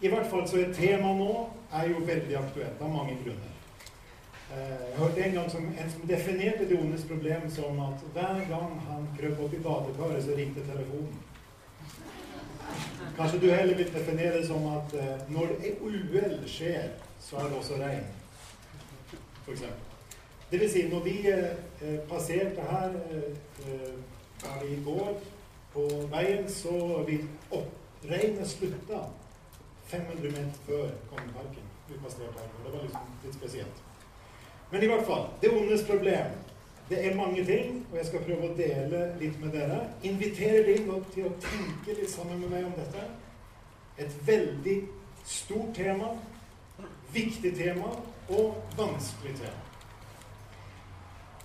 I 0.00 0.08
hvert 0.08 0.26
fall 0.30 0.48
så 0.48 0.58
er 0.60 0.72
temaet 0.76 1.16
nå 1.20 1.30
er 1.72 1.88
jo 1.90 2.02
veldig 2.04 2.36
aktuelt 2.38 2.82
av 2.82 2.90
mange 2.92 3.16
grunner. 3.24 3.52
Eh, 4.52 4.82
Jeg 4.90 4.98
hørte 4.98 5.24
en 5.24 5.32
gang 5.38 5.50
som, 5.50 5.64
en 5.78 5.90
som 5.90 6.04
definerte 6.08 6.68
det 6.68 6.78
ondes 6.80 7.04
problem 7.08 7.48
som 7.50 7.80
at 7.80 8.04
hver 8.12 8.42
gang 8.50 8.76
han 8.88 9.08
krøp 9.18 9.40
opp 9.46 9.54
i 9.56 9.62
badekaret, 9.64 10.24
så 10.24 10.36
ringte 10.36 10.66
telefonen. 10.68 11.16
Kanskje 13.16 13.40
du 13.40 13.50
heller 13.50 13.74
vil 13.76 13.92
definere 13.94 14.36
det 14.38 14.46
som 14.46 14.66
at 14.76 14.94
eh, 15.00 15.16
når 15.32 15.56
et 15.64 15.80
uhell 15.80 16.38
skjer, 16.46 16.88
så 17.20 17.36
er 17.40 17.48
det 17.50 17.58
også 17.58 17.80
regn. 17.80 18.06
For 19.44 19.52
eksempel. 19.52 19.82
Det 20.50 20.60
vil 20.60 20.70
si, 20.70 20.82
når 20.92 21.00
vi 21.08 21.16
eh, 21.30 21.44
eh, 21.82 21.98
passerte 22.08 22.68
her 22.70 22.92
eh, 23.10 23.30
eh, 23.72 24.66
i 24.68 24.76
går 24.84 25.16
på 25.72 25.86
veien, 26.12 26.44
så 26.50 27.02
vil 27.06 27.24
regnet 28.10 28.46
slutta 28.46 29.06
500 29.86 30.30
meter 30.30 30.60
før 30.66 30.88
Kongeparken. 31.10 31.66
Vi 31.88 31.94
passerte 32.04 32.38
her. 32.40 32.48
Det 32.64 32.72
var 32.72 32.82
liksom 32.82 33.00
litt 33.24 33.34
spesielt. 33.34 33.82
Men 34.70 34.82
i 34.82 34.86
hvert 34.86 35.06
fall, 35.06 35.26
det 35.42 35.50
ondes 35.50 35.84
problem. 35.86 36.32
Det 36.88 37.06
er 37.06 37.16
mange 37.16 37.44
ting, 37.44 37.86
og 37.90 37.96
jeg 37.98 38.06
skal 38.06 38.24
prøve 38.26 38.48
å 38.50 38.56
dele 38.58 39.02
litt 39.20 39.38
med 39.42 39.54
dere. 39.54 39.80
Invitere 40.06 40.62
dere 40.66 41.00
til 41.14 41.26
å 41.26 41.34
tenke 41.42 41.98
litt 41.98 42.10
sammen 42.10 42.42
med 42.42 42.54
meg 42.54 42.66
om 42.68 42.74
dette. 42.78 43.06
Et 43.98 44.18
veldig 44.26 44.76
stort 45.26 45.74
tema, 45.74 46.12
viktig 47.14 47.56
tema 47.58 47.90
og 48.28 48.76
vanskelig 48.78 49.34
tema. 49.40 49.65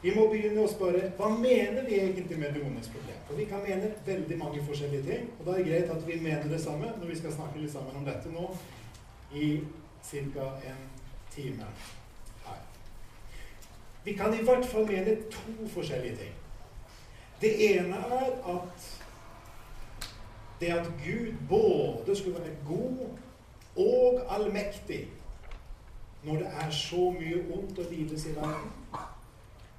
Vi 0.01 0.13
må 0.15 0.25
begynne 0.31 0.63
å 0.63 0.69
spørre 0.69 1.11
hva 1.17 1.27
mener 1.35 1.85
vi 1.85 1.99
egentlig 1.99 2.39
med 2.41 2.55
det 2.55 2.63
ondes 2.65 2.89
problem? 2.89 3.17
For 3.27 3.37
vi 3.37 3.45
kan 3.49 3.61
mene 3.61 3.91
veldig 4.05 4.37
mange 4.39 4.63
forskjellige 4.65 5.03
ting, 5.05 5.27
og 5.39 5.45
da 5.45 5.53
er 5.53 5.61
det 5.61 5.67
greit 5.67 5.91
at 5.93 6.07
vi 6.07 6.17
mener 6.23 6.49
det 6.49 6.61
samme 6.63 6.89
når 6.97 7.11
vi 7.11 7.17
skal 7.19 7.35
snakke 7.35 7.61
litt 7.61 7.73
sammen 7.73 7.99
om 7.99 8.07
dette 8.07 8.33
nå 8.33 8.47
i 9.37 9.51
ca. 10.09 10.47
en 10.65 10.81
time 11.35 11.67
her. 12.47 12.63
Vi 14.03 14.13
kan 14.17 14.33
i 14.33 14.41
hvert 14.43 14.65
fall 14.65 14.89
mene 14.89 15.15
to 15.29 15.67
forskjellige 15.69 16.17
ting. 16.23 16.33
Det 17.41 17.53
ene 17.69 17.95
er 17.95 18.33
at 18.55 18.89
det 20.61 20.73
at 20.73 20.89
Gud 21.05 21.33
både 21.49 22.15
skulle 22.15 22.39
være 22.39 22.57
god 22.67 23.07
og 23.77 24.21
allmektig 24.29 25.07
når 26.23 26.37
det 26.37 26.49
er 26.65 26.69
så 26.71 27.09
mye 27.11 27.45
ondt 27.53 27.79
og 27.79 27.85
lidelse 27.91 28.29
i 28.29 28.35
verden, 28.35 28.69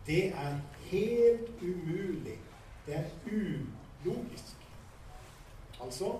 det 0.06 0.28
er 0.28 0.56
helt 0.90 1.48
umulig. 1.62 2.38
Det 2.86 2.96
er 2.96 3.04
ulogisk. 3.26 4.56
Altså 5.82 6.18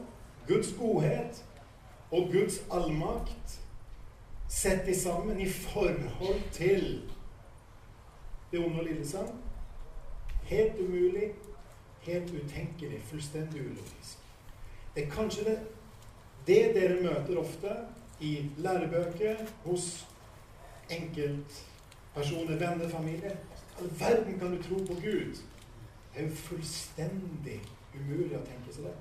Guds 0.49 0.73
godhet 0.79 1.45
og 2.11 2.29
Guds 2.33 2.63
allmakt 2.71 3.61
sett 4.49 4.97
sammen 4.97 5.41
i 5.41 5.49
forhold 5.49 6.41
til 6.53 7.11
det 8.53 8.65
onde 8.65 8.81
og 8.81 8.85
lidelsen. 8.85 9.29
Helt 10.43 10.81
umulig, 10.81 11.33
helt 12.01 12.31
utenkelig, 12.45 13.03
fullstendig 13.05 13.61
ulogisk. 13.61 14.19
Det 14.95 15.07
er 15.07 15.11
kanskje 15.11 15.45
det, 15.45 15.59
det 16.47 16.75
dere 16.75 17.03
møter 17.03 17.39
ofte 17.41 17.77
i 18.21 18.51
lærebøker 18.57 19.37
hos 19.65 20.07
enkeltpersoner, 20.91 22.57
venner, 22.59 22.89
familie. 22.89 23.39
All 23.81 23.91
verden 24.01 24.39
kan 24.39 24.57
du 24.57 24.63
tro 24.63 24.77
på 24.87 24.95
Gud? 25.01 25.41
Det 26.15 26.21
er 26.21 26.29
jo 26.29 26.35
fullstendig 26.37 27.61
umulig 27.95 28.37
å 28.37 28.45
tenke 28.45 28.75
seg 28.75 28.89
det. 28.89 28.95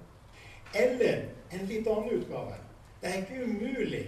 Eller 0.79 1.25
en 1.51 1.67
litt 1.67 1.87
annen 1.87 2.21
utgave. 2.21 2.55
Det 3.01 3.09
er 3.09 3.21
ikke 3.23 3.43
umulig, 3.43 4.05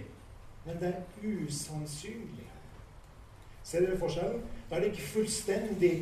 men 0.66 0.80
det 0.80 0.94
er 0.94 1.04
usannsynlig. 1.24 2.48
Ser 3.64 3.86
dere 3.86 4.00
forskjellen? 4.00 4.44
Da 4.70 4.76
er 4.76 4.84
det 4.84 4.92
ikke 4.94 5.12
fullstendig 5.18 5.94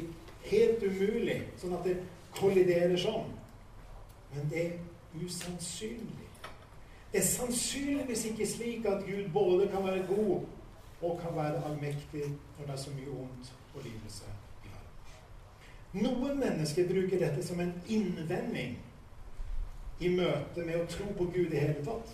helt 0.46 0.84
umulig, 0.84 1.40
sånn 1.62 1.78
at 1.78 1.86
det 1.86 1.98
kolliderer 2.38 2.98
sånn. 3.00 3.30
Men 4.34 4.52
det 4.52 4.66
er 4.66 5.24
usannsynlig. 5.24 6.30
Det 7.12 7.20
er 7.20 7.28
sannsynligvis 7.28 8.26
ikke 8.30 8.48
slik 8.48 8.86
at 8.88 9.04
Gud 9.08 9.32
både 9.34 9.68
kan 9.72 9.84
være 9.84 10.06
god 10.08 10.46
og 11.02 11.18
kan 11.20 11.36
være 11.36 11.64
allmektig 11.66 12.30
når 12.30 12.66
det 12.66 12.74
er 12.76 12.80
så 12.86 12.94
mye 12.96 13.18
ondt 13.26 13.52
og 13.74 13.84
lidelse. 13.84 14.30
Noen 15.94 16.40
mennesker 16.40 16.88
bruker 16.88 17.19
dette 17.19 17.44
som 17.44 17.59
en 17.59 17.74
innvending 17.88 18.78
i 20.00 20.09
møte 20.09 20.63
med 20.66 20.79
å 20.79 20.88
tro 20.90 21.09
på 21.18 21.28
Gud 21.34 21.52
i 21.52 21.59
hele 21.59 21.84
tatt. 21.85 22.13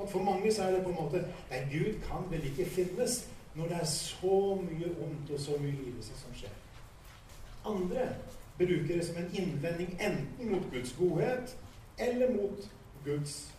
At 0.00 0.08
For 0.12 0.24
mange 0.24 0.52
så 0.52 0.66
er 0.66 0.76
det 0.76 0.84
på 0.84 0.92
en 0.92 0.98
måte 1.00 1.22
Nei, 1.50 1.60
Gud 1.72 2.00
kan 2.08 2.24
vel 2.30 2.44
ikke 2.50 2.68
finnes 2.68 3.24
når 3.56 3.68
det 3.72 3.76
er 3.80 3.88
så 3.88 4.38
mye 4.60 4.88
vondt 4.98 5.30
og 5.32 5.40
så 5.40 5.58
mye 5.60 5.76
lidelse 5.76 6.16
som 6.20 6.34
skjer. 6.36 6.56
Andre 7.66 8.08
bruker 8.58 8.94
det 8.94 9.04
som 9.06 9.20
en 9.20 9.30
innvending 9.32 9.96
enten 10.00 10.50
mot 10.52 10.66
Guds 10.72 10.92
godhet 10.98 11.56
eller 11.98 12.34
mot 12.36 12.68
Guds 13.04 13.54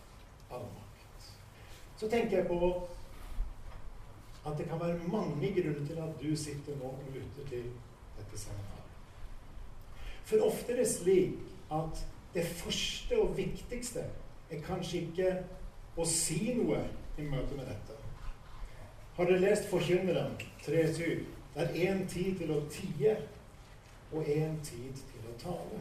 allmakt. 0.50 1.30
Så 1.98 2.10
tenker 2.10 2.38
jeg 2.38 2.46
på 2.46 2.88
at 4.46 4.58
det 4.58 4.68
kan 4.70 4.80
være 4.80 4.98
mange 5.10 5.52
grunner 5.54 5.86
til 5.86 6.02
at 6.02 6.22
du 6.22 6.36
sitter 6.36 6.78
nå 6.82 6.94
og 6.94 7.14
lytter 7.14 7.48
til 7.50 7.70
dette 8.18 8.38
seminaret. 8.38 8.87
For 10.28 10.44
ofte 10.44 10.72
er 10.72 10.82
det 10.82 10.88
slik 10.88 11.38
at 11.72 12.02
det 12.34 12.44
første 12.44 13.20
og 13.22 13.36
viktigste 13.36 14.04
er 14.50 14.60
kanskje 14.66 15.00
ikke 15.06 15.30
å 15.96 16.04
si 16.08 16.52
noe 16.58 16.82
i 17.18 17.24
møte 17.24 17.56
med 17.56 17.64
dette. 17.64 17.96
Har 19.16 19.26
dere 19.26 19.40
lest 19.40 19.70
Forkynneren 19.70 20.36
3.7? 20.66 21.24
Det 21.54 21.64
er 21.64 21.78
én 21.88 22.04
tid 22.08 22.36
til 22.38 22.52
å 22.54 22.60
tie 22.70 23.16
og 24.12 24.28
én 24.28 24.60
tid 24.64 25.00
til 25.00 25.30
å 25.32 25.36
tale. 25.40 25.80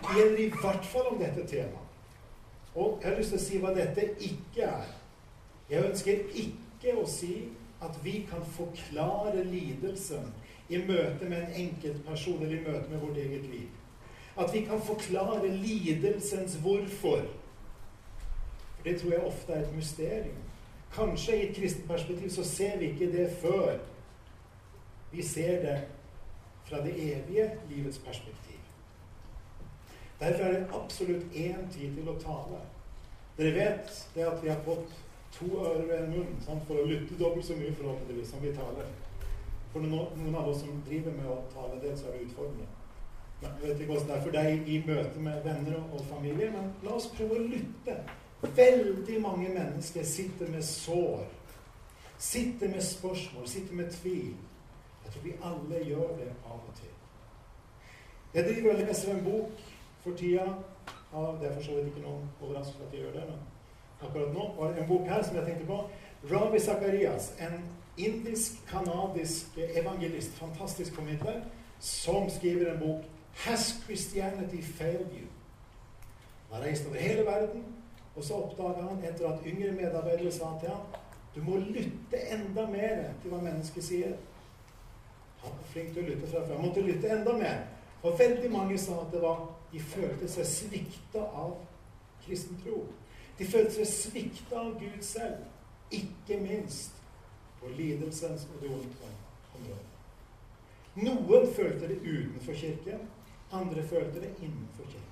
Det 0.00 0.14
gjelder 0.16 0.44
i 0.44 0.52
hvert 0.54 0.86
fall 0.92 1.10
om 1.10 1.18
dette 1.20 1.46
temaet. 1.50 1.86
Og 2.74 3.02
jeg 3.02 3.10
har 3.10 3.18
lyst 3.18 3.34
til 3.34 3.40
å 3.40 3.44
si 3.48 3.58
hva 3.60 3.74
dette 3.74 4.06
ikke 4.30 4.68
er. 4.70 4.94
Jeg 5.70 5.90
ønsker 5.90 6.22
ikke 6.44 6.94
å 7.02 7.04
si 7.10 7.34
at 7.82 7.98
vi 8.04 8.20
kan 8.30 8.46
forklare 8.54 9.42
lidelsen 9.44 10.30
i 10.70 10.78
møte 10.86 11.28
med 11.28 11.36
en 11.42 11.54
enkeltperson 11.64 12.42
eller 12.42 12.56
i 12.56 12.64
møte 12.64 12.90
med 12.90 13.02
vårt 13.02 13.16
eget 13.18 13.46
liv. 13.50 13.68
At 14.38 14.54
vi 14.54 14.60
kan 14.64 14.82
forklare 14.82 15.48
lidelsens 15.48 16.54
hvorfor. 16.62 17.24
For 18.76 18.84
det 18.84 19.00
tror 19.00 19.12
jeg 19.12 19.26
ofte 19.26 19.52
er 19.52 19.64
et 19.64 19.76
mysterium. 19.76 20.42
Kanskje 20.94 21.36
i 21.36 21.48
et 21.48 21.56
kristent 21.56 21.88
perspektiv 21.88 22.30
så 22.30 22.44
ser 22.44 22.78
vi 22.78 22.90
ikke 22.90 23.12
det 23.12 23.30
før 23.42 23.78
vi 25.12 25.22
ser 25.22 25.60
det 25.62 25.78
fra 26.64 26.84
det 26.84 26.94
evige 26.94 27.50
livets 27.68 27.98
perspektiv. 27.98 28.58
Derfor 30.20 30.44
er 30.44 30.52
det 30.52 30.66
absolutt 30.82 31.24
én 31.34 31.70
tid 31.72 31.94
til 31.96 32.08
å 32.08 32.18
tale. 32.20 32.60
Dere 33.38 33.54
vet 33.54 33.94
det 34.14 34.26
at 34.28 34.42
vi 34.42 34.50
har 34.52 34.60
fått 34.64 34.92
to 35.32 35.46
ører 35.64 35.86
ved 35.86 35.98
en 35.98 36.10
munn 36.12 36.42
sant, 36.44 36.66
for 36.68 36.78
å 36.78 36.86
lytte 36.86 37.18
dobbelt 37.18 37.46
så 37.46 37.56
mye 37.56 37.74
forhåpentligvis 37.74 38.30
som 38.30 38.42
vi 38.44 38.52
taler. 38.54 38.90
For 39.72 39.86
noen, 39.86 40.34
av 40.34 40.48
oss 40.50 40.64
som 40.64 40.82
driver 40.86 41.14
med 41.14 41.28
å 41.30 41.40
tale 41.52 41.78
det, 41.82 41.94
så 41.98 42.08
er 42.08 42.16
det 42.16 42.28
utfordrende. 42.28 42.66
Men 43.40 43.50
jeg 43.50 43.68
vet 43.68 43.80
ikke 43.80 43.92
hvordan 43.92 44.08
det 44.08 44.16
er 44.16 44.24
for 44.24 44.36
deg 44.36 44.68
i 44.68 44.78
møte 44.86 45.22
med 45.24 45.44
venner 45.46 45.76
og 45.80 46.02
familie, 46.10 46.50
men 46.52 46.72
la 46.84 46.96
oss 46.96 47.08
prøve 47.14 47.38
å 47.38 47.44
lytte. 47.44 47.96
Veldig 48.42 49.20
mange 49.22 49.48
mennesker 49.54 50.04
sitter 50.04 50.50
med 50.52 50.64
sår. 50.66 51.26
Sitter 52.20 52.68
med 52.68 52.82
spørsmål, 52.84 53.46
sitter 53.48 53.74
med 53.74 53.92
tvil. 53.94 54.34
Jeg 55.04 55.12
tror 55.12 55.24
vi 55.24 55.36
alle 55.42 55.84
gjør 55.88 56.16
det 56.18 56.28
av 56.44 56.58
og 56.58 56.74
til. 56.76 56.92
Jeg 58.34 58.44
driver 58.44 58.74
og 58.74 58.82
leser 58.82 59.14
en 59.14 59.24
bok 59.24 59.62
for 60.02 60.18
tida. 60.18 60.44
Ja, 61.12 61.22
det 61.40 61.48
er 61.48 61.54
for 61.54 61.64
så 61.64 61.78
vidt 61.78 61.88
ikke 61.90 62.04
noen 62.04 62.28
overraskelse 62.40 62.86
at 62.86 62.92
jeg 62.94 63.06
gjør 63.06 63.16
det, 63.16 63.24
men 63.30 63.40
akkurat 64.00 64.34
nå 64.34 64.44
var 64.58 64.70
det 64.70 64.82
en 64.82 64.88
bok 64.88 65.08
her 65.10 65.24
som 65.26 65.38
jeg 65.40 65.46
tenkte 65.48 65.66
på. 65.66 65.78
Ravi 66.30 66.60
Zakarias, 66.60 67.32
en 67.40 67.64
indisk-kanadisk 68.06 69.58
evangelist, 69.58 70.30
fantastisk 70.30 70.94
formidler, 70.94 71.40
som 71.78 72.30
skriver 72.30 72.72
en 72.72 72.78
bok 72.78 73.04
'Has 73.34 73.74
Christianity 73.84 74.62
Failed 74.62 75.10
You?' 75.12 75.30
Han 76.50 76.62
har 76.62 76.68
reist 76.68 76.86
over 76.86 76.96
hele 76.96 77.26
verden 77.26 77.64
Og 78.16 78.24
så 78.24 78.34
oppdaga 78.34 78.82
han 78.88 79.04
etter 79.04 79.28
at 79.28 79.38
yngre 79.46 79.72
medarbeidere 79.72 80.32
sa 80.32 80.46
til 80.60 80.68
ham 80.68 80.80
du 81.34 81.42
må 81.42 81.56
lytte 81.56 82.18
enda 82.32 82.66
mer 82.66 83.12
til 83.22 83.30
hva 83.30 83.38
mennesket 83.42 83.84
sier. 83.86 84.16
Han 85.42 85.52
var 85.54 85.68
flink 85.72 85.92
til 85.94 86.02
å 86.02 86.06
lytte 86.08 86.30
fra 86.30 86.42
før. 86.46 86.56
Han 86.56 86.66
måtte 86.66 86.82
lytte 86.82 87.12
enda 87.14 87.36
mer. 87.38 87.60
Og 88.02 88.18
veldig 88.18 88.50
mange 88.50 88.78
sa 88.82 88.96
at 89.04 89.12
det 89.12 89.20
var, 89.22 89.44
de 89.72 89.80
følte 89.80 90.28
seg 90.28 90.48
svikta 90.50 91.22
av 91.22 91.54
kristen 92.24 92.58
tro. 92.64 92.82
De 93.38 93.46
følte 93.46 93.76
seg 93.76 93.92
svikta 93.92 94.58
av 94.58 94.72
Gud 94.80 95.04
selv, 95.06 95.44
ikke 95.94 96.40
minst 96.42 96.99
på 97.60 97.68
lidelsens 97.76 98.48
og 98.54 98.62
det 98.62 98.72
onde 98.72 99.12
området. 99.54 99.86
Noen 100.94 101.52
følte 101.54 101.88
det 101.88 102.00
utenfor 102.02 102.52
kirken, 102.52 103.06
andre 103.52 103.82
følte 103.82 104.20
det 104.20 104.34
innenfor 104.40 104.84
kirken. 104.84 105.06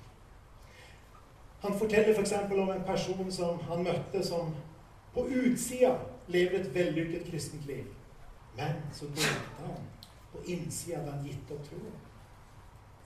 Han 1.61 1.79
forteller 1.79 2.13
f.eks. 2.15 2.33
For 2.47 2.61
om 2.61 2.69
en 2.69 2.83
person 2.87 3.31
som 3.31 3.59
han 3.59 3.83
møtte, 3.83 4.23
som 4.23 4.53
på 5.13 5.25
utsida 5.27 5.97
lever 6.27 6.59
et 6.59 6.75
vellykket 6.75 7.27
kristent 7.27 7.65
liv. 7.67 7.85
Men 8.57 8.79
så 8.93 9.05
døde 9.05 9.41
han. 9.57 9.87
På 10.31 10.43
innsida 10.45 10.97
hadde 10.97 11.11
han 11.11 11.25
gitt 11.25 11.51
opp 11.51 11.65
troen. 11.67 11.97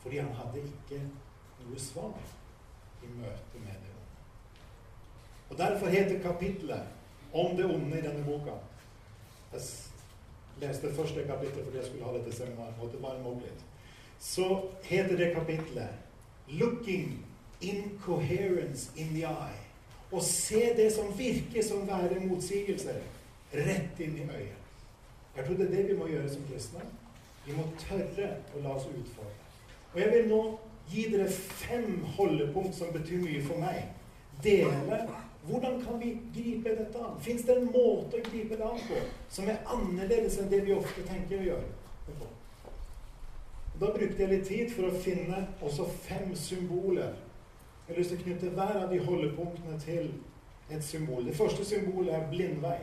Fordi 0.04 0.20
han 0.20 0.34
hadde 0.36 0.66
ikke 0.68 1.00
noe 1.64 1.80
svar 1.80 2.20
i 3.04 3.10
møte 3.16 3.64
med 3.64 3.80
det 3.80 3.94
onde. 3.94 4.22
Og 5.50 5.58
Derfor 5.58 5.88
heter 5.88 6.22
kapitlet 6.22 7.34
om 7.34 7.58
det 7.58 7.66
onde 7.66 7.98
i 7.98 8.06
denne 8.06 8.26
boka 8.26 8.58
Jeg 9.54 10.68
leste 10.70 10.94
første 10.96 11.24
kapittel 11.28 11.64
fordi 11.64 11.78
jeg 11.78 11.86
skulle 11.86 12.06
ha 12.06 12.18
dette 12.18 12.36
seminaret. 12.36 12.74
og 12.82 12.92
det 12.92 13.02
var 13.02 13.20
litt. 13.42 13.66
Så 14.20 14.70
heter 14.84 15.18
det 15.18 15.34
kapitlet 15.36 15.90
'Looking 16.48 17.26
incoherence 17.62 18.92
in 18.96 19.08
the 19.14 19.26
eye'. 19.28 19.64
Å 20.12 20.20
se 20.22 20.74
det 20.78 20.94
som 20.94 21.18
virker 21.18 21.64
som 21.64 21.88
være 21.88 22.20
motsigelser, 22.20 23.00
rett 23.54 24.00
inn 24.00 24.18
i 24.18 24.22
øyet. 24.22 24.62
Jeg 25.38 25.46
tror 25.46 25.56
det 25.56 25.66
er 25.68 25.76
det 25.76 25.88
vi 25.88 25.98
må 25.98 26.08
gjøre 26.08 26.30
som 26.30 26.44
kristne. 26.52 26.80
Vi 27.46 27.56
må 27.58 27.64
tørre 27.80 28.36
å 28.56 28.62
la 28.62 28.76
oss 28.76 28.86
utfordre. 28.86 29.40
Og 29.94 30.00
jeg 30.02 30.12
vil 30.12 30.30
nå 30.30 30.60
gi 30.92 31.08
dere 31.12 31.30
fem 31.32 32.04
holdepunkt 32.18 32.76
som 32.76 32.94
betyr 32.94 33.24
mye 33.24 33.42
for 33.46 33.58
meg. 33.60 33.84
Dele 34.44 35.00
hvordan 35.48 35.82
kan 35.84 36.00
vi 36.00 36.18
gripe 36.36 36.70
dette 36.70 37.00
an? 37.00 37.20
Fins 37.22 37.44
det 37.44 37.58
en 37.58 37.72
måte 37.72 38.20
å 38.20 38.26
gripe 38.30 38.56
det 38.56 38.64
an 38.64 38.80
på 38.88 39.00
som 39.30 39.50
er 39.52 39.60
annerledes 39.68 40.38
enn 40.40 40.52
det 40.52 40.62
vi 40.68 40.76
ofte 40.76 41.04
tenker 41.08 41.42
å 41.42 41.48
gjøre? 41.50 41.72
Da 43.82 43.90
brukte 43.92 44.22
jeg 44.22 44.30
litt 44.30 44.48
tid 44.48 44.72
for 44.72 44.88
å 44.88 45.00
finne 45.04 45.42
også 45.62 45.88
fem 46.06 46.36
symboler. 46.38 47.16
Jeg 47.88 47.96
har 47.96 48.00
lyst 48.00 48.14
til 48.14 48.22
å 48.22 48.24
knytte 48.24 48.52
hver 48.56 48.78
av 48.80 48.94
de 48.94 49.00
holdepunktene 49.04 49.80
til 49.82 50.12
et 50.72 50.84
symbol. 50.84 51.26
Det 51.26 51.36
første 51.36 51.66
symbolet 51.68 52.14
er 52.16 52.30
blindvei. 52.32 52.78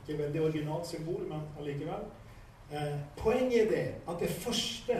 Ikke 0.00 0.18
veldig 0.22 0.42
originalt 0.42 0.86
symbol, 0.88 1.26
men 1.28 1.42
allikevel. 1.60 2.06
Eh, 2.72 2.94
poenget 3.18 3.66
er 3.66 3.68
det 3.70 3.84
at 4.08 4.20
det 4.20 4.30
første, 4.30 4.96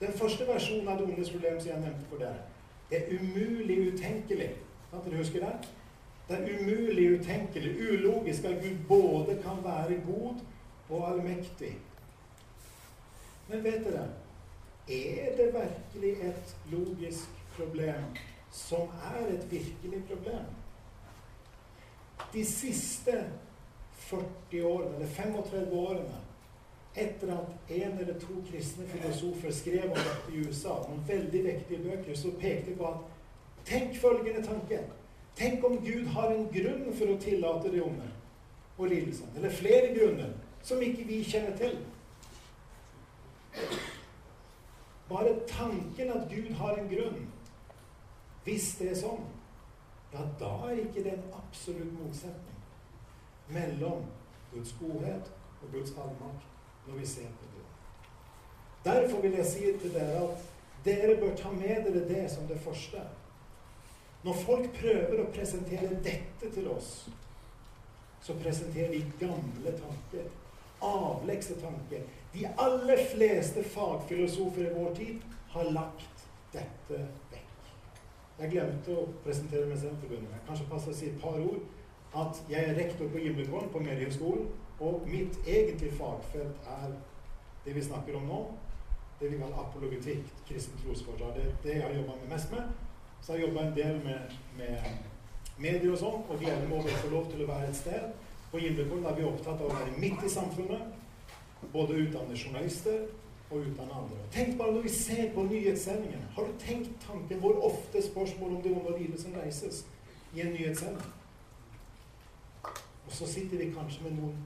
den 0.00 0.12
første 0.18 0.48
versjonen 0.48 0.88
av 0.88 0.98
det 0.98 1.06
ondes 1.06 1.30
problem 1.30 1.60
som 1.60 1.70
jeg 1.70 1.84
nevnte 1.84 2.08
for 2.10 2.24
dere, 2.24 2.42
er 2.90 3.06
umulig 3.14 3.92
utenkelig. 3.92 4.50
Kan 4.90 5.04
dere 5.04 5.20
huske 5.22 5.40
det? 5.40 5.52
Det 6.28 6.36
er 6.38 6.60
umulig 6.60 7.20
utenkelig, 7.20 7.70
ulogisk, 7.92 8.44
at 8.44 8.62
Gud 8.62 8.76
både 8.88 9.38
kan 9.42 9.64
være 9.64 10.00
god 10.06 10.34
og 10.88 11.10
allmektig. 11.10 11.78
Men 13.48 13.64
vet 13.64 13.84
dere, 13.84 14.06
er 14.88 15.36
det 15.36 15.54
virkelig 15.54 16.12
et 16.28 16.56
logisk 16.70 17.28
problem 17.56 18.04
som 18.50 18.88
er 19.12 19.26
et 19.26 19.50
virkelig 19.50 20.04
problem? 20.08 20.46
De 22.32 22.44
siste 22.44 23.24
40 23.92 24.64
årene, 24.64 24.94
eller 24.94 25.06
35 25.06 25.72
årene, 25.72 26.18
etter 26.96 27.32
at 27.32 27.70
en 27.70 27.98
eller 27.98 28.20
to 28.20 28.42
kristne 28.50 28.86
filosofer 28.86 29.52
skrev 29.52 29.90
om 29.90 29.98
dette 29.98 30.34
i 30.34 30.42
USA, 30.46 30.74
noen 30.88 31.04
veldig 31.08 31.44
vektige 31.44 31.82
bøker, 31.84 32.14
så 32.18 32.32
pekte 32.40 32.74
på 32.76 32.86
at 32.86 33.09
Tenk 33.70 33.96
følgende 34.02 34.42
tanke. 34.42 34.80
Tenk 35.36 35.64
om 35.64 35.76
Gud 35.78 36.06
har 36.06 36.32
en 36.34 36.48
grunn 36.50 36.88
for 36.98 37.12
å 37.12 37.18
tillate 37.22 37.70
det 37.70 37.82
onde 37.84 38.08
og 38.80 38.88
lidelsen. 38.90 39.30
Eller 39.36 39.54
flere 39.54 39.92
grunner 39.94 40.32
som 40.62 40.82
ikke 40.82 41.06
vi 41.06 41.20
kjenner 41.24 41.54
til. 41.56 41.76
Bare 45.10 45.36
tanken 45.48 46.10
at 46.14 46.26
Gud 46.30 46.50
har 46.54 46.76
en 46.78 46.88
grunn, 46.90 47.22
hvis 48.44 48.72
det 48.78 48.90
er 48.92 48.98
sånn, 49.00 49.24
ja, 50.12 50.22
da 50.40 50.50
er 50.68 50.82
ikke 50.82 51.04
det 51.06 51.14
en 51.14 51.34
absolutt 51.38 51.92
motsetning 51.98 52.58
mellom 53.50 54.04
Guds 54.52 54.74
godhet 54.78 55.30
og 55.62 55.72
Guds 55.72 55.94
allmakt 55.98 56.46
når 56.86 56.98
vi 56.98 57.06
ser 57.06 57.30
på 57.38 57.50
det. 57.54 57.66
Derfor 58.84 59.22
vil 59.22 59.38
jeg 59.38 59.46
si 59.46 59.72
til 59.82 59.94
dere 59.94 60.22
at 60.24 60.46
dere 60.84 61.18
bør 61.20 61.34
ta 61.36 61.50
med 61.54 61.84
dere 61.86 62.06
det 62.08 62.24
som 62.32 62.46
det 62.50 62.58
første. 62.64 63.02
Når 64.22 64.36
folk 64.44 64.68
prøver 64.76 65.22
å 65.22 65.30
presentere 65.32 65.96
dette 66.04 66.50
til 66.52 66.68
oss, 66.68 67.08
så 68.20 68.36
presenterer 68.42 68.92
de 68.92 69.04
gamle 69.20 69.72
tanker. 69.78 70.26
Avlekse 70.84 71.56
tanker. 71.60 72.04
De 72.32 72.44
aller 72.58 73.00
fleste 73.14 73.64
fagfilosofer 73.64 74.68
i 74.68 74.74
vår 74.74 74.94
tid 74.96 75.24
har 75.54 75.72
lagt 75.72 76.26
dette 76.52 77.00
vekk. 77.32 77.70
Jeg 78.40 78.52
glemte 78.54 78.96
å 78.96 79.06
presentere 79.24 79.68
meg 79.68 79.80
selv 79.80 80.00
til 80.00 80.16
å 80.16 80.42
Kanskje 80.46 80.68
passer 80.68 80.92
å 80.92 80.98
si 81.00 81.08
et 81.10 81.20
par 81.20 81.40
ord. 81.40 81.64
At 82.16 82.40
jeg 82.50 82.66
er 82.66 82.76
rektor 82.76 83.08
på 83.12 83.22
Gimlekollen, 83.22 83.72
på 83.72 83.82
Mediehøgskolen. 83.84 84.46
Og 84.80 85.08
mitt 85.08 85.36
egentlige 85.46 85.96
fagfelt 85.96 86.68
er 86.76 86.94
det 87.64 87.74
vi 87.76 87.84
snakker 87.84 88.16
om 88.16 88.28
nå. 88.28 88.40
Det 89.20 89.32
vi 89.32 89.40
kaller 89.40 89.60
apologetikk, 89.64 90.28
kristen 90.48 90.80
trosforsvar. 90.84 91.34
Det 91.36 91.50
det 91.62 91.74
jeg 91.76 91.82
har 91.84 91.96
jobba 91.96 92.16
mest 92.30 92.52
med. 92.52 92.72
Så 93.22 93.36
jeg 93.36 93.46
jobba 93.46 93.66
en 93.66 93.76
del 93.76 94.00
med, 94.04 94.34
med, 94.58 94.90
medier 95.60 95.92
og 95.92 96.00
sånn, 96.00 96.22
og 96.24 96.40
gleder 96.40 96.66
meg 96.66 96.78
over 96.78 96.92
å 96.92 97.00
få 97.02 97.12
lov 97.12 97.30
til 97.32 97.44
å 97.44 97.48
være 97.50 97.68
et 97.68 97.78
sted. 97.78 98.06
På 98.50 98.60
Gimlekollen 98.62 99.06
er 99.06 99.18
vi 99.18 99.26
opptatt 99.28 99.60
av 99.60 99.68
å 99.68 99.74
være 99.74 99.96
midt 100.00 100.24
i 100.24 100.32
samfunnet. 100.32 100.94
Både 101.74 101.98
utdanne 102.00 102.38
journalister 102.38 103.02
og 103.50 103.66
utdanne 103.66 103.98
andre. 104.02 104.20
Tenk 104.32 104.56
bare 104.58 104.72
når 104.74 104.86
vi 104.86 104.92
ser 104.94 105.32
på 105.34 105.44
nyhetssendingene. 105.50 106.30
Har 106.36 106.48
du 106.48 106.54
tenkt 106.62 106.94
tanken 107.04 107.42
hvor 107.42 107.60
ofte 107.68 108.02
spørsmål 108.06 108.56
om 108.56 108.62
det 108.64 108.72
onde 108.72 108.94
og 108.94 109.18
som 109.20 109.36
reises 109.36 109.82
i 110.34 110.40
en 110.40 110.54
nyhetssending? 110.54 111.12
Og 112.64 113.12
så 113.18 113.26
sitter 113.26 113.58
vi 113.58 113.72
kanskje 113.74 114.06
med 114.06 114.16
noen 114.16 114.36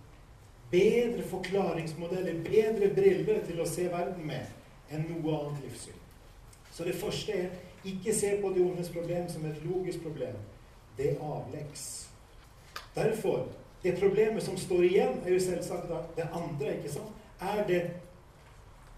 bedre 0.73 1.23
forklaringsmodeller, 1.31 2.41
bedre 2.43 2.89
briller 2.97 3.45
til 3.47 3.61
å 3.61 3.69
se 3.69 3.87
verden 3.93 4.27
med 4.27 4.91
enn 4.91 5.05
noe 5.11 5.37
annet 5.37 5.67
livssyn. 5.69 6.01
Så 6.73 6.87
det 6.89 6.97
første 6.99 7.37
er 7.45 7.53
ikke 7.85 8.15
se 8.15 8.39
på 8.43 8.53
det 8.55 8.65
ondes 8.65 8.89
problem 8.91 9.29
som 9.29 9.45
et 9.47 9.61
logisk 9.65 10.03
problem. 10.03 10.37
Det 10.97 11.11
er 11.13 11.23
avleggs. 11.23 12.11
Derfor 12.95 13.47
det 13.85 13.99
problemet 14.01 14.43
som 14.43 14.57
står 14.57 14.83
igjen, 14.83 15.21
er 15.25 15.33
jo 15.33 15.41
selvsagt 15.41 16.17
det 16.17 16.29
andre. 16.33 16.77
ikke 16.77 16.93
sant? 16.93 17.13
Er 17.41 17.67
det 17.67 17.83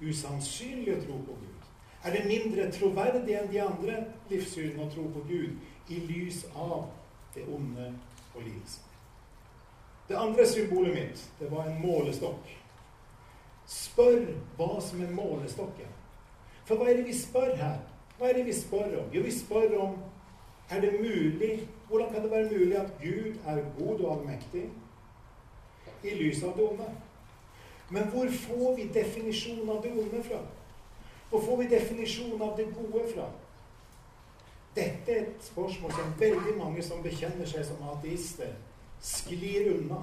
usannsynlig 0.01 0.95
å 0.95 1.01
tro 1.03 1.17
på 1.27 1.39
Gud? 1.41 1.65
Er 2.05 2.15
det 2.15 2.29
mindre 2.29 2.69
troverdig 2.71 3.35
enn 3.35 3.51
de 3.51 3.59
andre 3.65 3.97
livssynene 4.31 4.85
å 4.87 4.93
tro 4.93 5.09
på 5.11 5.25
Gud 5.27 5.91
i 5.91 5.99
lys 6.07 6.45
av 6.55 6.87
det 7.35 7.49
onde 7.51 7.89
og 8.35 8.45
lidelsen? 8.45 8.85
Det 10.07 10.15
andre 10.15 10.47
symbolet 10.47 10.95
mitt, 10.95 11.25
det 11.41 11.51
var 11.51 11.67
en 11.67 11.83
målestokk. 11.83 12.47
Spør 13.67 14.23
hva 14.57 14.77
som 14.81 15.03
er 15.03 15.11
målestokken. 15.11 15.91
For 16.65 16.79
hva 16.79 16.93
er 16.93 17.01
det 17.01 17.09
vi 17.09 17.19
spør 17.19 17.57
her? 17.59 17.81
Hva 18.19 18.29
er 18.29 18.39
det 18.39 18.47
vi 18.47 18.55
spør 18.57 18.99
om? 19.03 19.09
Jo, 19.13 19.23
vi 19.23 19.33
spør 19.33 19.79
om 19.85 19.97
er 20.71 20.81
det 20.83 20.93
mulig 21.01 21.69
Hvordan 21.87 22.13
kan 22.13 22.23
det 22.23 22.31
være 22.31 22.51
mulig 22.51 22.77
at 22.77 22.91
Gud 23.03 23.35
er 23.47 23.61
god 23.79 24.01
og 24.01 24.13
allmektig 24.13 24.65
i 26.03 26.15
lys 26.15 26.43
av 26.43 26.57
det 26.57 26.65
onde? 26.67 26.89
Men 27.91 28.09
hvor 28.11 28.31
får 28.31 28.75
vi 28.77 28.89
definisjonen 28.95 29.71
av 29.71 29.83
det 29.83 29.93
onde 29.93 30.23
fra? 30.27 30.41
Hvor 31.31 31.41
får 31.41 31.57
vi 31.57 31.69
definisjonen 31.71 32.43
av 32.43 32.57
det 32.57 32.67
gode 32.75 33.05
fra? 33.15 33.29
Dette 34.77 35.13
er 35.13 35.21
et 35.23 35.47
spørsmål 35.47 35.93
som 35.93 36.15
veldig 36.19 36.57
mange 36.59 36.83
som 36.83 37.03
bekjenner 37.03 37.47
seg 37.49 37.65
som 37.65 37.87
ateister, 37.95 38.51
sklir 39.01 39.71
unna. 39.77 40.03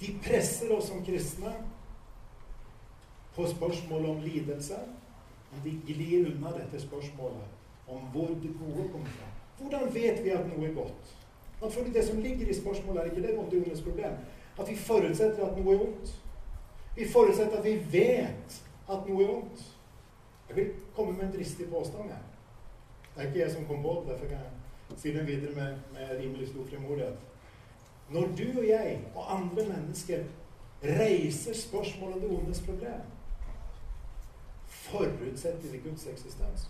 De 0.00 0.16
presser 0.24 0.72
oss 0.74 0.88
som 0.90 1.04
kristne 1.04 1.52
på 3.36 3.46
spørsmålet 3.52 4.10
om 4.10 4.24
lidelse, 4.24 4.80
de 5.64 5.80
glir 5.86 6.26
unna 6.30 6.52
dette 6.56 6.80
spørsmålet 6.80 7.88
om 7.88 8.08
hvor 8.12 8.34
det 8.42 8.52
gode 8.58 8.88
kommer 8.92 9.06
fra. 9.18 9.28
Hvordan 9.58 9.94
vet 9.94 10.24
vi 10.24 10.30
at 10.30 10.46
noe 10.50 10.68
er 10.68 10.74
godt? 10.74 11.16
At 11.64 11.72
fordi 11.72 11.90
Det 11.90 12.04
som 12.04 12.20
ligger 12.20 12.46
i 12.48 12.54
spørsmålet, 12.54 13.00
er 13.00 13.04
ikke 13.04 13.22
det 13.28 13.36
vonde 13.36 13.56
underes 13.56 13.82
problem. 13.82 14.12
At 14.60 14.68
vi 14.68 14.76
forutsetter 14.76 15.46
at 15.46 15.58
noe 15.58 15.74
er 15.74 15.80
ondt. 15.80 16.14
Vi 16.96 17.08
forutsetter 17.08 17.58
at 17.58 17.64
vi 17.64 17.78
vet 17.92 18.62
at 18.90 19.08
noe 19.08 19.24
er 19.24 19.30
ondt. 19.36 19.64
Jeg 20.48 20.56
vil 20.56 20.70
komme 20.94 21.12
med 21.12 21.24
en 21.24 21.32
dristig 21.38 21.68
påstand. 21.70 22.10
her. 22.10 22.24
Det 23.14 23.22
er 23.22 23.26
ikke 23.26 23.38
jeg 23.40 23.50
som 23.50 23.64
kom 23.64 23.82
på 23.82 24.02
det. 24.02 24.12
Derfor 24.12 24.26
kan 24.26 24.38
jeg 24.38 24.98
si 24.98 25.12
den 25.12 25.26
videre 25.26 25.54
med, 25.54 25.76
med 25.92 26.18
rimelig 26.18 26.48
stor 26.48 26.64
frimodighet. 26.64 27.16
Når 28.10 28.20
du 28.20 28.58
og 28.58 28.68
jeg 28.68 29.00
og 29.14 29.36
andre 29.36 29.64
mennesker 29.76 30.24
reiser 30.84 31.54
spørsmålet 31.54 32.14
om 32.14 32.20
det 32.20 32.30
ondes 32.30 32.60
problem, 32.60 33.00
forutsetter 34.84 35.72
vi 35.72 35.78
Guds 35.84 36.06
eksistens. 36.06 36.68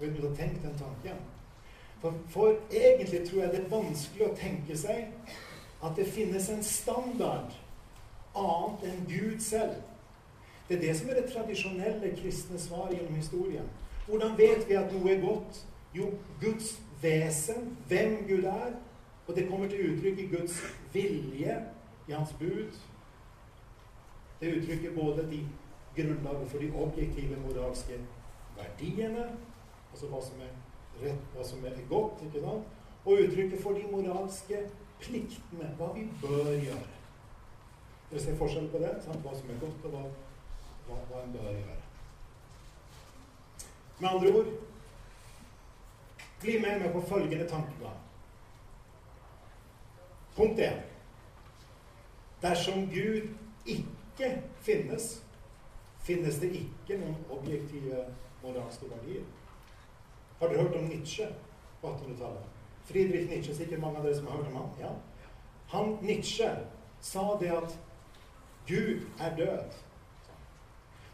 Vet 0.00 0.20
ha 0.20 0.34
tenkt 0.36 0.62
den 0.62 0.78
tanken. 0.78 1.20
For, 2.00 2.14
for 2.28 2.54
egentlig 2.70 3.28
tror 3.28 3.42
jeg 3.42 3.52
det 3.52 3.60
er 3.60 3.72
vanskelig 3.72 4.26
å 4.26 4.36
tenke 4.36 4.76
seg 4.78 5.10
at 5.84 5.96
det 5.96 6.08
finnes 6.08 6.48
en 6.48 6.62
standard 6.64 7.52
annet 8.36 8.84
enn 8.88 9.06
Gud 9.08 9.40
selv. 9.44 9.80
Det 10.68 10.78
er 10.78 10.80
det 10.80 10.96
som 10.96 11.10
er 11.10 11.20
det 11.20 11.32
tradisjonelle 11.32 12.12
kristne 12.16 12.60
svaret 12.60 12.96
gjennom 12.96 13.18
historien. 13.18 13.68
Hvordan 14.06 14.38
vet 14.38 14.68
vi 14.68 14.78
at 14.78 14.92
noe 14.94 15.12
er 15.12 15.20
godt? 15.24 15.64
Jo, 15.94 16.12
Guds 16.40 16.76
vesen, 17.02 17.76
hvem 17.88 18.16
Gud 18.28 18.44
er. 18.44 18.72
Og 19.26 19.36
det 19.36 19.48
kommer 19.48 19.68
til 19.68 19.92
uttrykk 19.92 20.18
i 20.18 20.28
Guds 20.36 20.56
vilje, 20.92 21.56
i 22.08 22.12
hans 22.12 22.32
bud. 22.38 22.78
Det 24.40 24.54
uttrykker 24.56 24.94
både 24.94 25.26
de 25.30 25.40
grunnlaget 25.96 26.50
for 26.50 26.58
de 26.58 26.72
objektive 26.74 27.36
moralske 27.46 27.98
verdiene, 28.56 29.26
altså 29.92 30.06
hva 30.10 30.20
som 30.22 30.42
er 30.44 30.54
rett, 31.02 31.26
hva 31.34 31.44
som 31.46 31.64
er 31.64 31.82
godt, 31.88 32.22
ikke 32.26 32.44
sant? 32.44 32.76
og 33.04 33.12
uttrykket 33.12 33.62
for 33.62 33.72
de 33.72 33.86
moralske 33.90 34.58
pliktene, 35.00 35.70
hva 35.78 35.92
vi 35.94 36.04
bør 36.22 36.50
gjøre. 36.52 36.88
Dere 38.10 38.20
ser 38.20 38.36
forskjell 38.36 38.68
på 38.72 38.82
det? 38.82 38.90
Sant? 39.04 39.22
Hva 39.24 39.32
som 39.38 39.50
er 39.50 39.60
godt, 39.62 39.86
og 39.88 39.94
hva, 39.94 40.02
hva, 40.88 40.98
hva 41.08 41.22
en 41.24 41.32
bør 41.32 41.48
gjøre. 41.48 41.78
Med 44.00 44.08
andre 44.08 44.34
ord 44.40 44.52
bli 46.40 46.58
med 46.60 46.80
meg 46.80 46.92
på 46.92 47.02
følgende 47.08 47.48
tankegang. 47.48 47.96
Punkt 50.36 50.60
1. 50.60 50.78
Dersom 52.42 52.86
Gud 52.88 53.28
ikke 53.66 54.30
finnes, 54.64 55.22
finnes 56.06 56.40
det 56.40 56.50
ikke 56.62 56.98
noen 57.00 57.18
objektive 57.30 58.04
moralske 58.42 58.88
verdier. 58.90 59.26
Har 60.40 60.48
dere 60.48 60.64
hørt 60.64 60.76
om 60.80 60.88
Nietzsche 60.88 61.28
på 61.80 61.92
1800-tallet? 61.92 62.48
Friedrich 62.88 63.28
Nietzsche, 63.28 63.54
sikkert 63.54 63.82
mange 63.82 64.00
av 64.00 64.08
dere 64.08 64.16
som 64.16 64.26
har 64.26 64.40
hørt 64.40 64.50
om 64.52 64.58
han. 64.60 64.70
Ja. 64.80 64.92
Han 65.74 65.96
Nietzsche 66.02 66.48
sa 67.00 67.36
det 67.40 67.52
at 67.54 67.78
Gud 68.66 69.06
er 69.20 69.36
død. 69.36 69.78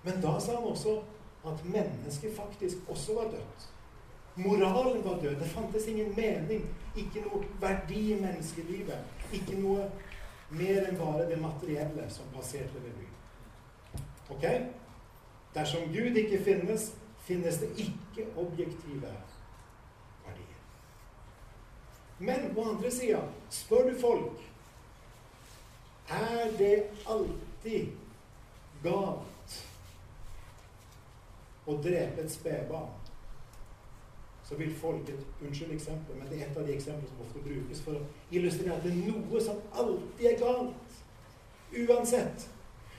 Men 0.03 0.21
da 0.23 0.39
sa 0.41 0.57
han 0.57 0.71
også 0.71 1.01
at 1.47 1.65
mennesket 1.65 2.37
faktisk 2.37 2.77
også 2.89 3.15
var 3.15 3.31
dødt. 3.35 3.69
Moralen 4.37 5.05
var 5.05 5.19
død. 5.23 5.37
Det 5.41 5.49
fantes 5.49 5.87
ingen 5.87 6.15
mening, 6.17 6.67
ikke 6.97 7.25
noe 7.25 7.45
verdi 7.61 8.13
i 8.13 8.21
menneskelivet. 8.21 8.99
Ikke 9.33 9.59
noe 9.61 9.91
mer 10.51 10.87
enn 10.87 10.99
bare 10.99 11.27
det 11.31 11.39
materielle 11.41 12.07
som 12.13 12.29
passerte 12.35 12.83
revy. 12.85 13.07
Ok? 14.31 14.45
Dersom 15.55 15.89
Gud 15.93 16.17
ikke 16.17 16.43
finnes, 16.45 16.95
finnes 17.19 17.59
det 17.63 17.71
ikke 17.77 18.27
objektive 18.37 19.13
verdier. 20.25 20.61
Men 22.19 22.55
på 22.55 22.71
andre 22.71 22.91
sida, 22.91 23.23
spør 23.51 23.91
du 23.91 24.01
folk 24.01 24.43
er 26.09 26.51
det 26.59 26.85
alltid 27.11 27.89
galt 28.83 29.57
å 31.67 31.75
drepe 31.83 32.23
et 32.23 32.31
spedbarn? 32.31 32.93
Så 34.47 34.55
vil 34.55 34.71
folk 34.79 35.09
et 35.11 35.43
Unnskyld 35.43 35.73
eksempel, 35.75 36.15
men 36.17 36.29
det 36.31 36.39
er 36.39 36.47
et 36.47 36.59
av 36.59 36.67
de 36.67 36.75
eksemplene 36.77 37.09
som 37.11 37.23
ofte 37.25 37.43
brukes 37.43 37.81
for 37.83 37.99
å 37.99 38.05
illustrere 38.31 38.77
at 38.77 38.85
det 38.87 38.93
er 38.93 39.09
noe 39.11 39.41
som 39.43 39.59
alltid 39.75 40.29
er 40.31 40.39
galt. 40.39 41.01
Uansett. 41.75 42.47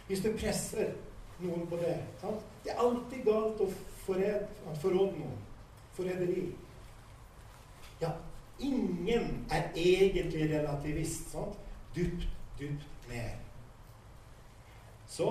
Hvis 0.07 0.24
du 0.24 0.34
presser 0.36 0.91
noen 1.39 1.67
på 1.70 1.79
det. 1.82 1.98
Sant? 2.22 2.46
Det 2.63 2.74
er 2.74 2.82
alltid 2.84 3.25
galt 3.25 3.62
å 3.62 3.70
forråde 4.06 5.17
noen. 5.17 5.38
Forræderi. 5.98 6.48
Ja, 8.01 8.12
ingen 8.60 9.46
er 9.51 9.70
egentlig 9.75 10.50
relativist. 10.53 11.32
Sant? 11.32 11.58
Dypt, 11.96 12.27
dypt 12.60 13.10
ned. 13.10 13.38
Så 15.08 15.29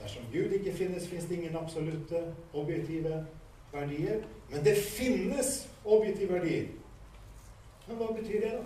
dersom 0.00 0.24
Gud 0.32 0.52
ikke 0.52 0.74
finnes, 0.76 1.08
finnes 1.08 1.28
det 1.28 1.36
ingen 1.38 1.56
absolutte, 1.56 2.34
objektive 2.52 3.26
verdier. 3.72 4.24
Men 4.50 4.64
det 4.64 4.76
finnes 4.76 5.68
objektive 5.84 6.32
verdier. 6.32 6.66
Men 7.86 7.96
hva 7.96 8.12
betyr 8.16 8.40
det, 8.40 8.52
da? 8.52 8.62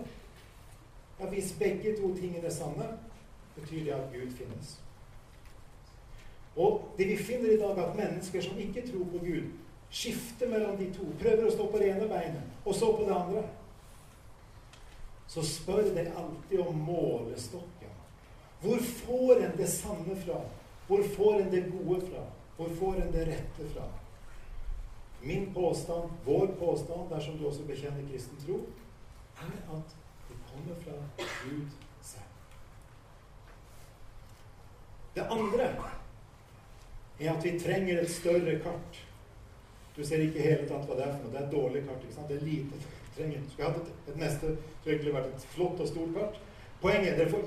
Ja, 1.19 1.29
Hvis 1.29 1.55
begge 1.59 1.95
to 1.97 2.15
tingene 2.15 2.47
er 2.47 2.53
sanne, 2.55 2.87
betyr 3.55 3.83
det 3.83 3.91
at 3.91 4.13
Gud 4.13 4.31
finnes. 4.31 4.79
Og 6.59 6.81
det 6.97 7.07
vi 7.07 7.17
finner 7.17 7.53
i 7.53 7.59
dag, 7.59 7.77
at 7.79 7.95
mennesker 7.95 8.43
som 8.43 8.57
ikke 8.59 8.83
tror 8.89 9.05
på 9.13 9.21
Gud, 9.23 9.51
skifter 9.89 10.49
mellom 10.51 10.75
de 10.77 10.89
to. 10.93 11.07
Prøver 11.21 11.47
å 11.47 11.53
stå 11.53 11.67
på 11.71 11.79
det 11.79 11.93
ene 11.93 12.07
beinet, 12.09 12.57
og 12.65 12.75
så 12.75 12.91
på 12.97 13.05
det 13.07 13.15
andre. 13.15 13.45
Så 15.29 15.43
spør 15.45 15.87
de 15.95 16.03
alltid 16.17 16.59
om 16.59 16.81
målestokken. 16.83 17.95
Hvor 18.59 18.83
får 19.05 19.45
en 19.45 19.55
det 19.57 19.69
sanne 19.71 20.17
fra? 20.25 20.41
Hvor 20.89 21.03
får 21.15 21.39
en 21.39 21.51
det 21.53 21.63
gode 21.71 22.01
fra? 22.09 22.25
Hvor 22.57 22.73
får 22.79 23.01
en 23.03 23.13
det 23.13 23.27
rette 23.29 23.67
fra? 23.73 23.85
Min 25.21 25.53
påstand, 25.53 26.11
vår 26.25 26.47
påstand, 26.59 27.09
dersom 27.09 27.37
du 27.37 27.45
også 27.47 27.63
bekjenner 27.67 28.03
kristen 28.11 28.39
tro, 28.43 28.59
er 29.39 29.55
at 29.77 29.95
det 30.27 30.37
kommer 30.49 30.75
fra 30.83 30.97
Gud 31.45 31.71
selv. 32.01 32.35
Det 35.15 35.27
andre 35.31 35.71
er 37.19 37.33
at 37.33 37.45
vi 37.45 37.59
trenger 37.59 38.01
et 38.01 38.11
større 38.11 38.59
kart. 38.63 38.99
Du 39.97 40.05
ser 40.05 40.23
ikke 40.23 40.43
hele 40.43 40.67
tatt 40.69 40.85
hva 40.87 40.95
det 40.95 41.05
er 41.05 41.15
for 41.15 41.25
noe. 41.25 41.33
Det 41.33 41.39
er 41.41 41.47
et 41.47 41.55
dårlig 41.55 41.83
kart. 41.87 42.03
ikke 42.03 42.15
sant? 42.15 42.29
Det 42.31 42.37
er 42.37 42.45
lite. 42.45 42.83
Trenger. 43.17 43.41
Skulle 43.51 43.71
hatt 43.71 43.81
et, 43.81 43.91
et 44.13 44.21
neste 44.21 44.53
skulle 44.53 44.95
egentlig 44.95 45.15
vært 45.17 45.33
et 45.33 45.49
flott 45.55 45.83
og 45.83 45.91
stort 45.91 46.15
kart. 46.15 46.39
Poenget 46.79 47.19
Dere 47.19 47.33
får, 47.33 47.43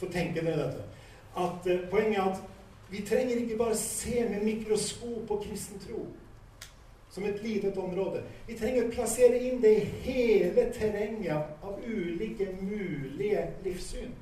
får 0.00 0.12
tenke 0.14 0.44
dere 0.44 0.64
dette. 0.64 0.88
At, 1.36 1.68
uh, 1.68 1.84
poenget 1.92 2.18
er 2.18 2.30
at 2.30 2.42
vi 2.92 3.04
trenger 3.08 3.36
ikke 3.40 3.56
bare 3.60 3.76
se 3.76 4.24
med 4.28 4.44
mikroskop 4.44 5.22
på 5.28 5.40
kristen 5.44 5.80
tro 5.80 6.06
som 7.12 7.24
et 7.24 7.42
litet 7.42 7.76
område. 7.76 8.22
Vi 8.46 8.56
trenger 8.56 8.86
å 8.86 8.92
plassere 8.92 9.36
inn 9.36 9.60
det 9.60 9.72
i 9.76 9.88
hele 10.06 10.64
terrenget 10.72 11.64
av 11.64 11.80
ulike 11.84 12.48
mulige 12.60 13.42
livssyn. 13.64 14.14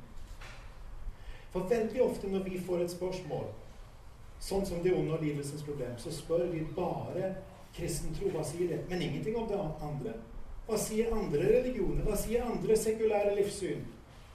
For 1.53 1.71
veldig 1.71 2.03
ofte 2.03 2.31
når 2.31 2.43
vi 2.49 2.59
får 2.67 2.83
et 2.83 2.95
spørsmål, 2.95 3.47
sånn 4.41 4.67
som 4.67 4.83
det 4.83 4.95
onde 4.97 5.15
og 5.17 5.23
lidelsens 5.25 5.65
problem, 5.67 5.95
så 6.01 6.13
spør 6.15 6.47
vi 6.53 6.65
bare 6.77 7.35
kristen 7.77 8.15
tro. 8.17 8.31
Hva 8.35 8.45
sier 8.47 8.73
det? 8.73 8.83
Men 8.91 9.03
ingenting 9.05 9.37
om 9.37 9.49
det 9.51 9.59
andre. 9.61 10.15
Hva 10.67 10.79
sier 10.81 11.13
andre 11.15 11.45
religioner? 11.59 12.05
Hva 12.07 12.17
sier 12.19 12.47
andre 12.47 12.77
sekulære 12.79 13.35
livssyn? 13.39 13.85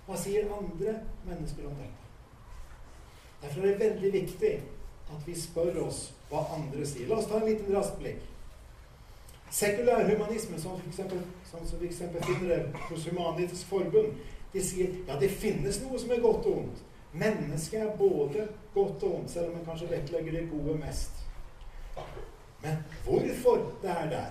Hva 0.05 0.17
sier 0.19 0.51
andre 0.53 0.99
mennesker 1.25 1.65
om 1.65 1.77
dette? 1.79 2.01
Derfor 3.41 3.65
er 3.65 3.73
det 3.73 3.89
veldig 3.89 4.11
viktig 4.13 4.53
at 5.13 5.27
vi 5.27 5.35
spør 5.37 5.81
oss 5.85 5.99
hva 6.29 6.45
andre 6.55 6.85
sier. 6.87 7.09
La 7.09 7.19
oss 7.19 7.29
ta 7.29 7.39
en 7.39 7.49
liten 7.49 7.73
rask 7.73 7.97
blikk. 7.99 8.23
Sekulær 9.53 10.03
humanisme, 10.09 10.57
som 10.59 10.79
sånn 10.91 11.67
som 11.69 11.79
finner 11.79 12.49
det 12.49 12.59
hos 12.89 13.05
Humanitisk 13.07 13.69
Forbund, 13.69 14.17
de 14.51 14.63
sier 14.63 14.91
ja, 15.07 15.17
det 15.19 15.29
finnes 15.31 15.77
noe 15.83 15.99
som 16.01 16.11
er 16.11 16.23
godt 16.23 16.47
og 16.49 16.63
ondt. 16.63 16.81
Mennesket 17.15 17.85
er 17.85 17.93
både 17.99 18.47
godt 18.75 19.03
og 19.03 19.15
ondt, 19.19 19.31
selv 19.31 19.47
om 19.49 19.57
man 19.57 19.65
kanskje 19.65 19.91
vektlegger 19.91 20.31
det 20.31 20.49
gode 20.51 20.77
mest. 20.77 21.21
Men 22.63 22.77
hvorfor 23.03 23.55
det 23.81 23.89
er 23.89 24.09
der, 24.09 24.25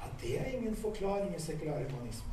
ja, 0.00 0.06
det 0.22 0.40
er 0.40 0.44
ingen 0.44 0.76
forklaring 0.76 1.36
i 1.36 1.40
sekulær 1.40 1.84
humanisme. 1.90 2.32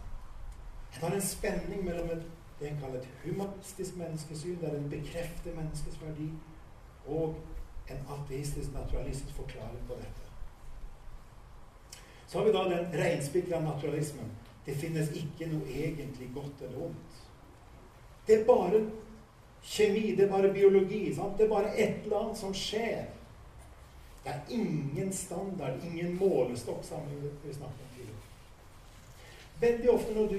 En 0.95 1.01
har 1.01 1.15
en 1.15 1.21
spenning 1.21 1.85
mellom 1.85 2.09
et, 2.09 2.25
det 2.59 2.69
en 2.69 2.79
kaller 2.81 2.99
et 2.99 3.09
humanistisk 3.25 3.97
menneskesyn, 3.97 4.61
der 4.61 4.77
en 4.77 4.89
bekrefter 4.89 5.55
menneskets 5.55 6.01
verdi, 6.01 6.29
og 7.07 7.35
en 7.89 8.07
ateistisk, 8.15 8.73
naturalistisk 8.73 9.35
forklaring 9.35 9.87
på 9.87 9.93
dette. 9.93 10.21
Så 12.27 12.37
har 12.37 12.45
vi 12.45 12.51
da 12.51 12.63
den 12.63 12.99
reinspikra 13.03 13.59
naturalismen. 13.61 14.31
Det 14.65 14.75
finnes 14.75 15.11
ikke 15.11 15.49
noe 15.51 15.67
egentlig 15.69 16.29
godt 16.33 16.61
eller 16.61 16.85
ondt. 16.85 17.17
Det 18.27 18.39
er 18.39 18.45
bare 18.45 18.79
kjemi, 19.63 20.15
det 20.15 20.25
er 20.25 20.31
bare 20.31 20.53
biologi. 20.53 21.15
Sant? 21.15 21.37
Det 21.37 21.45
er 21.45 21.49
bare 21.49 21.75
et 21.77 22.03
eller 22.03 22.19
annet 22.19 22.37
som 22.37 22.53
skjer. 22.53 23.05
Det 24.23 24.31
er 24.31 24.55
ingen 24.55 25.13
standard, 25.13 25.79
ingen 25.83 26.15
målestokk 26.19 26.83
sammenlignet 26.87 27.43
vi 27.43 27.53
snakket 27.53 27.83
om 27.83 27.95
tidligere. 27.95 28.21
Veldig 29.61 29.89
ofte 29.91 30.13
når 30.15 30.27
du 30.27 30.37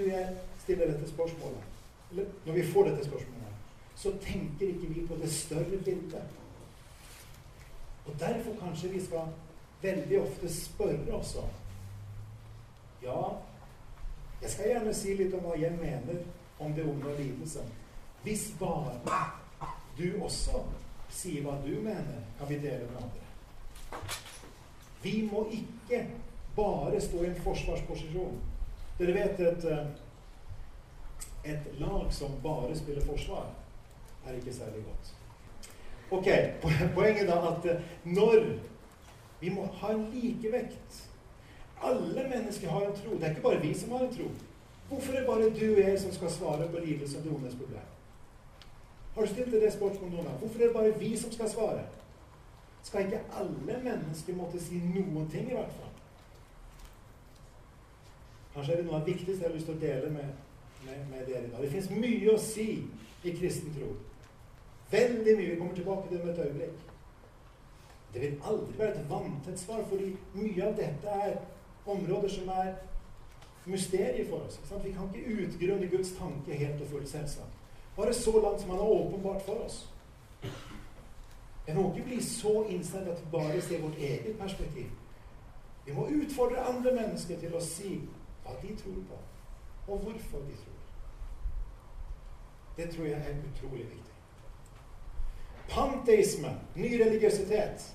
stiller 0.62 0.92
dette 0.92 1.08
spørsmålet, 1.08 1.66
eller 2.10 2.30
når 2.46 2.52
vi 2.52 2.66
får 2.72 2.88
dette 2.88 3.04
spørsmålet, 3.04 3.58
så 3.96 4.12
tenker 4.24 4.66
ikke 4.66 4.94
vi 4.94 5.06
på 5.06 5.18
det 5.20 5.32
større 5.32 5.78
bildet. 5.84 6.22
Og 8.06 8.12
derfor 8.20 8.56
kanskje 8.60 8.88
vi 8.88 9.04
skal 9.04 9.28
veldig 9.82 10.20
ofte 10.20 10.54
spørre 10.54 11.12
oss 11.12 11.36
om 11.40 11.48
Ja, 13.02 13.22
jeg 14.42 14.50
skal 14.50 14.68
gjerne 14.68 14.94
si 14.96 15.14
litt 15.16 15.34
om 15.36 15.44
hva 15.44 15.58
jeg 15.60 15.72
mener 15.76 16.22
om 16.58 16.72
det 16.72 16.84
onde 16.88 17.10
og 17.10 17.18
lidelsen. 17.20 17.68
Hvis 18.24 18.54
bare 18.58 19.00
du 19.98 20.06
også 20.24 20.62
sier 21.12 21.44
hva 21.44 21.58
du 21.62 21.74
mener, 21.84 22.22
kan 22.38 22.48
vi 22.48 22.56
dele 22.62 22.88
med 22.88 23.02
andre. 23.02 24.00
Vi 25.02 25.28
må 25.32 25.44
ikke 25.52 26.06
bare 26.56 27.00
stå 27.00 27.22
i 27.22 27.28
en 27.28 27.42
forsvarsposisjon. 27.44 28.38
Dere 28.98 29.14
vet 29.14 29.40
et, 29.40 29.64
eh, 29.68 31.52
et 31.52 31.68
lag 31.78 32.06
som 32.10 32.38
bare 32.42 32.76
spiller 32.76 33.04
forsvar, 33.04 33.50
er 34.26 34.38
ikke 34.38 34.54
særlig 34.54 34.84
godt. 34.84 35.14
Ok, 36.10 36.28
Poenget 36.94 37.28
da 37.28 37.38
at 37.50 37.66
eh, 37.66 37.82
når 38.04 38.46
vi 39.40 39.50
må 39.50 39.66
ha 39.66 39.92
en 39.92 40.10
likevekt 40.12 41.10
Alle 41.82 42.28
mennesker 42.28 42.70
har 42.70 42.86
en 42.86 42.96
tro. 42.96 43.14
Det 43.14 43.24
er 43.24 43.30
ikke 43.30 43.42
bare 43.42 43.60
vi 43.60 43.74
som 43.74 43.90
har 43.90 44.06
en 44.06 44.14
tro. 44.14 44.28
Hvorfor 44.88 45.12
er 45.12 45.18
det 45.18 45.26
bare 45.26 45.50
du 45.50 45.74
og 45.74 45.80
jeg 45.80 46.00
som 46.00 46.12
skal 46.12 46.30
svare 46.30 46.68
på 46.68 46.80
livets 46.84 47.14
og 47.14 47.24
det 47.24 47.32
ondes 47.32 47.54
problem? 47.54 47.93
Har 49.14 49.22
du 49.22 49.30
stilt 49.30 49.52
deg 49.52 49.62
det 49.62 49.72
spørsmålet 49.72 50.14
noen 50.14 50.26
gang? 50.26 50.38
Hvorfor 50.38 50.60
er 50.60 50.66
det 50.66 50.74
bare 50.74 50.94
vi 50.98 51.10
som 51.18 51.32
skal 51.32 51.50
svare? 51.50 51.84
Skal 52.82 53.06
ikke 53.06 53.20
alle 53.40 53.76
mennesker 53.84 54.36
måtte 54.36 54.60
si 54.60 54.80
noen 54.82 55.28
ting, 55.30 55.50
i 55.50 55.54
hvert 55.54 55.76
fall? 55.78 55.92
Kanskje 58.54 58.72
er 58.72 58.80
det 58.80 58.86
noe 58.88 58.98
av 58.98 59.06
det 59.06 59.14
viktigste 59.14 59.40
jeg 59.42 59.48
har 59.48 59.54
lyst 59.54 59.70
til 59.70 59.76
å 59.76 59.82
dele 59.82 60.10
med, 60.14 60.34
med, 60.86 61.06
med 61.12 61.26
dere 61.30 61.46
i 61.46 61.52
dag. 61.52 61.62
Det 61.62 61.70
fins 61.72 61.88
mye 61.94 62.34
å 62.34 62.42
si 62.42 62.68
i 63.24 63.36
kristen 63.38 63.74
tro. 63.74 63.94
Veldig 64.90 65.36
mye. 65.38 65.48
Vi 65.50 65.56
kommer 65.62 65.78
tilbake 65.78 66.08
til 66.08 66.18
det 66.18 66.24
med 66.26 66.34
et 66.34 66.44
øyeblikk. 66.46 66.84
Det 68.14 68.22
vil 68.22 68.36
aldri 68.46 68.78
være 68.78 69.00
et 69.00 69.10
vanntett 69.10 69.58
svar, 69.58 69.82
fordi 69.90 70.12
mye 70.34 70.68
av 70.68 70.76
dette 70.78 71.16
er 71.26 71.40
områder 71.86 72.30
som 72.30 72.50
er 72.54 72.74
mysterier 73.66 74.28
for 74.28 74.46
oss. 74.46 74.60
Vi 74.84 74.92
kan 74.94 75.10
ikke 75.10 75.46
utgrunne 75.46 75.90
Guds 75.90 76.14
tanke 76.18 76.58
helt 76.60 76.82
og 76.82 76.92
fullt, 76.92 77.10
selvsagt. 77.10 77.53
Bare 77.96 78.14
så 78.14 78.40
langt 78.40 78.60
som 78.60 78.70
han 78.70 78.78
har 78.78 78.86
åpenbart 78.86 79.42
for 79.42 79.64
oss. 79.64 79.88
En 81.66 81.76
må 81.76 81.94
ikke 81.94 82.08
bli 82.08 82.22
så 82.22 82.64
innstilt 82.68 83.08
at 83.08 83.20
vi 83.20 83.30
bare 83.32 83.60
ser 83.62 83.82
vårt 83.82 83.98
eget 83.98 84.38
perspektiv. 84.38 84.90
Vi 85.86 85.92
må 85.92 86.06
utfordre 86.08 86.64
andre 86.64 86.92
mennesker 86.94 87.38
til 87.40 87.54
å 87.54 87.60
si 87.60 88.00
hva 88.44 88.56
de 88.62 88.74
tror 88.76 89.00
på, 89.08 89.20
og 89.88 90.04
hvorfor 90.04 90.44
de 90.48 90.56
tror. 90.60 90.80
Det 92.76 92.90
tror 92.90 93.06
jeg 93.06 93.20
er 93.20 93.42
utrolig 93.48 93.86
viktig. 93.90 94.14
Panteisme, 95.70 96.50
ny 96.74 96.90
religiøsitet. 97.00 97.94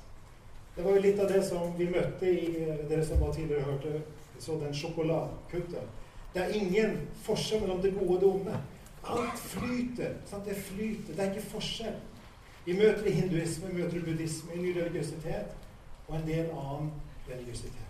Det 0.76 0.86
var 0.86 0.96
jo 0.96 1.04
litt 1.04 1.20
av 1.20 1.30
det 1.30 1.44
som 1.46 1.74
vi 1.78 1.90
møtte 1.92 2.30
i 2.32 2.66
dere 2.90 3.06
som 3.06 3.22
var 3.22 3.34
tidligere 3.36 3.68
hørte 3.68 4.02
så 4.40 4.56
den 4.62 4.74
sjokoladekuttet. 4.74 5.84
Det 6.34 6.44
er 6.44 6.56
ingen 6.56 6.96
forskjell 7.26 7.62
mellom 7.66 7.82
det 7.82 7.94
gode 7.98 8.16
og 8.16 8.22
det 8.22 8.30
onde. 8.30 8.60
Alt 9.04 9.40
flyter. 9.40 10.14
Sant? 10.26 10.46
Det 10.46 10.56
flyter. 10.56 11.14
Det 11.14 11.20
er 11.20 11.34
ikke 11.34 11.50
forskjell. 11.50 12.00
Vi 12.66 12.74
møter 12.78 13.06
i 13.06 13.12
hinduisme, 13.12 13.74
møter 13.74 13.98
i 13.98 14.06
buddhisme, 14.06 14.56
i 14.56 14.62
ny 14.62 14.74
religiøsitet 14.78 15.56
og 16.08 16.16
en 16.16 16.28
del 16.28 16.50
annen 16.52 16.92
religiøsitet. 17.30 17.86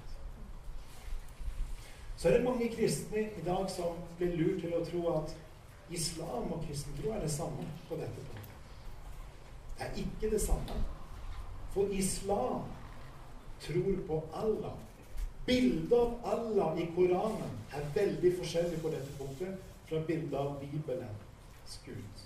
Så 2.18 2.30
er 2.30 2.38
det 2.38 2.44
mange 2.44 2.70
kristne 2.76 3.22
i 3.22 3.44
dag 3.46 3.70
som 3.72 4.00
blir 4.18 4.36
lurt 4.36 4.62
til 4.62 4.76
å 4.76 4.84
tro 4.86 5.04
at 5.18 5.36
islam 5.96 6.52
og 6.52 6.66
kristen 6.68 6.98
tro 7.00 7.14
er 7.16 7.24
det 7.24 7.32
samme 7.32 7.64
på 7.90 7.96
dette 7.96 8.26
punktet. 8.28 8.58
Det 9.78 9.88
er 9.88 10.02
ikke 10.04 10.32
det 10.36 10.42
samme. 10.44 10.76
For 11.74 11.88
islam 11.96 12.68
tror 13.64 13.96
på 14.08 14.20
Allah. 14.34 14.76
Bildet 15.46 15.94
av 15.94 16.20
Allah 16.34 16.78
i 16.78 16.90
Koranen 16.96 17.56
er 17.74 17.88
veldig 17.96 18.36
forskjellig 18.38 18.82
på 18.84 18.92
dette 18.94 19.16
punktet 19.18 19.69
fra 19.90 20.00
bildet 20.08 20.34
av 20.38 20.60
Bibelens 20.60 21.82
Gud. 21.86 22.26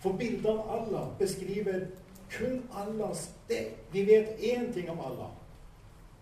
For 0.00 0.12
bildet 0.12 0.46
av 0.46 0.70
Allah 0.70 1.08
beskriver 1.18 1.86
kun 2.30 2.62
Allahs 2.72 3.30
det. 3.48 3.74
Vi 3.92 4.04
vet 4.04 4.38
én 4.38 4.72
ting 4.72 4.90
om 4.90 5.00
Allah. 5.00 5.30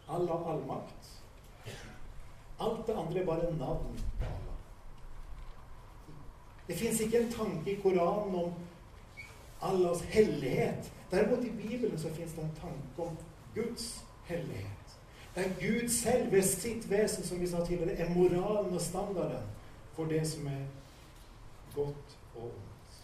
Allah 0.09 0.45
har 0.45 0.53
allmakt. 0.53 1.11
Alt 2.59 2.87
det 2.87 2.95
andre 2.97 3.21
er 3.21 3.27
bare 3.27 3.57
navn 3.57 3.99
på 4.19 4.25
Allah. 4.25 4.59
Det 6.69 6.77
fins 6.77 7.01
ikke 7.01 7.19
en 7.19 7.33
tanke 7.33 7.73
i 7.73 7.81
Koranen 7.83 8.35
om 8.45 8.53
Allahs 9.63 10.01
hellighet. 10.01 10.93
Derimot 11.11 11.45
i 11.45 11.51
Bibelen 11.51 11.99
så 11.99 12.15
fins 12.15 12.33
det 12.33 12.43
en 12.43 12.57
tanke 12.61 13.03
om 13.03 13.19
Guds 13.55 14.05
hellighet. 14.25 14.99
Det 15.35 15.47
er 15.47 15.61
Gud 15.61 15.89
selv 15.89 16.33
ved 16.33 16.43
sitt 16.43 16.91
vesen, 16.91 17.25
som 17.25 17.41
vi 17.41 17.47
sa 17.47 17.65
tidligere, 17.65 17.97
er 17.97 18.15
moralen 18.15 18.75
og 18.75 18.81
standarden 18.81 19.54
for 19.97 20.05
det 20.11 20.23
som 20.29 20.47
er 20.47 20.65
godt 21.75 22.19
og 22.35 22.43
ondt. 22.43 22.99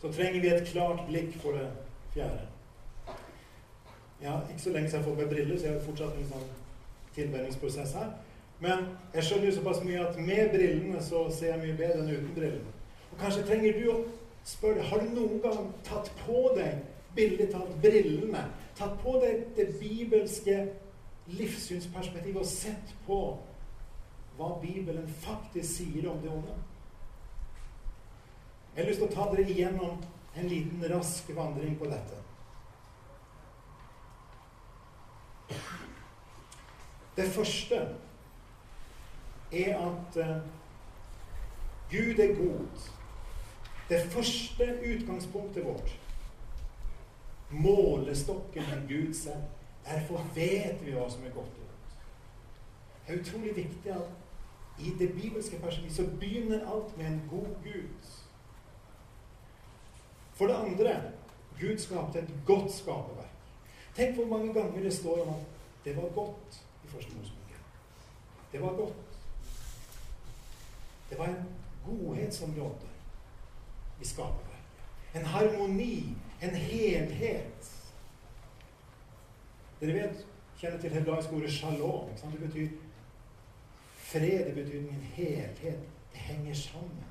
Så 0.00 0.12
trenger 0.12 0.40
vi 0.40 0.52
et 0.54 0.68
klart 0.68 1.00
blikk 1.08 1.38
for 1.40 1.56
det 1.56 1.70
fjerde. 2.12 2.40
Ja, 4.22 4.40
ikke 4.50 4.62
så 4.62 4.70
lenge 4.70 4.90
siden 4.90 5.04
jeg 5.04 5.04
har 5.04 5.10
fått 5.10 5.18
meg 5.20 5.28
briller, 5.28 5.58
så 5.58 5.66
jeg 5.66 5.74
har 5.74 5.84
fortsatt 5.84 6.16
en 6.16 6.30
sånn 6.30 6.46
tilvenningsprosess 7.16 7.92
her. 7.98 8.12
Men 8.60 8.86
jeg 9.14 9.24
skjønner 9.24 9.50
jo 9.50 9.56
såpass 9.58 9.82
mye 9.84 10.04
at 10.06 10.18
med 10.20 10.52
brillene 10.54 11.02
så 11.04 11.26
ser 11.32 11.52
jeg 11.54 11.62
mye 11.64 11.76
bedre 11.76 12.04
enn 12.04 12.12
uten 12.14 12.36
brillene. 12.36 12.72
Og 13.12 13.18
kanskje 13.20 13.44
trenger 13.48 13.76
du 13.80 13.90
å 13.92 13.96
spørre 14.46 14.84
Har 14.88 15.02
du 15.02 15.10
noen 15.10 15.40
gang 15.42 15.72
tatt 15.84 16.08
på 16.22 16.52
deg 16.56 16.78
billig 17.16 17.48
talt 17.52 17.72
brillene, 17.82 18.44
tatt 18.78 18.96
på 19.02 19.16
deg 19.22 19.46
det 19.56 19.66
bibelske 19.80 20.58
livssynsperspektivet 21.26 22.40
og 22.40 22.48
sett 22.48 22.94
på 23.06 23.20
hva 24.36 24.50
Bibelen 24.60 25.08
faktisk 25.22 25.78
sier 25.78 26.10
om 26.10 26.20
det 26.22 26.30
onde? 26.30 26.56
Jeg 28.74 28.84
har 28.84 28.90
lyst 28.90 29.00
til 29.00 29.08
å 29.08 29.14
ta 29.14 29.30
dere 29.32 29.48
igjennom 29.50 30.02
en 30.36 30.48
liten, 30.50 30.82
rask 30.92 31.30
vandring 31.34 31.78
på 31.80 31.88
dette. 31.88 32.18
Det 37.16 37.30
første 37.32 37.78
er 39.52 39.78
at 39.80 40.18
uh, 40.20 40.36
Gud 41.90 42.18
er 42.20 42.34
god. 42.36 42.88
Det 43.88 44.02
første 44.12 44.66
utgangspunktet 44.84 45.64
vårt, 45.64 45.98
målestokken 47.50 48.62
er 48.62 48.82
Gud 48.88 49.14
selv. 49.14 49.44
Derfor 49.86 50.26
vet 50.34 50.80
vi 50.82 50.94
hva 50.94 51.06
som 51.10 51.24
er 51.24 51.34
godt 51.34 51.46
og 51.46 51.66
vondt. 51.66 51.98
Det 53.06 53.14
er 53.14 53.20
utrolig 53.20 53.56
viktig 53.56 53.92
at 53.94 54.80
i 54.82 54.92
det 54.98 55.12
bibelske 55.12 55.58
perspektivet 55.58 55.96
så 55.96 56.18
begynner 56.20 56.72
alt 56.72 56.96
med 56.96 57.06
en 57.06 57.22
god 57.30 57.46
Gud. 57.64 58.10
For 60.34 60.46
det 60.46 60.54
andre 60.54 61.02
Gud 61.60 61.78
skapte 61.78 62.18
et 62.18 62.34
godt 62.46 62.72
skaperverk. 62.72 63.32
Tenk 63.96 64.14
hvor 64.14 64.26
mange 64.26 64.54
ganger 64.54 64.82
det 64.82 64.94
står 64.94 65.22
om 65.22 65.28
at 65.28 65.44
det 65.84 65.96
var 65.96 66.08
godt 66.14 66.62
i 66.84 66.88
første 66.88 67.16
Mosebok. 67.16 67.60
Det 68.52 68.60
var 68.60 68.76
godt. 68.76 68.92
Det 71.10 71.18
var 71.18 71.26
en 71.26 71.48
godhet 71.86 72.34
som 72.34 72.54
rådde 72.58 72.88
i 74.02 74.04
skaperverket. 74.04 74.84
En 75.14 75.24
harmoni, 75.24 76.16
en 76.42 76.50
helhet. 76.50 77.75
Dere 79.80 79.92
vet, 79.92 80.26
kjenner 80.60 80.80
til 80.80 80.90
hebraisk 80.90 81.32
ordet 81.32 81.52
shalom. 81.52 82.08
Det 82.32 82.40
betyr 82.40 82.68
fred 83.94 84.50
i 84.50 84.54
betydningen 84.54 85.02
helhet. 85.16 85.78
Det 86.12 86.20
henger 86.20 86.54
sammen. 86.54 87.04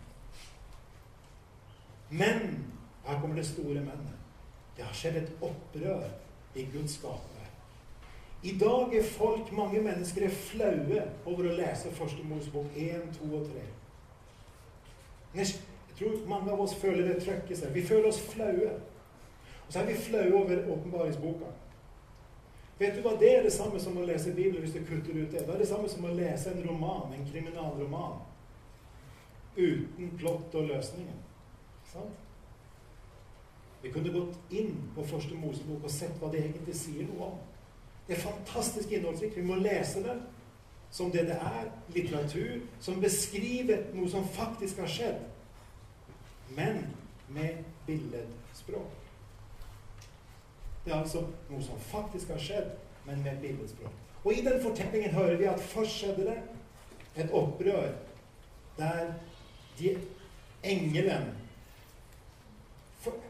Men 2.10 2.66
her 3.06 3.22
kommer 3.22 3.36
det 3.36 3.46
store 3.46 3.74
mennet. 3.74 4.16
Det 4.78 4.84
har 4.84 4.94
skjedd 4.94 5.16
et 5.22 5.32
opprør 5.42 6.08
i 6.56 6.66
Guds 6.74 6.98
skaperverk. 6.98 7.32
I 8.44 8.58
dag 8.58 8.96
er 8.96 9.04
folk, 9.04 9.52
mange 9.52 9.82
mennesker, 9.82 10.26
er 10.26 10.30
flaue 10.30 11.04
over 11.26 11.48
å 11.50 11.54
lese 11.58 11.94
Første 11.98 12.26
Mosebok 12.30 12.68
1, 12.78 13.08
2 13.18 13.30
og 13.34 13.48
3. 13.50 13.64
Jeg 15.36 15.48
tror 15.98 16.28
mange 16.30 16.52
av 16.52 16.62
oss 16.62 16.76
føler 16.78 17.08
det 17.08 17.24
trøkket 17.24 17.58
seg. 17.58 17.74
Vi 17.74 17.86
føler 17.88 18.10
oss 18.12 18.22
flaue. 18.22 18.74
Og 19.66 19.74
så 19.74 19.82
er 19.82 19.90
vi 19.90 19.98
flaue 19.98 20.44
over 20.44 20.62
åpenbaringsboka. 20.76 21.50
Vet 22.80 22.96
du 22.96 23.02
hva? 23.06 23.16
Det 23.20 23.32
er 23.32 23.44
det 23.46 23.54
samme 23.56 23.80
som 23.80 23.98
å 23.98 24.06
lese 24.06 24.34
Bibelen 24.36 24.66
hvis 24.66 24.76
du 24.76 24.82
kutter 24.84 25.16
ut 25.16 25.32
det. 25.32 25.46
Det 25.46 25.54
er 25.54 25.64
det 25.64 25.70
samme 25.70 25.90
som 25.92 26.06
å 26.06 26.14
lese 26.16 26.52
en 26.52 26.64
roman, 26.68 27.14
en 27.16 27.28
kriminalroman, 27.30 28.20
uten 29.56 30.12
plott 30.20 30.56
og 30.60 30.72
løsninger. 30.74 31.20
Sant? 31.94 32.22
Vi 33.84 33.92
kunne 33.94 34.12
gått 34.12 34.56
inn 34.58 34.74
på 34.96 35.06
første 35.06 35.38
Mosebok 35.38 35.86
og 35.86 35.94
sett 35.94 36.16
hva 36.20 36.32
det 36.34 36.42
egentlig 36.42 36.76
sier 36.76 37.06
noe 37.08 37.30
om. 37.30 37.38
Det 38.08 38.18
er 38.18 38.26
fantastisk 38.26 38.92
innholdsrikt. 38.92 39.38
Vi 39.38 39.46
må 39.46 39.60
lese 39.62 40.02
det 40.04 40.18
som 40.96 41.12
det 41.14 41.26
det 41.30 41.38
er, 41.38 41.70
litteratur, 41.94 42.66
som 42.82 43.02
beskriver 43.02 43.88
noe 43.94 44.10
som 44.10 44.28
faktisk 44.36 44.82
har 44.84 44.92
skjedd 44.92 45.24
men 46.56 46.88
med 47.30 47.64
billedspråk. 47.86 49.05
Det 50.86 50.94
er 50.94 51.00
altså 51.02 51.24
noe 51.50 51.62
som 51.66 51.80
faktisk 51.82 52.30
har 52.30 52.42
skjedd, 52.42 52.74
men 53.06 53.24
med 53.26 53.40
billedspråk. 53.42 53.94
Og 54.26 54.34
i 54.34 54.44
den 54.46 54.62
fortellingen 54.62 55.14
hører 55.14 55.38
vi 55.38 55.48
at 55.50 55.62
først 55.62 55.98
skjedde 56.00 56.28
det 56.30 56.38
et 57.24 57.32
opprør 57.34 57.90
der 58.78 59.14
de 59.80 59.98
engelen 60.64 61.34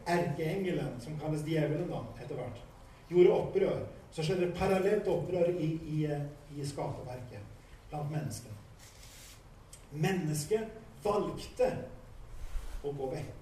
Erkeengelen, 0.06 1.00
som 1.00 1.18
kalles 1.20 1.42
djevelen 1.44 1.90
da, 1.90 1.98
etter 2.22 2.38
hvert, 2.38 2.60
gjorde 3.10 3.32
opprør. 3.34 3.82
Så 4.12 4.24
skjedde 4.24 4.46
det 4.46 4.54
parallelt 4.56 5.08
opprør 5.12 5.50
i, 5.52 5.66
i, 5.92 5.98
i 6.56 6.64
skaperverket 6.64 7.42
blant 7.90 8.08
menneskene. 8.14 8.56
Mennesket 9.92 10.78
valgte 11.04 11.68
å 12.86 12.92
gå 12.96 13.10
vekk. 13.12 13.34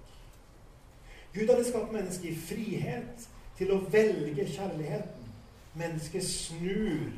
Gud 1.35 1.51
hadde 1.53 1.69
skapt 1.69 1.95
mennesket 1.95 2.33
i 2.33 2.43
frihet 2.49 3.29
til 3.59 3.73
å 3.75 3.83
velge 3.91 4.47
kjærligheten. 4.49 5.29
Mennesket 5.75 6.25
snur 6.25 7.11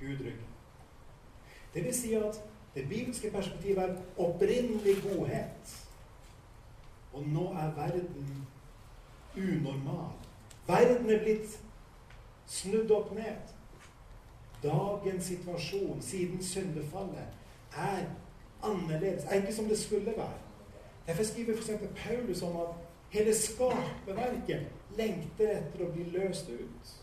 Gud 0.00 0.20
ryggen. 0.20 0.48
Det 1.74 1.84
vil 1.84 1.94
si 1.94 2.12
at 2.14 2.40
det 2.74 2.88
bibelske 2.88 3.30
perspektivet 3.30 3.84
er 3.84 3.96
opprinnelig 4.16 4.96
godhet. 5.02 5.74
Og 7.12 7.28
nå 7.28 7.48
er 7.52 7.72
verden 7.76 8.46
unormal. 9.36 10.12
Verden 10.66 11.10
er 11.10 11.22
blitt 11.24 11.58
snudd 12.46 12.90
opp 12.90 13.14
ned. 13.16 13.54
Dagens 14.62 15.24
situasjon 15.24 16.02
siden 16.02 16.42
syndefallet 16.44 17.26
er 17.76 18.04
annerledes. 18.62 19.24
Er 19.24 19.40
ikke 19.40 19.54
som 19.54 19.64
det 19.64 19.78
skulle 19.78 20.14
være. 20.16 20.38
Derfor 21.06 21.24
skriver 21.24 21.56
f.eks. 21.56 21.70
Paulus 21.96 22.42
om 22.42 22.56
at 22.56 22.74
hele 23.10 23.34
skaperverket 23.34 24.66
lengter 24.98 25.54
etter 25.54 25.84
å 25.84 25.92
bli 25.92 26.08
løst 26.12 26.50
ut. 26.50 26.94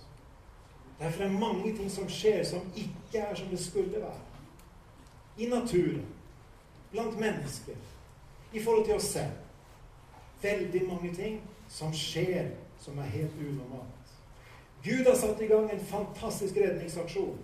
Derfor 1.00 1.24
er 1.24 1.32
det 1.32 1.40
mange 1.40 1.72
ting 1.76 1.90
som 1.92 2.08
skjer, 2.10 2.44
som 2.48 2.62
ikke 2.76 3.20
er 3.20 3.36
som 3.36 3.50
det 3.52 3.60
skulle 3.60 4.00
være. 4.00 4.22
I 5.38 5.50
naturen, 5.52 6.06
blant 6.92 7.20
mennesker, 7.20 7.76
i 8.54 8.64
forhold 8.64 8.86
til 8.86 8.96
oss 8.96 9.10
selv. 9.18 9.42
Veldig 10.42 10.86
mange 10.88 11.12
ting 11.16 11.42
som 11.70 11.94
skjer 11.94 12.54
som 12.80 13.00
er 13.00 13.12
helt 13.12 13.36
unormalt. 13.42 14.14
Gud 14.84 15.06
har 15.06 15.16
satt 15.18 15.42
i 15.42 15.50
gang 15.50 15.72
en 15.72 15.86
fantastisk 15.86 16.58
redningsaksjon. 16.58 17.38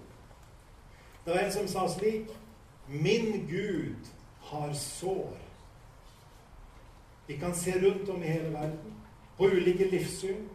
Det 1.26 1.34
var 1.34 1.40
en 1.42 1.54
som 1.54 1.68
sa 1.68 1.88
slik 1.90 2.30
Min 2.88 3.48
Gud 3.50 4.10
har 4.52 4.74
sår. 4.74 5.38
Vi 7.32 7.38
kan 7.38 7.56
se 7.56 7.86
rundt 7.86 8.10
om 8.10 8.24
i 8.24 8.28
hele 8.28 8.54
verden, 8.54 8.94
på 9.38 9.46
ulike 9.46 9.86
livssyn. 9.92 10.50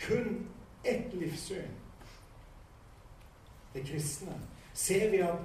Kun 0.00 0.46
ett 0.84 1.14
livssyn, 1.14 1.70
det 3.74 3.84
kristne, 3.86 4.40
ser 4.72 5.10
vi 5.10 5.16
at 5.16 5.38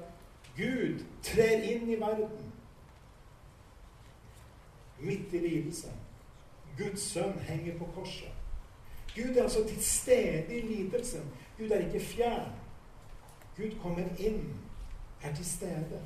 Gud 0.55 1.03
trer 1.23 1.61
inn 1.61 1.89
i 1.89 1.99
verden 1.99 2.51
midt 4.99 5.33
i 5.33 5.43
lidelsen. 5.43 5.99
Guds 6.77 7.11
sønn 7.11 7.35
henger 7.39 7.77
på 7.77 7.91
korset. 7.95 8.31
Gud 9.15 9.35
er 9.35 9.43
altså 9.43 9.67
til 9.67 9.83
stede 9.83 10.57
i 10.57 10.61
lidelsen. 10.61 11.31
Gud 11.57 11.69
er 11.69 11.85
ikke 11.85 12.05
fjern. 12.05 12.51
Gud 13.57 13.79
kommer 13.81 14.07
inn, 14.17 14.53
er 15.21 15.35
til 15.35 15.45
stede. 15.45 16.05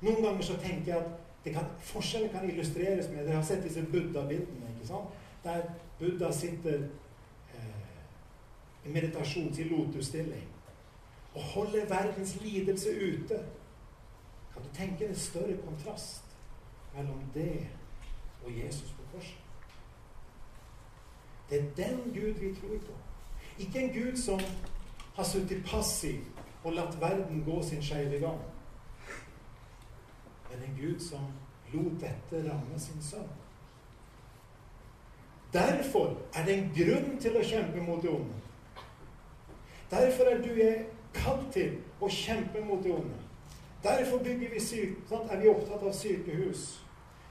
Noen 0.00 0.22
ganger 0.22 0.42
så 0.42 0.56
tenker 0.56 0.94
jeg 0.94 1.04
at 1.04 1.29
kan, 1.44 1.64
forskjellen 1.80 2.30
kan 2.30 2.50
illustreres 2.50 3.08
med 3.08 3.24
Dere 3.24 3.34
har 3.34 3.44
sett 3.44 3.64
disse 3.64 3.82
buddha-bildene. 3.82 4.74
ikke 4.74 4.86
sant? 4.86 5.08
Der 5.44 5.62
Buddha 5.98 6.32
sitter 6.32 6.78
eh, 7.54 8.86
i 8.86 8.92
meditasjon, 8.92 9.54
i 9.58 9.64
lotusstilling, 9.68 10.48
og 11.34 11.42
holder 11.42 11.88
verdens 11.88 12.40
lidelse 12.42 12.90
ute. 12.90 13.40
Kan 14.52 14.62
du 14.62 14.68
tenke 14.74 15.08
deg 15.08 15.16
større 15.16 15.56
kontrast 15.64 16.24
mellom 16.96 17.22
det 17.34 17.68
og 18.44 18.50
Jesus 18.64 18.90
på 18.90 19.02
korset? 19.12 19.36
Det 21.50 21.58
er 21.58 21.70
den 21.76 22.00
Gud 22.14 22.34
vi 22.40 22.54
tror 22.54 22.78
på. 22.86 22.96
Ikke 23.58 23.80
en 23.80 23.94
Gud 24.02 24.16
som 24.16 24.40
har 25.14 25.24
sittet 25.24 25.64
passiv 25.66 26.20
og 26.64 26.72
latt 26.72 27.00
verden 27.00 27.44
gå 27.44 27.62
sin 27.62 27.82
skeive 27.82 28.20
gang. 28.20 28.40
Men 30.50 30.66
en 30.66 30.76
Gud 30.80 31.00
som 31.00 31.30
lot 31.72 32.00
dette 32.00 32.42
ramme 32.50 32.78
sin 32.78 33.02
sønn. 33.02 33.28
Derfor 35.52 36.16
er 36.34 36.44
det 36.46 36.54
en 36.54 36.70
grunn 36.74 37.18
til 37.22 37.36
å 37.36 37.42
kjempe 37.42 37.82
mot 37.82 38.02
det 38.02 38.10
onde. 38.10 38.38
Derfor 39.90 40.30
er 40.30 40.42
du 40.42 40.52
jeg 40.54 40.84
kalt 41.14 41.48
til 41.54 41.80
å 42.00 42.10
kjempe 42.10 42.62
mot 42.62 42.82
det 42.84 42.92
onde. 42.94 43.18
Derfor 43.82 44.22
bygger 44.22 44.52
vi 44.52 44.60
syk, 44.60 44.98
sant? 45.08 45.30
er 45.32 45.40
vi 45.40 45.48
opptatt 45.50 45.82
av 45.82 45.92
sykehus. 45.96 46.80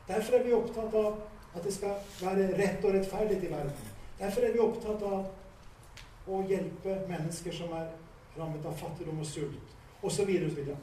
Derfor 0.07 0.39
er 0.39 0.43
vi 0.43 0.53
opptatt 0.57 0.95
av 0.99 1.21
at 1.55 1.63
det 1.63 1.73
skal 1.73 1.95
være 2.19 2.49
rett 2.57 2.85
og 2.85 2.95
rettferdig 2.97 3.39
i 3.43 3.51
verden. 3.51 3.89
Derfor 4.19 4.41
er 4.41 4.53
vi 4.53 4.63
opptatt 4.63 5.03
av 5.05 6.29
å 6.29 6.41
hjelpe 6.49 6.97
mennesker 7.09 7.55
som 7.55 7.71
er 7.77 7.91
rammet 8.37 8.65
av 8.65 8.75
fattigdom 8.77 9.21
og 9.21 9.29
sult, 9.29 9.75
osv. 10.03 10.29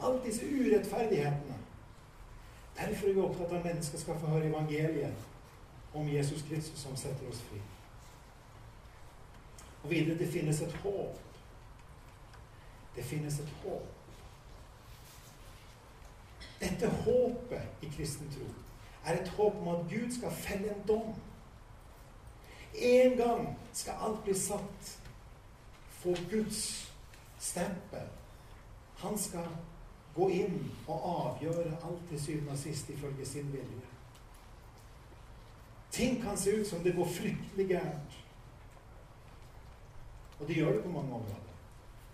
Alle 0.01 0.23
disse 0.25 0.47
urettferdighetene. 0.47 1.59
Derfor 2.77 3.07
er 3.07 3.13
vi 3.13 3.21
opptatt 3.21 3.51
av 3.51 3.57
at 3.57 3.65
mennesker 3.65 3.99
skal 3.99 4.19
få 4.19 4.27
høre 4.27 4.49
evangeliet 4.51 5.13
om 5.93 6.09
Jesus 6.09 6.43
Kristus 6.49 6.79
som 6.79 6.95
setter 6.95 7.29
oss 7.29 7.41
fri. 7.49 7.61
Og 9.83 9.89
videre 9.89 10.17
det 10.17 10.27
finnes 10.31 10.61
et 10.61 10.73
håp. 10.83 11.19
Det 12.95 13.05
finnes 13.05 13.39
et 13.39 13.53
håp. 13.63 13.93
Dette 16.59 16.89
håpet 16.89 17.85
i 17.85 17.89
kristen 17.97 18.29
tro 18.33 18.49
er 19.05 19.21
et 19.21 19.29
håp 19.37 19.57
om 19.61 19.67
at 19.73 19.85
Gud 19.89 20.11
skal 20.11 20.33
felle 20.33 20.73
en 20.73 20.87
dom 20.87 21.15
en 22.77 23.17
gang 23.17 23.59
skal 23.73 23.93
alt 24.01 24.23
bli 24.23 24.33
satt 24.33 24.99
for 25.89 26.29
Guds 26.29 26.93
stempel. 27.39 28.05
Han 28.97 29.17
skal 29.17 29.47
gå 30.17 30.29
inn 30.33 30.57
og 30.87 31.07
avgjøre 31.13 31.77
alt 31.77 32.05
til 32.09 32.21
syvende 32.21 32.51
og 32.51 32.57
sist 32.57 32.89
ifølge 32.89 33.25
sin 33.25 33.51
vilje. 33.53 33.87
Ting 35.91 36.21
kan 36.23 36.37
se 36.37 36.59
ut 36.59 36.67
som 36.67 36.83
det 36.83 36.95
går 36.95 37.05
fryktelig 37.05 37.67
gærent. 37.67 38.17
Og 40.39 40.47
det 40.47 40.55
gjør 40.55 40.73
det 40.73 40.83
på 40.83 40.89
mange 40.89 41.13
områder. 41.13 41.53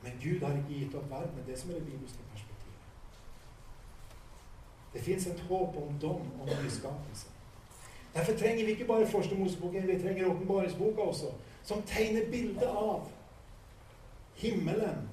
Men 0.03 0.11
Gud 0.23 0.45
har 0.45 0.57
ikke 0.57 0.79
gitt 0.79 0.95
opp 0.95 1.09
verden. 1.09 1.43
Det 1.47 1.59
som 1.59 1.69
er 1.69 1.73
det 1.73 1.85
bibelske 1.85 2.23
perspektivet. 2.31 2.81
Det 4.93 5.01
fins 5.01 5.27
et 5.27 5.39
håp 5.39 5.77
om 5.77 5.99
dom 6.01 6.41
og 6.41 6.49
nyskapelse. 6.63 7.27
Derfor 8.13 8.33
trenger 8.33 8.65
vi 8.65 8.71
ikke 8.71 8.85
bare 8.85 9.07
Første 9.07 9.35
Moseboken, 9.35 9.87
vi 9.87 9.99
trenger 10.01 10.29
Åpenbaringsboka 10.29 11.01
også, 11.01 11.31
som 11.63 11.81
tegner 11.81 12.29
bildet 12.31 12.63
av 12.63 13.07
himmelen 14.35 15.09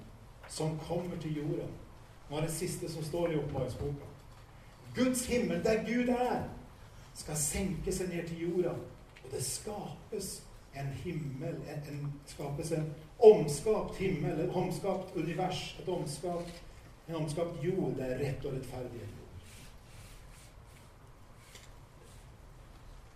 som 0.48 0.78
kommer 0.88 1.16
til 1.20 1.36
jorda. 1.36 1.66
Nå 2.30 2.36
er 2.36 2.46
det 2.46 2.54
siste 2.54 2.88
som 2.92 3.04
står 3.04 3.32
i 3.32 3.36
Åpenbaringsboka. 3.36 4.06
Guds 4.94 5.26
himmel, 5.26 5.64
der 5.64 5.84
Gud 5.86 6.08
er, 6.08 6.42
skal 7.14 7.36
senke 7.36 7.92
seg 7.92 8.08
ned 8.08 8.28
til 8.28 8.44
jorda. 8.44 8.74
Og 9.24 9.32
det 9.32 9.42
skapes 9.44 10.42
en 10.78 10.86
himmel, 11.02 11.56
en, 11.68 11.82
en 11.90 12.12
skapes 12.26 12.72
en 12.72 12.92
omskapt 13.18 13.96
himmel, 13.98 14.40
et 14.40 14.56
omskapt 14.56 15.16
univers, 15.16 15.76
et 15.82 15.88
omskapt, 15.88 16.62
en 17.08 17.14
omskapt 17.14 17.64
jord 17.64 17.96
det 17.98 18.06
er 18.06 18.22
rett 18.22 18.46
og 18.46 18.54
rettferdig. 18.54 19.08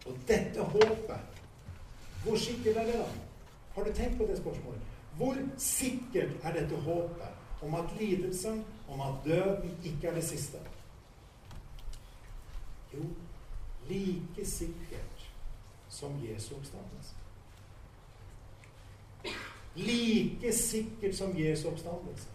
Og 0.06 0.18
dette 0.28 0.60
håpet, 0.74 1.38
hvor 2.24 2.36
sikkert 2.36 2.76
er 2.76 2.90
det 2.90 2.98
da? 2.98 3.06
Har 3.74 3.84
du 3.84 3.92
tenkt 3.92 4.18
på 4.18 4.26
det 4.28 4.38
spørsmålet? 4.38 4.80
Hvor 5.16 5.38
sikkert 5.58 6.34
er 6.42 6.52
dette 6.58 6.76
håpet 6.76 7.62
om 7.62 7.74
at 7.74 7.94
lidelsen, 8.00 8.64
om 8.88 9.00
at 9.00 9.14
døden 9.24 9.78
ikke 9.84 10.08
er 10.08 10.14
det 10.14 10.24
siste? 10.24 10.58
Jo, 12.94 13.02
like 13.88 14.46
sikkert 14.46 15.30
som 15.88 16.20
Jesu 16.24 16.54
oppstandelse. 16.54 17.14
Like 19.74 20.52
sikkert 20.52 21.16
som 21.16 21.38
Jesu 21.38 21.68
oppstandelse. 21.68 22.28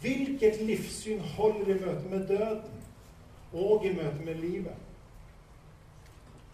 Hvilket 0.00 0.62
livssyn 0.62 1.20
holder 1.20 1.74
i 1.74 1.80
møte 1.80 2.08
med 2.08 2.28
døden? 2.28 2.80
og 3.52 3.86
i 3.86 3.92
møte 3.94 4.24
med 4.24 4.34
livet. 4.34 4.76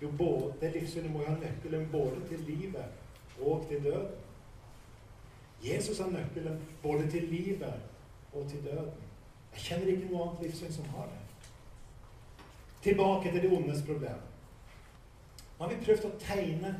Jo, 0.02 0.10
både, 0.18 0.52
det 0.60 0.72
livssynet 0.72 1.12
må 1.12 1.22
jo 1.22 1.30
ha 1.30 1.36
nøkkelen 1.40 1.88
både 1.92 2.20
til 2.28 2.40
livet 2.48 3.40
og 3.40 3.66
til 3.68 3.84
døden. 3.84 4.25
Jesus 5.66 6.00
er 6.00 6.10
nøkkelen 6.10 6.60
både 6.82 7.10
til 7.10 7.22
livet 7.22 7.74
og 8.32 8.48
til 8.48 8.64
døden. 8.64 8.90
Jeg 9.52 9.60
kjenner 9.60 9.86
ikke 9.86 10.10
noe 10.10 10.22
annet 10.28 10.42
livssyn 10.42 10.72
som 10.72 10.88
har 10.94 11.08
det. 11.10 11.22
Tilbake 12.82 13.32
til 13.32 13.42
det 13.42 13.52
ondes 13.56 13.82
problem. 13.86 14.20
Nå 15.58 15.64
har 15.64 15.72
vi 15.72 15.84
prøvd 15.84 16.04
å 16.06 16.16
tegne 16.20 16.74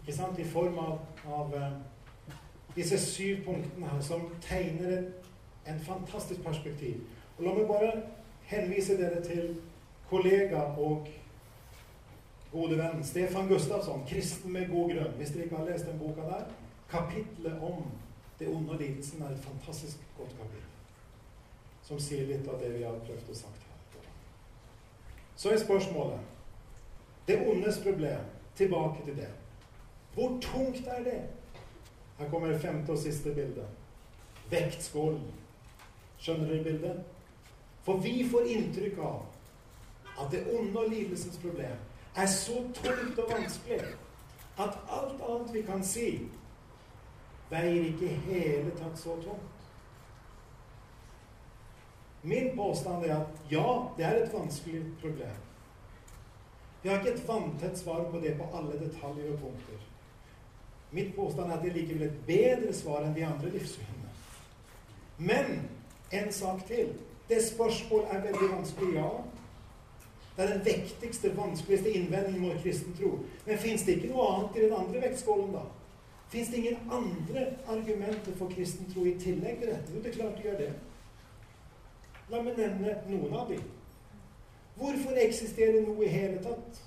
ikke 0.00 0.16
sant, 0.16 0.38
i 0.38 0.48
form 0.48 0.78
av, 0.80 0.94
av 1.28 1.52
uh, 1.54 2.36
disse 2.74 2.98
syv 2.98 3.44
punktene 3.44 3.90
her, 3.90 4.00
som 4.00 4.24
tegner 4.42 4.96
en, 4.96 5.10
en 5.68 5.82
fantastisk 5.84 6.40
perspektiv. 6.42 7.02
Og 7.36 7.44
La 7.44 7.52
meg 7.54 7.68
bare 7.68 7.90
henvise 8.50 8.96
dere 8.98 9.20
til 9.24 9.52
kollega 10.10 10.64
og 10.80 11.08
gode 12.50 12.78
venn 12.80 13.04
Stefan 13.04 13.48
Gustavsson, 13.48 14.02
'Kristen 14.08 14.52
med 14.52 14.72
god 14.72 14.90
grunn'. 14.90 15.16
Hvis 15.16 15.30
dere 15.30 15.44
ikke 15.44 15.56
har 15.56 15.68
lest 15.68 15.86
den 15.86 15.98
boka 15.98 16.20
der, 16.20 16.48
kapitlet 16.90 17.62
om 17.62 17.84
det 18.38 18.48
onde 18.48 18.72
og 18.72 18.80
lidelsen 18.80 19.22
er 19.22 19.34
et 19.34 19.44
fantastisk 19.44 19.96
godt 20.18 20.36
kapittel. 20.38 20.68
Som 21.82 22.00
sier 22.00 22.26
litt 22.26 22.48
av 22.48 22.60
det 22.60 22.70
vi 22.76 22.84
har 22.86 22.98
prøvd 23.06 23.30
å 23.30 23.36
sagt 23.36 23.66
her. 23.66 24.06
Så 25.36 25.50
er 25.50 25.58
spørsmålet 25.58 26.20
Det 27.26 27.36
ondes 27.48 27.78
problem. 27.82 28.24
Tilbake 28.56 29.04
til 29.04 29.16
det. 29.16 29.28
Hvor 30.14 30.40
tungt 30.40 30.86
er 30.86 31.04
det? 31.04 31.20
Her 32.18 32.30
kommer 32.30 32.48
det 32.48 32.60
femte 32.60 32.92
og 32.92 32.98
siste 32.98 33.32
bildet. 33.34 33.66
Vektskålen. 34.50 35.30
Skjønner 36.18 36.50
dere 36.50 36.64
bildet? 36.64 37.04
For 37.82 37.96
vi 37.96 38.28
får 38.28 38.50
inntrykk 38.52 38.98
av 38.98 39.22
at 40.20 40.32
det 40.32 40.42
onde 40.58 40.78
og 40.78 40.90
lidelsens 40.90 41.38
problem 41.38 41.78
er 42.16 42.26
så 42.26 42.58
tungt 42.74 43.18
og 43.18 43.30
vanskelig 43.30 43.80
at 44.58 44.76
alt 44.90 45.22
annet 45.28 45.54
vi 45.54 45.62
kan 45.62 45.84
si, 45.84 46.28
veier 47.50 47.88
ikke 47.90 48.08
hele 48.26 48.70
tatt 48.78 48.98
så 48.98 49.16
tungt. 49.24 49.56
Min 52.22 52.50
påstand 52.56 53.04
er 53.04 53.14
at 53.16 53.52
ja, 53.52 53.68
det 53.96 54.04
er 54.04 54.18
et 54.20 54.34
vanskelig 54.34 54.82
problem. 55.00 55.38
Vi 56.82 56.88
har 56.88 57.00
ikke 57.00 57.14
et 57.16 57.28
vanntett 57.28 57.78
svar 57.78 58.04
på 58.10 58.20
det 58.20 58.36
på 58.38 58.48
alle 58.56 58.76
detaljer 58.80 59.32
og 59.32 59.40
punkter. 59.40 59.86
Mitt 60.90 61.14
påstand 61.16 61.50
er 61.50 61.56
at 61.56 61.64
det 61.64 61.70
er 61.70 61.78
likevel 61.78 62.06
et 62.08 62.22
bedre 62.26 62.72
svar 62.74 63.04
enn 63.04 63.14
de 63.16 63.24
andre 63.24 63.52
livssynene. 63.52 64.14
Men 65.18 65.68
en 66.12 66.32
sak 66.32 66.64
til. 66.66 66.94
Det 67.28 67.44
spørsmål 67.44 68.06
er 68.10 68.24
veldig 68.24 68.48
vanskelig, 68.52 68.94
ja. 68.94 69.10
Det 70.36 70.44
er 70.44 70.52
den 70.52 70.64
vektigste, 70.64 71.36
vanskeligste 71.36 71.90
innvendingen 71.90 72.42
mot 72.42 72.62
kristen 72.62 72.96
tro. 72.98 73.18
Men 73.46 73.58
fins 73.58 73.84
det 73.86 73.98
ikke 73.98 74.10
noe 74.10 74.26
annet 74.32 74.56
i 74.56 74.64
den 74.64 74.74
andre 74.74 75.02
vektskålen, 75.04 75.52
da? 75.54 75.62
Fins 76.30 76.48
det 76.48 76.56
ingen 76.56 76.90
andre 76.90 77.46
argumenter 77.66 78.36
for 78.38 78.50
kristen 78.54 78.86
tro 78.92 79.04
i 79.04 79.16
tillegg 79.18 79.58
til 79.58 79.72
dette? 79.72 79.94
Jo, 79.94 80.02
det 80.02 80.12
er 80.12 80.18
klart 80.18 80.36
det 80.36 80.44
gjør 80.44 80.60
det. 80.60 80.70
La 82.30 82.42
meg 82.46 82.60
nevne 82.60 82.94
noen 83.10 83.34
av 83.34 83.50
dem. 83.50 83.64
Hvorfor 84.78 85.18
eksisterer 85.18 85.82
noe 85.82 86.06
i 86.06 86.12
hele 86.12 86.38
tatt? 86.44 86.78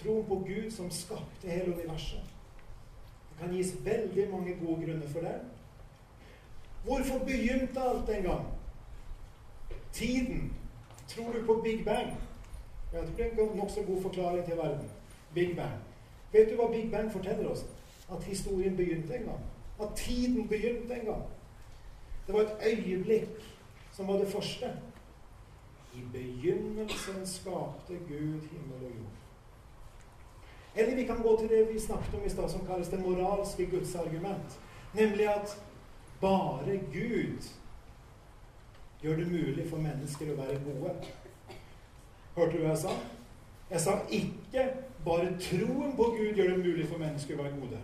Troen 0.00 0.24
på 0.30 0.40
Gud 0.48 0.70
som 0.72 0.88
skapte 0.90 1.50
hele 1.50 1.76
universet. 1.76 2.32
Det 3.28 3.42
kan 3.42 3.52
gis 3.52 3.76
veldig 3.84 4.30
mange 4.32 4.56
gode 4.64 4.86
grunner 4.86 5.12
for 5.12 5.28
det. 5.28 5.36
Hvorfor 6.84 7.24
begynte 7.28 7.80
alt 7.80 8.08
en 8.08 8.28
gang? 8.30 8.46
Tiden. 9.92 10.52
Tror 11.08 11.32
du 11.32 11.44
på 11.46 11.60
Big 11.64 11.84
Bang? 11.84 12.16
Jeg 12.92 13.02
tror 13.02 13.16
det 13.16 13.26
er 13.26 13.50
en 13.50 13.58
nokså 13.58 13.82
god 13.82 14.02
forklaring 14.02 14.44
til 14.44 14.56
verden. 14.56 14.90
Big 15.34 15.56
Bang. 15.56 15.82
Vet 16.34 16.50
du 16.50 16.56
hva 16.58 16.66
Big 16.72 16.90
Bang 16.90 17.12
forteller 17.12 17.50
oss? 17.50 17.62
At 18.10 18.24
historien 18.26 18.76
begynte 18.76 19.14
en 19.14 19.28
gang. 19.30 19.42
At 19.82 19.94
tiden 19.96 20.48
begynte 20.48 20.94
en 20.94 21.06
gang. 21.06 21.22
Det 22.26 22.34
var 22.34 22.40
et 22.40 22.56
øyeblikk 22.66 23.54
som 23.92 24.08
var 24.08 24.18
det 24.18 24.28
første. 24.28 24.72
I 25.94 26.02
begynnelsen 26.12 27.26
skapte 27.26 27.94
Gud 28.08 28.48
himmel 28.50 28.80
og 28.82 28.90
jord. 28.90 29.14
Eller 30.76 30.94
vi 30.94 31.04
kan 31.04 31.22
gå 31.22 31.38
til 31.40 31.48
det 31.48 31.74
vi 31.74 31.80
snakket 31.80 32.14
om 32.14 32.26
i 32.26 32.28
stad, 32.28 32.48
som 32.48 32.66
kalles 32.66 32.88
det 32.88 33.00
moralske 33.00 33.66
gudsargument. 33.66 34.60
Nemlig 34.94 35.28
at 35.28 35.62
bare 36.20 36.80
Gud 36.92 37.42
gjør 39.02 39.16
det 39.16 39.32
mulig 39.32 39.70
for 39.70 39.76
mennesker 39.76 40.32
å 40.32 40.36
være 40.40 40.60
gode. 40.64 40.94
Hørte 42.36 42.56
du 42.56 42.62
hva 42.62 42.72
jeg 42.72 42.82
sa? 42.88 42.94
Jeg 43.70 43.80
sa 43.80 43.98
ikke 44.10 44.64
bare 45.04 45.32
troen 45.40 45.96
på 45.96 46.02
Gud 46.02 46.34
gjør 46.36 46.50
det 46.50 46.58
mulig 46.58 46.88
for 46.88 47.00
mennesker 47.00 47.38
å 47.38 47.44
være 47.44 47.60
gode. 47.60 47.80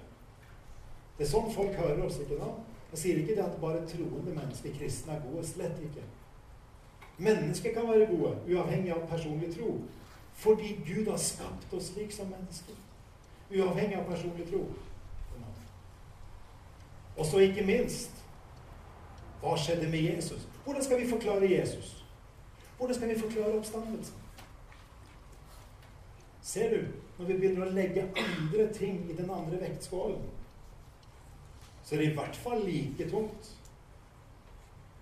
Det 1.19 1.27
er 1.27 1.31
sånn 1.31 1.51
folk 1.53 1.75
hører 1.77 2.03
oss, 2.07 2.21
ikke 2.23 2.38
da? 2.40 2.51
Jeg 2.90 3.03
sier 3.03 3.19
ikke 3.21 3.37
det 3.37 3.45
at 3.45 3.59
bare 3.62 3.81
troende 3.88 4.35
mennesker, 4.35 4.75
kristne, 4.79 5.16
er 5.16 5.25
gode. 5.25 5.47
Slett 5.47 5.83
ikke. 5.85 6.05
Mennesker 7.21 7.75
kan 7.75 7.88
være 7.88 8.09
gode, 8.11 8.37
uavhengig 8.49 8.95
av 8.95 9.03
personlig 9.11 9.51
tro. 9.57 9.75
Fordi 10.40 10.73
Gud 10.87 11.11
har 11.11 11.21
skapt 11.21 11.75
oss 11.77 11.90
slik 11.93 12.14
som 12.14 12.31
mennesker. 12.33 12.79
Uavhengig 13.51 13.99
av 13.99 14.09
personlig 14.09 14.49
tro. 14.49 14.64
Og 17.16 17.27
så 17.27 17.43
ikke 17.45 17.66
minst 17.66 18.16
hva 19.40 19.57
skjedde 19.57 19.88
med 19.93 20.05
Jesus? 20.05 20.49
Hvordan 20.64 20.85
skal 20.85 21.01
vi 21.01 21.09
forklare 21.09 21.51
Jesus? 21.51 21.93
Hvordan 22.79 22.97
skal 22.97 23.09
vi 23.09 23.21
forklare 23.21 23.59
oppstandelsen? 23.59 24.19
Ser 26.50 26.72
du, 26.74 26.80
når 27.18 27.28
vi 27.28 27.38
begynner 27.38 27.68
å 27.68 27.74
legge 27.76 28.08
andre 28.18 28.66
ting 28.74 29.04
i 29.06 29.14
den 29.14 29.30
andre 29.30 29.60
vektskålen, 29.60 30.24
så 31.84 31.94
er 31.94 32.02
det 32.02 32.08
i 32.10 32.16
hvert 32.16 32.38
fall 32.42 32.64
like 32.66 33.06
tungt, 33.10 33.52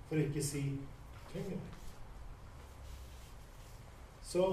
for 0.08 0.18
å 0.18 0.24
ikke 0.26 0.44
si 0.44 0.64
tyngre. 1.32 1.60
Så 4.28 4.44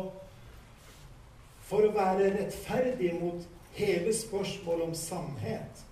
for 1.65 1.83
å 1.83 1.91
være 1.95 2.31
rettferdig 2.37 3.11
mot 3.19 3.43
hele 3.75 4.13
spørsmålet 4.15 4.87
om 4.87 4.95
sannhet, 4.95 5.83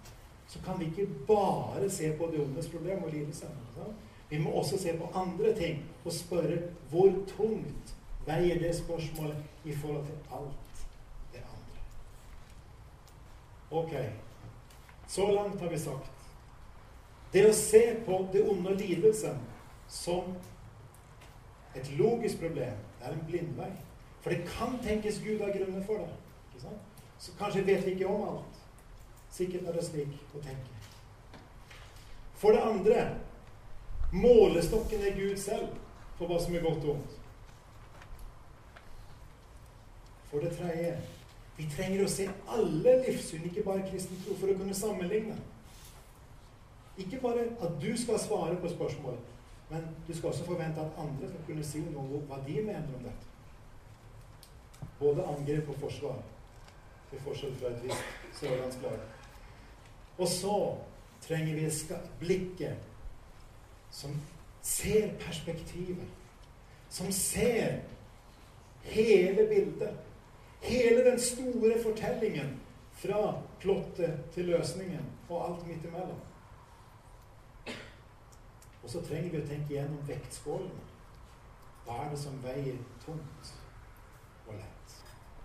så 0.47 0.59
kan 0.63 0.79
vi 0.79 0.87
ikke 0.91 1.07
bare 1.27 1.89
se 1.91 2.11
på 2.17 2.29
det 2.31 2.43
ondes 2.43 2.69
problem 2.71 3.03
og 3.03 3.11
lidelse. 3.11 3.49
Vi 4.29 4.39
må 4.39 4.53
også 4.55 4.79
se 4.79 4.93
på 4.97 5.09
andre 5.19 5.55
ting 5.57 5.81
og 6.05 6.13
spørre 6.13 6.61
hvor 6.91 7.11
tungt 7.35 7.95
veier 8.27 8.59
det 8.61 8.75
spørsmålet 8.77 9.65
i 9.65 9.75
forhold 9.75 10.05
til 10.05 10.19
alt 10.31 10.83
det 11.33 11.41
andre. 11.41 11.81
Ok, 13.73 13.93
så 15.07 15.31
langt 15.31 15.61
har 15.61 15.69
vi 15.69 15.79
sagt 15.79 16.13
det 17.33 17.47
å 17.49 17.53
se 17.57 17.81
på 18.05 18.19
det 18.33 18.43
onde 18.45 18.75
og 18.75 18.77
lidelsen 18.77 19.39
som 19.89 20.35
et 21.73 21.87
logisk 21.97 22.37
problem, 22.43 22.75
det 22.99 23.07
er 23.07 23.15
en 23.15 23.23
blindvei. 23.25 23.71
For 24.21 24.29
det 24.29 24.45
kan 24.45 24.77
tenkes 24.83 25.17
Gud 25.23 25.41
har 25.41 25.49
grunner 25.55 25.81
for 25.87 26.03
det. 26.03 26.69
Så 27.17 27.33
kanskje 27.39 27.65
vet 27.65 27.85
vi 27.87 27.95
ikke 27.95 28.11
om 28.11 28.27
alt. 28.27 28.61
Sikkert 29.33 29.65
er 29.65 29.79
det 29.79 29.85
slik 29.87 30.13
å 30.37 30.43
tenke. 30.45 30.77
For 32.37 32.53
det 32.53 32.61
andre 32.61 33.07
målestokken 34.13 35.01
er 35.01 35.17
Gud 35.17 35.41
selv 35.41 35.73
for 36.19 36.29
hva 36.29 36.37
som 36.43 36.53
er 36.53 36.65
godt 36.67 36.85
og 36.85 36.93
ondt. 36.99 37.19
For 40.29 40.45
det 40.45 40.53
tredje 40.59 40.93
vi 41.57 41.67
trenger 41.69 42.03
å 42.03 42.09
se 42.09 42.27
alle 42.49 42.95
livssyn, 43.03 43.45
ikke 43.49 43.65
bare 43.65 43.85
kristen 43.89 44.21
tro, 44.23 44.37
for 44.39 44.49
å 44.49 44.57
kunne 44.57 44.75
sammenligne. 44.77 45.35
Ikke 46.97 47.19
bare 47.21 47.45
at 47.61 47.77
du 47.81 47.91
skal 47.97 48.19
svare 48.21 48.57
på 48.61 48.69
spørsmål, 48.69 49.17
men 49.69 49.85
du 50.07 50.13
skal 50.13 50.29
også 50.31 50.45
forvente 50.45 50.81
at 50.81 50.97
andre 51.01 51.29
skal 51.29 51.45
kunne 51.47 51.65
si 51.65 51.81
noe 51.85 52.05
om 52.05 52.27
hva 52.29 52.39
de 52.45 52.57
mener 52.61 52.97
om 52.97 53.05
dette. 53.05 53.29
Både 54.99 55.25
angrep 55.25 55.69
og 55.73 55.79
forsvar, 55.81 56.21
til 57.11 57.21
forskjell 57.25 57.55
fra 57.59 57.69
et 57.73 57.85
visst 57.85 58.39
sørlandslag. 58.39 58.99
Og 60.17 60.27
så 60.29 60.57
trenger 61.25 61.55
vi 61.57 61.65
et 61.65 62.09
blikket 62.19 62.89
som 63.93 64.13
ser 64.61 65.13
perspektivet. 65.21 66.07
Som 66.89 67.11
ser 67.11 67.81
hele 68.83 69.47
bildet. 69.49 70.12
Hele 70.63 71.05
den 71.11 71.19
store 71.19 71.75
fortellingen 71.83 72.61
fra 72.93 73.33
plottet 73.59 74.19
til 74.33 74.45
løsningen 74.45 75.05
og 75.29 75.49
alt 75.49 75.67
midt 75.67 75.85
imellom. 75.85 76.21
Og 78.83 78.89
så 78.89 79.01
trenger 79.01 79.31
vi 79.31 79.41
å 79.41 79.47
tenke 79.47 79.75
gjennom 79.75 80.07
vektskålene. 80.07 80.87
Hva 81.83 81.99
er 82.03 82.09
det 82.13 82.19
som 82.19 82.39
veier 82.43 82.79
tungt 83.03 83.53
og 84.47 84.53
lett? 84.55 84.95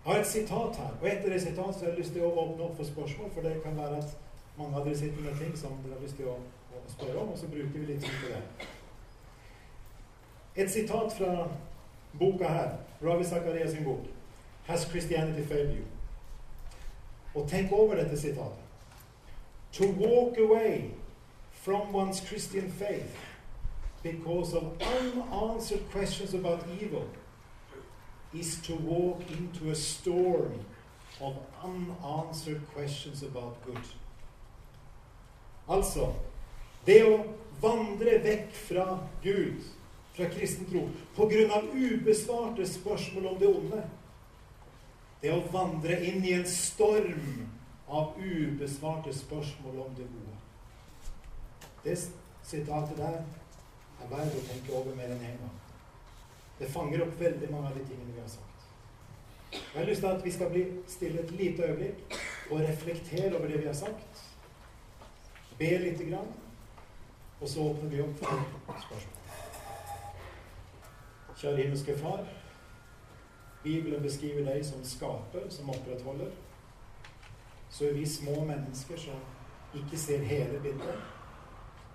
Jeg 0.04 0.12
har 0.12 0.20
et 0.20 0.30
sitat 0.30 0.76
her, 0.78 0.92
og 1.00 1.06
etter 1.10 1.32
det 1.34 1.40
sitatet 1.42 1.82
har 1.82 1.90
jeg 1.90 1.98
lyst 1.98 2.14
til 2.14 2.26
å 2.26 2.32
åpne 2.44 2.66
opp 2.66 2.76
for 2.78 2.90
spørsmål, 2.90 3.30
for 3.34 3.46
det 3.46 3.62
kan 3.62 3.78
være 3.78 3.98
at 4.02 4.14
mange 4.58 4.78
av 4.78 4.86
dere 4.86 4.98
sitter 4.98 5.22
med 5.22 5.38
ting 5.38 5.56
som 5.58 5.74
dere 5.84 5.98
har 5.98 6.04
lyst 6.06 6.18
til 6.18 6.30
å, 6.30 6.36
å 6.78 6.84
spørre 6.94 7.22
om, 7.22 7.32
og 7.34 7.38
så 7.38 7.50
bruker 7.50 7.74
vi 7.74 7.88
litt 7.90 8.06
tid 8.06 8.22
på 8.22 8.30
det. 8.34 8.68
Et 10.62 10.70
sitat 10.70 11.18
fra 11.18 11.32
boka 12.18 12.54
her, 12.54 12.78
Ravi 13.02 13.26
Zakaria 13.26 13.66
sin 13.70 13.86
bok, 13.86 14.06
'Has 14.68 14.84
Christianity 14.84 15.42
Failed 15.42 15.76
You?' 15.76 15.84
Og 17.34 17.48
tenk 17.48 17.72
over 17.72 17.94
dette 17.94 18.20
sitatet. 18.20 18.64
To 19.72 19.84
walk 19.86 20.38
away 20.38 20.90
from 21.52 21.94
one's 21.94 22.20
Christian 22.28 22.70
faith 22.70 23.16
because 24.02 24.54
of 24.54 24.62
unanswered 24.80 25.90
questions 25.92 26.34
about 26.34 26.64
evil 26.82 27.04
is 28.34 28.60
to 28.62 28.74
walk 28.74 29.20
into 29.30 29.70
a 29.70 29.74
storm 29.74 30.60
of 31.20 31.34
unanswered 31.64 32.60
questions 32.74 33.22
about 33.22 33.56
good. 33.64 33.84
Altså 35.68 36.12
det 36.86 37.02
å 37.04 37.18
vandre 37.60 38.18
vekk 38.24 38.52
fra 38.52 38.98
Gud, 39.22 39.64
fra 40.16 40.28
kristen 40.32 40.68
tro, 40.70 40.86
pga. 41.16 41.62
ubesvarte 41.74 42.66
spørsmål 42.66 43.26
om 43.26 43.38
det 43.38 43.48
onde. 43.48 43.82
Det 45.22 45.32
å 45.34 45.40
vandre 45.52 45.98
inn 46.06 46.24
i 46.24 46.34
en 46.36 46.46
storm 46.46 47.48
av 47.88 48.18
ubesvarte 48.20 49.12
spørsmål 49.16 49.80
om 49.86 49.94
det 49.98 50.06
gode. 50.12 50.36
Det 51.82 51.96
sitatet 52.46 52.96
der 52.98 53.18
er 53.18 54.12
verdt 54.12 54.36
å 54.38 54.44
tenke 54.46 54.76
over 54.78 54.94
mer 54.94 55.10
enn 55.10 55.24
én 55.24 55.32
en 55.32 55.42
gang. 55.42 55.56
Det 56.58 56.70
fanger 56.70 57.02
opp 57.04 57.18
veldig 57.20 57.50
mange 57.50 57.70
av 57.70 57.78
de 57.78 57.84
tingene 57.88 58.14
vi 58.14 58.22
har 58.22 58.30
sagt. 58.30 58.44
Jeg 59.52 59.74
har 59.74 59.88
lyst 59.88 60.02
til 60.04 60.10
at 60.10 60.24
vi 60.24 60.32
skal 60.34 60.50
bli 60.52 60.64
stille 60.90 61.22
et 61.22 61.30
lite 61.38 61.66
øyeblikk 61.66 62.18
og 62.50 62.64
reflektere 62.64 63.36
over 63.36 63.48
det 63.48 63.62
vi 63.62 63.70
har 63.70 63.78
sagt. 63.78 64.24
Be 65.58 65.70
lite 65.82 66.04
grann, 66.10 66.28
og 67.40 67.48
så 67.48 67.70
åpner 67.70 67.90
vi 67.90 68.02
opp 68.02 68.18
for 68.20 68.82
spørsmål. 68.86 69.14
Kjære 71.38 71.62
himmelske 71.62 71.96
Far. 71.98 72.26
Bibelen 73.62 74.02
beskriver 74.02 74.44
deg 74.46 74.66
som 74.66 74.84
skaper, 74.84 75.48
som 75.50 75.70
opprettholder. 75.70 76.30
Så 77.70 77.84
er 77.84 77.92
vi 77.92 78.06
små 78.06 78.44
mennesker 78.44 78.96
som 78.96 79.20
ikke 79.74 79.98
ser 79.98 80.22
hele 80.24 80.60
bildet, 80.62 81.00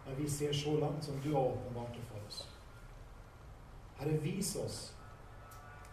men 0.06 0.18
vi 0.18 0.30
ser 0.30 0.54
så 0.54 0.76
langt 0.80 1.06
som 1.06 1.22
du 1.24 1.32
har 1.34 1.42
åpenbart 1.42 1.96
det 1.96 2.04
for 2.10 2.28
oss. 2.28 2.50
Herre, 3.98 4.18
vis 4.22 4.56
oss 4.56 4.94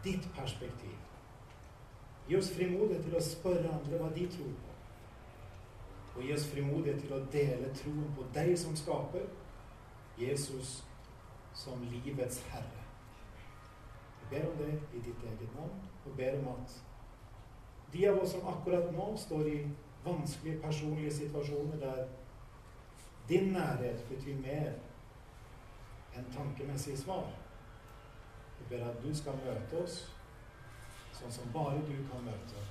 ditt 0.04 0.28
perspektiv. 0.34 0.96
Gi 2.28 2.36
oss 2.36 2.50
frimodighet 2.54 3.04
til 3.04 3.16
å 3.16 3.22
spørre 3.24 3.72
andre 3.74 3.98
hva 3.98 4.10
de 4.14 4.26
tror 4.30 4.52
på. 4.64 4.74
Og 6.16 6.26
gi 6.26 6.34
oss 6.34 6.46
frimodighet 6.50 7.00
til 7.04 7.16
å 7.16 7.24
dele 7.32 7.72
troen 7.78 8.12
på 8.16 8.26
deg 8.34 8.52
som 8.58 8.76
skaper, 8.76 9.26
Jesus 10.18 10.80
som 11.56 11.82
livets 11.90 12.42
herre. 12.50 12.79
Ber 14.30 14.46
om 14.50 14.56
det 14.58 14.72
i 14.94 15.02
ditt 15.02 15.24
eget 15.26 15.54
navn, 15.56 15.80
og 16.06 16.16
ber 16.16 16.38
om 16.38 16.48
at 16.54 16.76
de 17.92 18.06
av 18.08 18.20
oss 18.22 18.34
som 18.36 18.46
akkurat 18.46 18.92
nå 18.94 19.06
står 19.18 19.48
i 19.50 19.58
vanskelige 20.04 20.60
personlige 20.62 21.14
situasjoner 21.14 21.76
der 21.76 22.06
din 23.28 23.52
nærhet 23.52 24.04
betyr 24.08 24.38
mer 24.42 24.72
enn 26.16 26.30
tankemessige 26.34 26.98
svar. 26.98 27.26
Vi 28.58 28.68
ber 28.70 28.86
at 28.90 29.02
du 29.02 29.10
skal 29.14 29.38
møte 29.44 29.82
oss 29.82 30.00
sånn 31.20 31.32
som 31.34 31.52
bare 31.54 31.82
du 31.86 31.96
kan 32.10 32.24
møte 32.24 32.64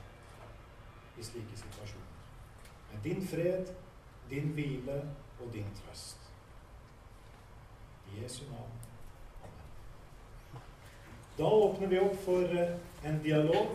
i 1.20 1.24
slike 1.24 1.60
situasjoner. 1.60 2.16
Med 2.92 3.04
din 3.04 3.22
fred, 3.28 3.74
din 4.30 4.54
hvile 4.58 5.02
og 5.40 5.54
din 5.54 5.70
trøst. 5.78 6.32
I 8.10 8.24
Jesu 8.24 8.44
navn. 8.52 8.89
Da 11.40 11.46
åpner 11.46 11.88
vi 11.88 12.00
opp 12.00 12.16
for 12.26 12.44
eh, 12.44 12.70
en 13.04 13.20
dialog. 13.24 13.68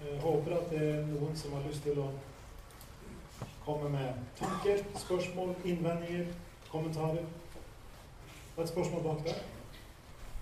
Jeg 0.00 0.20
håper 0.20 0.54
at 0.56 0.70
det 0.70 0.80
er 0.82 1.04
noen 1.06 1.36
som 1.38 1.52
har 1.54 1.62
lyst 1.62 1.84
til 1.86 2.00
å 2.02 2.08
komme 3.62 3.90
med 3.92 4.16
tanker, 4.40 4.82
spørsmål, 4.98 5.52
innvendinger, 5.62 6.32
kommentarer. 6.72 7.22
Og 8.56 8.64
et 8.64 8.72
spørsmål 8.72 9.04
bak 9.04 9.22
der? 9.28 9.38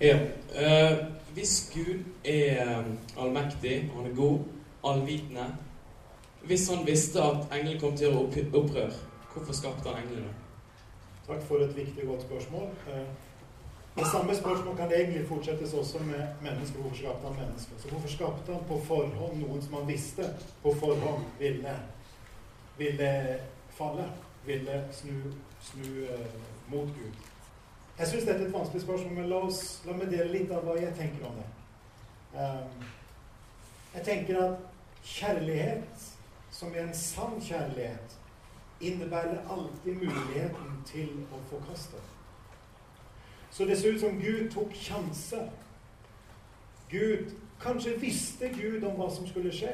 Ja. 0.00 0.16
Eh, 0.56 1.04
hvis 1.36 1.52
Gud 1.74 2.08
er 2.24 2.72
allmektig, 3.20 3.90
han 3.92 4.08
er 4.08 4.16
god, 4.16 4.48
allvitende 4.84 5.46
Hvis 6.44 6.68
han 6.68 6.86
visste 6.86 7.22
at 7.22 7.52
englene 7.56 7.80
kom 7.80 7.96
til 7.96 8.16
å 8.16 8.24
opprør, 8.28 8.96
hvorfor 9.32 9.56
skapte 9.56 9.92
han 9.92 10.02
englene? 10.06 10.32
Takk 11.28 11.44
for 11.48 11.64
et 11.64 11.76
viktig 11.76 12.04
og 12.04 12.14
godt 12.14 12.26
spørsmål. 12.26 12.68
Eh, 12.92 13.06
det 13.96 14.06
samme 14.06 14.36
spørsmål 14.36 14.76
kan 14.76 14.92
egentlig 14.92 15.28
fortsettes 15.28 15.72
også 15.72 15.98
med 15.98 16.22
mennesker. 16.42 16.78
Hvorfor 16.78 16.96
skapte 16.96 17.26
han 17.26 17.46
mennesker? 17.46 17.74
Så 17.78 17.88
hvorfor 17.88 18.08
skapte 18.08 18.52
han 18.52 18.64
på 18.68 18.80
forhånd 18.84 19.36
noen 19.38 19.62
som 19.62 19.74
han 19.74 19.88
visste 19.88 20.30
på 20.62 20.74
forhånd 20.80 21.24
ville, 21.38 21.74
ville 22.78 23.10
falle? 23.70 24.08
Ville 24.46 24.84
snu, 24.92 25.12
snu 25.60 25.84
uh, 26.02 26.26
mot 26.68 26.90
Gud? 26.96 27.20
Jeg 27.98 28.06
syns 28.08 28.24
dette 28.24 28.42
er 28.42 28.46
et 28.46 28.52
vanskelig 28.52 28.82
spørsmål, 28.82 29.12
men 29.14 29.28
la, 29.30 29.36
oss, 29.46 29.60
la 29.86 29.94
meg 29.94 30.10
dele 30.10 30.32
litt 30.32 30.50
av 30.50 30.66
hva 30.66 30.74
jeg 30.80 30.90
tenker 30.98 31.28
om 31.28 31.38
det. 31.38 31.46
Um, 32.34 32.82
jeg 33.94 34.04
tenker 34.04 34.40
at 34.42 34.66
kjærlighet, 35.04 36.08
som 36.50 36.74
er 36.74 36.88
en 36.88 36.98
sann 36.98 37.38
kjærlighet, 37.40 38.18
innebærer 38.80 39.46
alltid 39.50 40.02
muligheten 40.02 40.82
til 40.90 41.14
å 41.30 41.38
forkaste. 41.52 42.02
Så 43.54 43.64
det 43.64 43.78
ser 43.78 43.94
ut 43.94 44.00
som 44.02 44.20
Gud 44.20 44.50
tok 44.50 44.74
sjanser. 44.74 45.48
Gud 46.90 47.30
Kanskje 47.64 47.96
visste 48.00 48.48
Gud 48.48 48.84
om 48.84 48.96
hva 48.98 49.06
som 49.10 49.26
skulle 49.26 49.52
skje 49.54 49.72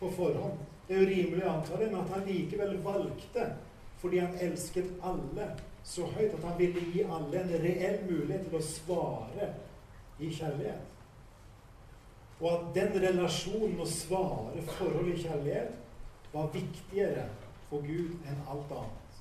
på 0.00 0.10
forhånd. 0.16 0.58
Det 0.88 0.96
er 0.96 1.02
jo 1.04 1.10
rimelig 1.10 1.44
å 1.44 1.52
anta 1.52 1.76
det, 1.78 1.90
men 1.92 2.00
at 2.00 2.14
han 2.16 2.24
likevel 2.26 2.78
valgte, 2.82 3.44
fordi 4.00 4.18
han 4.18 4.38
elsket 4.42 4.88
alle 5.06 5.52
så 5.86 6.08
høyt, 6.16 6.34
at 6.34 6.46
han 6.48 6.56
ville 6.58 6.82
gi 6.90 7.04
alle 7.04 7.42
en 7.44 7.52
reell 7.62 8.00
mulighet 8.08 8.48
til 8.48 8.58
å 8.58 8.64
svare 8.64 9.52
i 10.18 10.32
kjærlighet. 10.34 10.88
Og 12.40 12.48
at 12.50 12.66
den 12.74 12.96
relasjonen 13.04 13.78
å 13.84 13.88
svare 13.88 14.64
forhold 14.72 15.12
i 15.12 15.20
kjærlighet 15.20 16.32
var 16.32 16.50
viktigere 16.54 17.28
for 17.68 17.84
Gud 17.86 18.16
enn 18.26 18.44
alt 18.50 18.72
annet. 18.72 19.20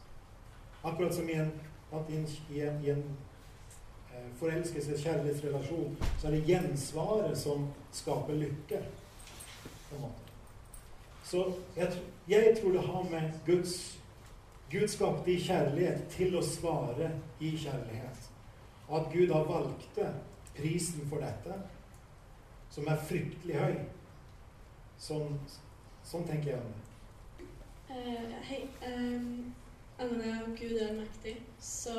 Akkurat 0.81 1.13
som 1.13 1.29
i 1.29 1.35
en, 1.37 1.51
i 2.07 2.17
en, 2.17 2.29
i 2.55 2.93
en, 2.95 3.03
forelskelse, 4.39 4.97
kjærlighetsrelasjon, 5.03 5.97
så 6.19 6.27
er 6.27 6.31
det 6.31 6.45
gjensvaret 6.47 7.37
som 7.37 7.67
skaper 7.91 8.33
lykke. 8.33 8.81
Så 11.23 11.45
jeg, 11.77 12.01
jeg 12.27 12.57
tror 12.61 12.71
det 12.71 12.81
har 12.85 13.07
med 13.11 13.31
Guds 13.45 13.99
Gud 14.71 14.87
skapte 14.87 15.31
i 15.33 15.39
kjærlighet 15.41 16.03
til 16.13 16.35
å 16.37 16.41
svare 16.45 17.09
i 17.41 17.55
kjærlighet. 17.57 18.27
Og 18.89 18.99
at 18.99 19.07
Gud 19.13 19.31
har 19.33 19.47
valgte 19.49 20.11
prisen 20.57 21.07
for 21.09 21.23
dette, 21.25 21.55
som 22.69 22.89
er 22.91 23.01
fryktelig 23.09 23.57
høy. 23.57 23.79
Sånn, 25.01 25.39
sånn 26.05 26.27
tenker 26.27 26.53
jeg 26.53 26.61
om 26.61 26.69
det. 26.75 27.47
Uh, 27.89 28.35
hei. 28.45 28.61
Um, 28.85 29.55
angående 29.97 30.53
Gud 30.59 30.77
er 30.77 30.93
mektig, 30.99 31.33
så 31.59 31.95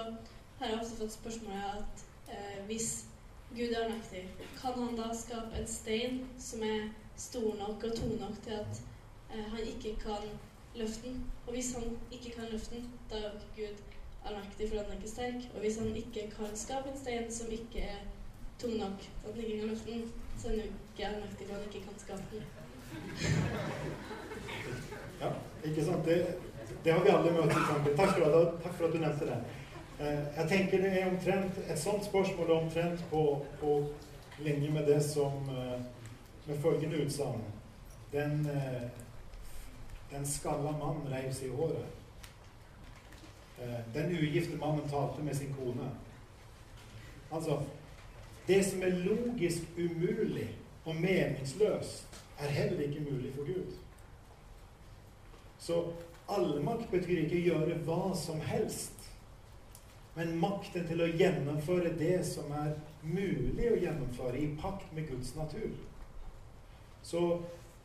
har 0.61 0.71
jeg 0.71 0.79
også 0.79 1.01
fått 1.03 1.17
spørsmålet 1.17 1.81
at 1.81 2.05
uh, 2.31 2.67
hvis 2.67 3.05
Gud 3.51 3.73
er 3.75 3.89
mektig, 3.91 4.25
kan 4.61 4.73
han 4.83 4.97
da 4.97 5.11
skape 5.15 5.59
en 5.59 5.67
stein 5.67 6.21
som 6.39 6.63
er 6.63 6.89
stor 7.17 7.55
nok 7.59 7.85
og 7.85 7.97
tung 7.97 8.21
nok 8.21 8.37
til 8.45 8.51
at 8.51 8.83
eh, 9.35 9.45
han 9.45 9.61
ikke 9.61 9.97
kan 10.05 10.29
løfte 10.77 11.09
den? 11.09 11.25
Og 11.47 11.53
hvis 11.53 11.73
han 11.75 11.99
ikke 12.13 12.31
kan 12.31 12.45
løfte 12.53 12.75
den, 12.75 12.87
da 13.11 13.17
er 13.17 13.33
Gud 13.57 13.83
allmektig 14.27 14.69
for 14.69 14.77
han 14.77 14.87
er 14.87 14.93
ikke 14.93 15.11
sterk. 15.11 15.51
Og 15.55 15.61
hvis 15.61 15.79
han 15.79 15.97
ikke 15.97 16.31
kan 16.37 16.55
skape 16.55 16.89
en 16.89 16.99
stein 16.99 17.33
som 17.33 17.51
ikke 17.51 17.81
er 17.81 18.01
tung 18.61 18.75
nok 18.79 18.99
til 19.01 19.11
at 19.29 19.35
han 19.35 19.45
ikke 19.45 19.59
kan 19.61 19.69
løfte 19.69 19.91
den, 19.91 20.13
så 20.39 20.49
er 20.49 20.51
han 20.51 20.61
ikke 20.61 21.07
allmektig 21.09 21.47
for 21.47 21.55
han 21.55 21.65
ikke 21.67 21.87
kan 21.87 21.99
skape 21.99 22.25
den. 22.33 22.45
Ja, 25.21 25.29
ikke 25.65 25.85
sant? 25.85 26.05
Det, 26.05 26.37
det 26.85 26.93
har 26.93 27.03
vi 27.03 27.09
alle 27.09 27.33
møtt 27.33 27.53
i 27.53 27.65
tanken. 27.71 27.97
Takk. 27.97 28.15
Takk 28.63 28.75
for 28.75 28.87
at 28.87 28.93
du 28.93 28.99
nevnte 28.99 29.27
det. 29.27 29.41
Eh, 30.01 30.37
jeg 30.37 30.49
tenker 30.49 30.81
det 30.81 30.91
er 30.97 31.11
omtrent 31.11 31.59
Et 31.69 31.79
sånt 31.79 32.05
spørsmål 32.05 32.51
er 32.51 32.55
omtrent 32.55 33.03
på, 33.11 33.45
på 33.61 33.73
linje 34.41 34.71
med 34.71 34.87
det 34.89 35.03
som 35.05 35.33
eh, 35.49 35.81
Med 36.47 36.59
følgende 36.59 37.05
utsagn. 37.05 37.43
Den, 38.13 38.47
eh, 38.47 38.89
den 40.11 40.27
skalla 40.27 40.73
mannen 40.73 41.13
reiv 41.13 41.33
seg 41.33 41.51
i 41.51 41.57
håret. 41.57 41.97
Den 43.95 44.09
ugifte 44.17 44.57
mannen 44.57 44.89
talte 44.89 45.23
med 45.23 45.37
sin 45.37 45.53
kone. 45.55 45.91
Altså 47.31 47.61
Det 48.49 48.65
som 48.67 48.83
er 48.83 48.97
logisk 49.05 49.63
umulig 49.79 50.49
og 50.85 50.97
meningsløst, 50.97 52.09
er 52.39 52.47
heller 52.47 52.81
ikke 52.81 53.05
mulig 53.11 53.35
for 53.35 53.47
Gud. 53.47 53.77
Så 55.59 55.85
allmakt 56.29 56.91
betyr 56.91 57.27
ikke 57.27 57.37
å 57.37 57.47
gjøre 57.51 57.79
hva 57.85 58.17
som 58.17 58.41
helst, 58.41 59.00
men 60.17 60.37
makten 60.43 60.87
til 60.89 61.03
å 61.05 61.09
gjennomføre 61.09 61.95
det 61.99 62.19
som 62.27 62.51
er 62.57 62.75
mulig 63.03 63.71
å 63.71 63.79
gjennomføre 63.79 64.39
i 64.41 64.51
pakt 64.61 64.91
med 64.97 65.09
Guds 65.11 65.35
natur. 65.37 65.73
Så 67.03 67.23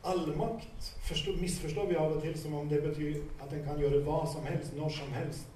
allmakt 0.06 0.90
forstår, 1.06 1.38
misforstår 1.40 1.86
vi 1.90 1.96
av 1.96 2.16
og 2.16 2.22
til 2.22 2.36
som 2.38 2.54
om 2.54 2.68
det 2.68 2.82
betyr 2.84 3.20
at 3.42 3.52
en 3.52 3.64
kan 3.66 3.80
gjøre 3.80 4.02
hva 4.06 4.24
som 4.30 4.46
helst, 4.46 4.74
når 4.76 4.92
som 4.98 5.12
helst. 5.14 5.46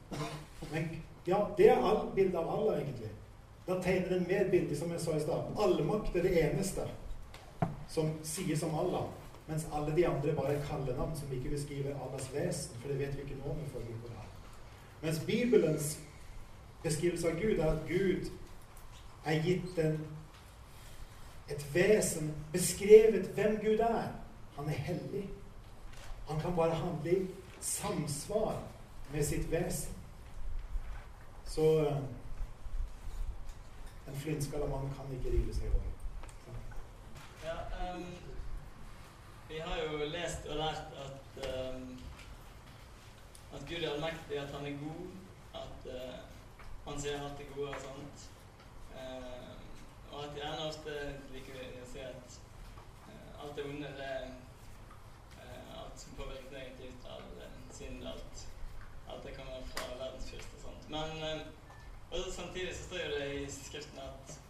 Men 0.73 0.89
ja, 1.27 1.43
det 1.59 1.69
er 1.71 1.83
all, 1.85 2.07
bildet 2.15 2.39
av 2.41 2.49
Allah, 2.55 2.81
egentlig. 2.81 3.11
Da 3.67 3.77
tegner 3.83 4.17
en 4.17 4.27
mer 4.29 4.49
bilde, 4.51 4.77
som 4.77 4.91
jeg 4.91 5.03
sa 5.03 5.17
i 5.17 5.23
stad. 5.23 5.53
Allmakt 5.61 6.17
er 6.17 6.27
det 6.27 6.39
eneste. 6.43 6.89
som 7.91 8.11
sier 8.23 8.57
som 8.57 8.75
Allah, 8.79 9.09
mens 9.49 9.65
alle 9.75 9.91
de 9.97 10.05
andre 10.07 10.33
bare 10.37 10.55
er 10.55 10.67
kallenavn 10.69 11.17
som 11.19 11.33
ikke 11.35 11.51
beskriver 11.51 11.97
Allahs 11.99 12.29
vesen, 12.31 12.77
for 12.79 12.93
det 12.93 13.01
vet 13.01 13.17
vi 13.17 13.25
ikke 13.25 13.39
noe 13.41 13.57
om 13.57 13.65
ifølge 13.65 13.97
Koranen. 14.05 14.37
Mens 15.03 15.19
Bibelens 15.27 15.89
beskrivelse 16.83 17.31
av 17.31 17.41
Gud 17.41 17.59
er 17.59 17.71
at 17.71 17.85
Gud 17.89 18.31
er 19.25 19.43
gitt 19.45 19.79
en, 19.79 20.01
et 21.51 21.67
vesen 21.75 22.35
Beskrevet 22.53 23.31
hvem 23.35 23.59
Gud 23.61 23.85
er. 23.85 24.09
Han 24.57 24.69
er 24.69 24.83
hellig. 24.89 25.29
Han 26.29 26.41
kan 26.41 26.57
bare 26.57 26.75
handle 26.75 27.11
i 27.11 27.27
samsvar 27.61 28.63
med 29.13 29.25
sitt 29.25 29.51
vesen. 29.51 29.95
Så 31.47 31.85
eh, 31.85 31.97
en 34.09 34.17
flintskalla 34.17 34.67
mann 34.67 34.93
kan 34.97 35.17
ikke 35.17 35.33
rive 35.37 35.55
seg 35.55 35.67
over. 35.75 35.87
Ja, 37.45 37.57
um, 37.95 38.05
vi 39.49 39.59
har 39.59 39.83
jo 39.83 40.05
lest 40.13 40.47
og 40.47 40.57
lært 40.57 40.95
at 41.05 41.49
um, 41.75 41.99
at 43.55 43.67
Gud 43.69 43.83
er 43.83 43.91
allmektig, 43.91 44.39
at 44.39 44.55
han 44.55 44.67
er 44.67 44.79
god, 44.79 45.07
at 45.55 45.87
uh, 45.87 46.30
han 46.87 47.01
sier 47.01 47.23
alt 47.23 47.39
det 47.39 47.49
gode 47.55 47.75
og 47.75 47.83
sånt. 47.85 48.27
Uh, 48.95 49.55
og 50.11 50.25
at 50.25 50.35
jeg 50.35 50.43
gjerne 50.43 50.67
ofte 50.67 50.97
liker 51.35 51.61
å 51.85 51.89
si 51.93 52.03
at 52.05 52.41
uh, 53.07 53.45
alt 53.45 53.57
det 53.57 53.69
onde, 53.69 53.95
det 54.01 54.11
er 54.11 54.29
alt 55.79 56.03
som 56.03 56.19
påvirker 56.19 56.53
negativt, 56.53 57.07
av 57.11 57.25
synd, 57.75 58.05
alt, 58.07 58.45
alt 59.09 59.25
det 59.25 59.37
kommer 59.39 59.65
fra 59.73 59.89
verdens 59.95 60.31
fyrste 60.33 60.59
og 60.59 60.67
sånt. 60.67 60.93
Men 60.93 61.49
og 62.11 62.19
samtidig 62.33 62.77
så 62.77 62.83
står 62.83 62.97
det 62.97 63.43
i 63.43 63.51
Skriften 63.51 63.99
at 63.99 64.41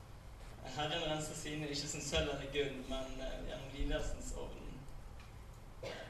Herren 0.65 1.11
renser 1.11 1.35
sine 1.35 1.69
ikke 1.69 1.89
som 1.89 2.01
sølv 2.01 2.31
eller 2.31 2.53
gull, 2.53 2.77
men 2.89 3.07
gjennom 3.49 3.75
lidelsens 3.75 4.33
ovn. 4.37 4.81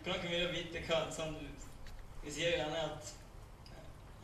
Hvordan 0.03 0.21
kan 0.21 0.31
vi 0.31 0.39
da 0.43 0.53
vite 0.53 0.83
hva 0.87 1.01
sånn, 1.15 1.35
Vi 2.23 2.31
sier 2.31 2.51
jo 2.53 2.57
gjerne 2.61 2.81
at 2.85 3.11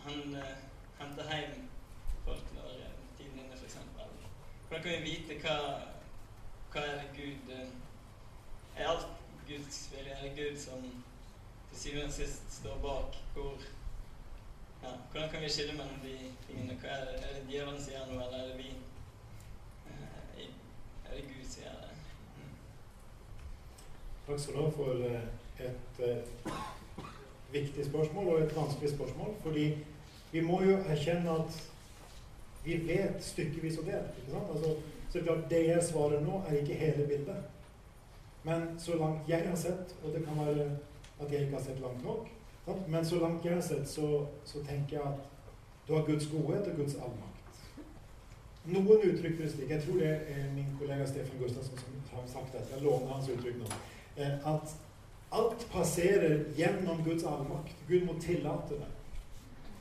han 0.05 0.35
uh, 0.37 0.51
henter 0.99 1.31
hjem 1.33 1.63
folk 2.27 2.55
når 2.55 2.71
tiden 3.19 3.39
inne, 3.41 3.57
f.eks. 3.61 3.77
Hvordan 4.69 4.83
kan 4.85 4.93
vi 4.93 5.11
vite 5.11 5.39
hva, 5.43 5.57
hva 6.73 6.85
er 6.91 6.97
det 7.01 7.11
Gud 7.19 7.53
uh, 7.55 7.69
Er 8.77 8.89
alt 8.93 9.07
Guds 9.49 9.79
vilje? 9.93 10.13
Er 10.13 10.23
det 10.23 10.33
Gud 10.39 10.59
som 10.61 10.83
til 11.71 11.81
syvende 11.81 12.11
og 12.11 12.13
sist 12.13 12.53
står 12.59 12.79
bak? 12.83 13.17
Hvor 13.35 13.55
ja, 14.83 14.89
Hvordan 15.11 15.31
kan 15.31 15.43
vi 15.43 15.51
skille 15.51 15.73
mellom 15.73 16.01
de 16.03 16.17
tingene? 16.47 16.79
Hva 16.81 16.89
er, 16.89 17.05
det, 17.05 17.23
er 17.25 17.39
det 17.39 17.47
djevelen 17.51 17.83
sier 17.83 18.11
noe, 18.11 18.27
eller 18.27 18.39
er 18.43 18.49
det 18.51 18.59
vi? 18.59 18.75
Er 21.07 21.15
det 21.15 21.25
Gud 21.31 21.47
sier 21.51 21.79
det? 21.83 21.95
Takk 24.27 24.41
skal 24.43 24.55
du 24.55 24.65
ha 24.65 24.71
for 24.75 25.07
et 25.67 26.03
uh, 26.03 26.59
viktig 27.53 27.87
spørsmål 27.87 28.29
og 28.35 28.43
et 28.43 28.57
vanskelig 28.57 28.91
spørsmål. 28.91 29.35
Fordi 29.43 29.79
vi 30.33 30.41
må 30.41 30.63
jo 30.63 30.77
erkjenne 30.77 31.39
at 31.39 31.63
vi 32.67 32.77
vet 32.87 33.25
stykkevis 33.25 33.79
og 33.79 33.87
delt. 33.87 34.19
Altså, 34.51 34.75
så 35.13 35.21
klart, 35.21 35.51
Det 35.51 35.67
jeg 35.67 35.85
svarer 35.85 36.21
nå, 36.21 36.43
er 36.49 36.59
ikke 36.61 36.75
hele 36.75 37.07
bildet. 37.07 37.37
Men 38.45 38.67
så 38.79 38.97
langt 38.99 39.29
jeg 39.29 39.49
har 39.49 39.57
sett, 39.57 39.95
og 40.05 40.13
det 40.15 40.25
kan 40.25 40.47
være 40.47 40.71
at 41.21 41.33
jeg 41.33 41.41
ikke 41.41 41.57
har 41.57 41.63
sett 41.63 41.81
langt 41.81 42.05
nok, 42.05 42.29
sant? 42.65 42.89
men 42.89 43.05
så 43.05 43.19
langt 43.19 43.45
jeg 43.45 43.55
har 43.55 43.63
sett, 43.63 43.89
så, 43.89 44.27
så 44.45 44.59
tenker 44.69 44.97
jeg 44.97 45.03
at 45.07 45.89
du 45.89 45.95
har 45.95 46.05
Guds 46.07 46.27
godhet 46.27 46.67
og 46.67 46.77
Guds 46.77 46.95
allmakt. 46.95 47.33
Noen 48.67 49.03
uttrykk 49.11 49.39
det 49.39 49.51
slik. 49.51 49.71
Jeg 49.71 49.83
tror 49.83 49.99
det 50.03 50.11
er 50.11 50.49
min 50.55 50.73
kollega 50.79 51.07
Stefan 51.07 51.39
Gustavsen 51.39 51.79
som 51.79 52.19
har 52.19 52.27
sagt 52.27 52.53
dette. 52.53 52.75
Jeg 52.75 52.83
låner 52.83 53.13
hans 53.15 53.29
uttrykk 53.31 53.61
nå. 53.61 53.69
Eh, 54.17 54.55
at 54.55 54.77
Alt 55.31 55.67
passerer 55.73 56.45
gjennom 56.57 57.03
Guds 57.05 57.25
allmakt. 57.25 57.75
Gud 57.89 58.05
må 58.07 58.15
tillate 58.21 58.75
det. 58.79 58.91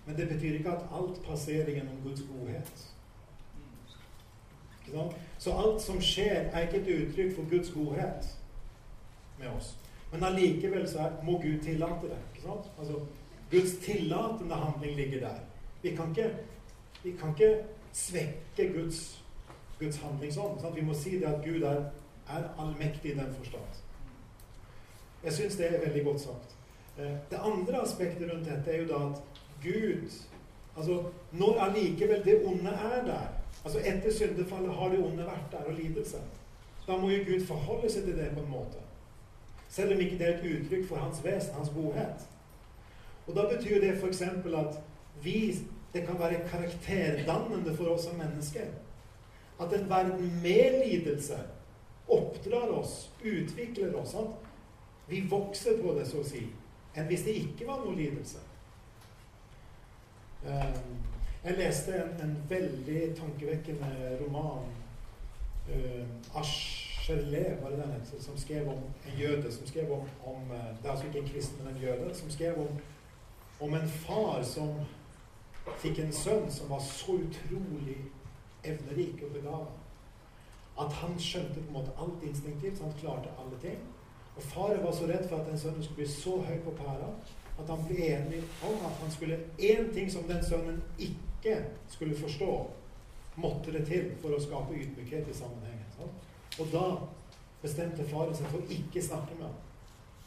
Men 0.05 0.17
det 0.17 0.27
betyr 0.29 0.53
ikke 0.53 0.71
at 0.71 0.85
alt 0.93 1.23
passerer 1.25 1.71
gjennom 1.71 2.01
Guds 2.03 2.21
godhet. 2.21 2.91
Så 5.37 5.51
alt 5.51 5.81
som 5.81 6.01
skjer, 6.01 6.49
er 6.53 6.67
ikke 6.67 6.81
et 6.81 6.91
uttrykk 6.95 7.35
for 7.35 7.49
Guds 7.49 7.71
godhet 7.73 8.27
med 9.39 9.47
oss. 9.47 9.75
Men 10.11 10.23
allikevel 10.23 10.85
så 10.89 10.99
er, 10.99 11.23
må 11.23 11.39
Gud 11.41 11.59
tillate 11.63 12.09
det. 12.11 12.19
Altså, 12.79 12.99
Guds 13.51 13.77
tillatende 13.85 14.55
handling 14.55 14.95
ligger 14.95 15.19
der. 15.19 15.39
Vi 15.81 15.95
kan 15.95 16.09
ikke, 16.09 16.35
vi 17.03 17.11
kan 17.11 17.29
ikke 17.29 17.63
svekke 17.93 18.73
Guds, 18.73 19.23
Guds 19.79 19.97
handlingsånd. 19.97 20.75
Vi 20.75 20.81
må 20.81 20.93
si 20.93 21.19
det 21.19 21.25
at 21.25 21.45
Gud 21.45 21.61
er, 21.61 21.83
er 22.29 22.43
allmektig 22.59 23.11
i 23.11 23.17
den 23.17 23.33
forstand. 23.33 23.81
Jeg 25.23 25.33
syns 25.33 25.55
det 25.55 25.75
er 25.75 25.85
veldig 25.85 26.03
godt 26.05 26.21
sagt. 26.21 26.55
Eh, 26.97 27.11
det 27.31 27.39
andre 27.41 27.81
aspektet 27.81 28.31
rundt 28.31 28.45
dette 28.45 28.71
er 28.71 28.81
jo 28.81 28.87
da 28.87 28.99
at 29.09 29.21
Gud 29.63 30.11
Altså, 30.77 31.03
når 31.31 31.59
allikevel 31.59 32.25
det 32.25 32.41
onde 32.45 32.69
er 32.69 33.05
der 33.05 33.27
altså 33.65 33.79
Etter 33.79 34.13
syndefallet 34.13 34.73
har 34.73 34.89
det 34.89 34.99
onde 34.99 35.17
vært 35.25 35.51
der, 35.51 35.57
og 35.57 35.73
lidelse. 35.73 36.17
Da 36.87 36.97
må 36.97 37.09
jo 37.09 37.23
Gud 37.25 37.45
forholde 37.45 37.89
seg 37.89 38.03
til 38.03 38.17
det 38.17 38.29
på 38.33 38.43
en 38.43 38.51
måte. 38.51 38.81
Selv 39.69 39.93
om 39.93 39.99
ikke 39.99 40.17
det 40.17 40.27
er 40.27 40.37
et 40.37 40.45
uttrykk 40.51 40.87
for 40.87 40.95
hans 40.95 41.23
vesen, 41.23 41.53
hans 41.53 41.71
godhet. 41.75 42.27
Og 43.27 43.35
Da 43.35 43.47
betyr 43.55 43.81
det 43.81 43.97
f.eks. 44.01 44.21
at 44.21 44.81
vi 45.23 45.57
Det 45.93 46.05
kan 46.07 46.19
være 46.19 46.49
karakterdannende 46.49 47.75
for 47.75 47.85
oss 47.85 48.03
som 48.03 48.15
mennesker. 48.15 48.65
At 49.61 49.73
en 49.73 49.89
verden 49.89 50.41
med 50.43 50.85
lidelse 50.85 51.37
oppdrar 52.07 52.67
oss, 52.67 53.11
utvikler 53.25 53.95
oss. 53.95 54.15
At 54.15 54.27
Vi 55.07 55.23
vokser 55.29 55.81
på 55.83 55.99
det, 55.99 56.07
så 56.07 56.17
å 56.17 56.23
si, 56.23 56.41
enn 56.95 57.05
hvis 57.05 57.23
det 57.23 57.35
ikke 57.35 57.67
var 57.67 57.83
noe 57.85 57.95
lidelse. 57.95 58.37
Ehm, 60.45 60.97
jeg 61.43 61.57
leste 61.57 61.95
en, 61.95 62.29
en 62.29 62.37
veldig 62.49 63.15
tankevekkende 63.17 64.17
roman. 64.21 64.65
Uh, 65.69 66.37
Ascherle, 66.39 67.57
var 67.61 67.69
det 67.69 67.79
den 67.79 67.91
het, 67.91 68.23
som 68.23 68.37
skrev 68.37 68.67
om 68.67 68.83
en 69.07 69.19
jøde 69.19 69.51
som 69.51 69.67
skrev 69.67 69.91
om, 69.91 70.03
om 70.25 70.51
eh, 70.51 70.67
Det 70.77 70.85
er 70.85 70.91
altså 70.91 71.05
ikke 71.05 71.19
en 71.19 71.29
kristen, 71.29 71.63
men 71.63 71.75
en 71.75 71.81
jøde. 71.81 72.15
Som 72.15 72.29
skrev 72.29 72.59
om, 72.59 72.67
om 73.59 73.73
en 73.73 73.87
far 73.87 74.43
som 74.43 74.75
fikk 75.81 75.99
en 75.99 76.13
sønn 76.13 76.51
som 76.51 76.69
var 76.69 76.79
så 76.85 77.17
utrolig 77.17 77.97
evnerik 78.63 79.23
og 79.25 79.33
begava 79.33 79.73
at 80.79 80.93
han 80.93 81.19
skjønte 81.19 81.61
på 81.61 81.67
en 81.67 81.73
måte 81.73 81.93
alt 81.97 82.23
instinktivt, 82.23 82.77
så 82.77 82.83
han 82.83 82.97
klarte 82.99 83.33
alle 83.39 83.59
ting. 83.61 83.77
Og 84.35 84.43
Faren 84.43 84.83
var 84.83 84.91
så 84.91 85.07
redd 85.07 85.29
for 85.29 85.37
at 85.37 85.47
den 85.49 85.59
sønnen 85.59 85.83
skulle 85.83 86.03
bli 86.03 86.07
så 86.07 86.41
høy 86.41 86.57
på 86.65 86.73
pæra 86.75 87.11
at 87.59 87.69
han 87.71 87.83
ble 87.87 88.07
enig 88.17 88.41
om 88.67 88.85
at 88.85 88.97
han 89.01 89.11
skulle 89.11 89.39
én 89.59 89.93
ting 89.93 90.11
som 90.11 90.27
den 90.27 90.43
sønnen 90.43 90.81
ikke 90.99 91.57
skulle 91.89 92.17
forstå, 92.19 92.51
måtte 93.35 93.71
det 93.71 93.85
til 93.87 94.11
for 94.21 94.35
å 94.35 94.41
skape 94.41 94.75
ydmykhet 94.75 95.29
i 95.31 95.35
sammenhengen. 95.35 95.91
Sant? 95.97 96.25
Og 96.59 96.71
da 96.71 96.85
bestemte 97.63 98.07
faren 98.09 98.35
seg 98.35 98.51
for 98.51 98.71
ikke 98.71 99.03
snakke 99.03 99.37
med 99.39 99.47
ham. 99.47 99.59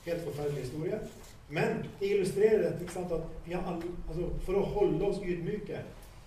Helt 0.05 0.24
forferdelig 0.24 0.66
historie. 0.66 1.01
Men 1.49 1.83
det 2.01 2.11
illustrerer 2.12 2.62
dette, 2.62 2.85
ikke 2.85 2.93
sant, 2.93 3.12
at 3.12 3.53
alle, 3.57 3.93
altså, 4.09 4.29
for 4.45 4.61
å 4.61 4.66
holde 4.74 5.05
oss 5.09 5.22
ydmyke, 5.24 5.81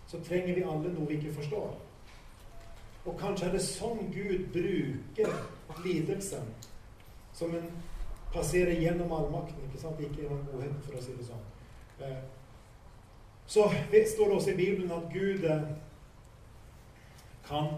så 0.10 0.20
trenger 0.26 0.58
vi 0.58 0.66
alle 0.66 0.94
noe 0.96 1.08
vi 1.10 1.20
ikke 1.20 1.36
forstår. 1.38 1.76
Og 3.06 3.18
kanskje 3.18 3.48
er 3.48 3.56
det 3.56 3.64
sånn 3.66 4.10
Gud 4.14 4.50
bruker 4.54 5.38
lidelsen 5.86 6.50
som 7.38 7.54
en 7.58 7.70
passerer 8.34 8.80
gjennom 8.80 9.12
allmakten, 9.12 9.64
ikke 9.68 9.82
sant? 9.82 10.00
Ikke 10.00 10.24
gjennom 10.24 10.46
godheten, 10.52 10.82
for 10.86 10.98
å 10.98 11.04
si 11.04 11.16
det 11.18 11.28
sånn. 11.28 11.48
Eh, 12.02 12.20
så 13.52 13.68
står 14.14 14.28
det 14.28 14.36
også 14.36 14.52
i 14.54 14.60
Bibelen 14.60 14.92
at 14.96 15.10
Gud 15.14 15.44
eh, 15.44 15.64
kan 17.48 17.74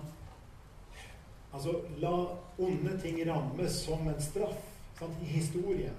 altså 1.54 1.80
la 1.98 2.14
onde 2.58 2.98
ting 3.02 3.18
rammes 3.30 3.80
som 3.86 4.08
en 4.08 4.22
straff 4.22 4.60
sant? 5.00 5.18
i 5.22 5.26
historien. 5.26 5.96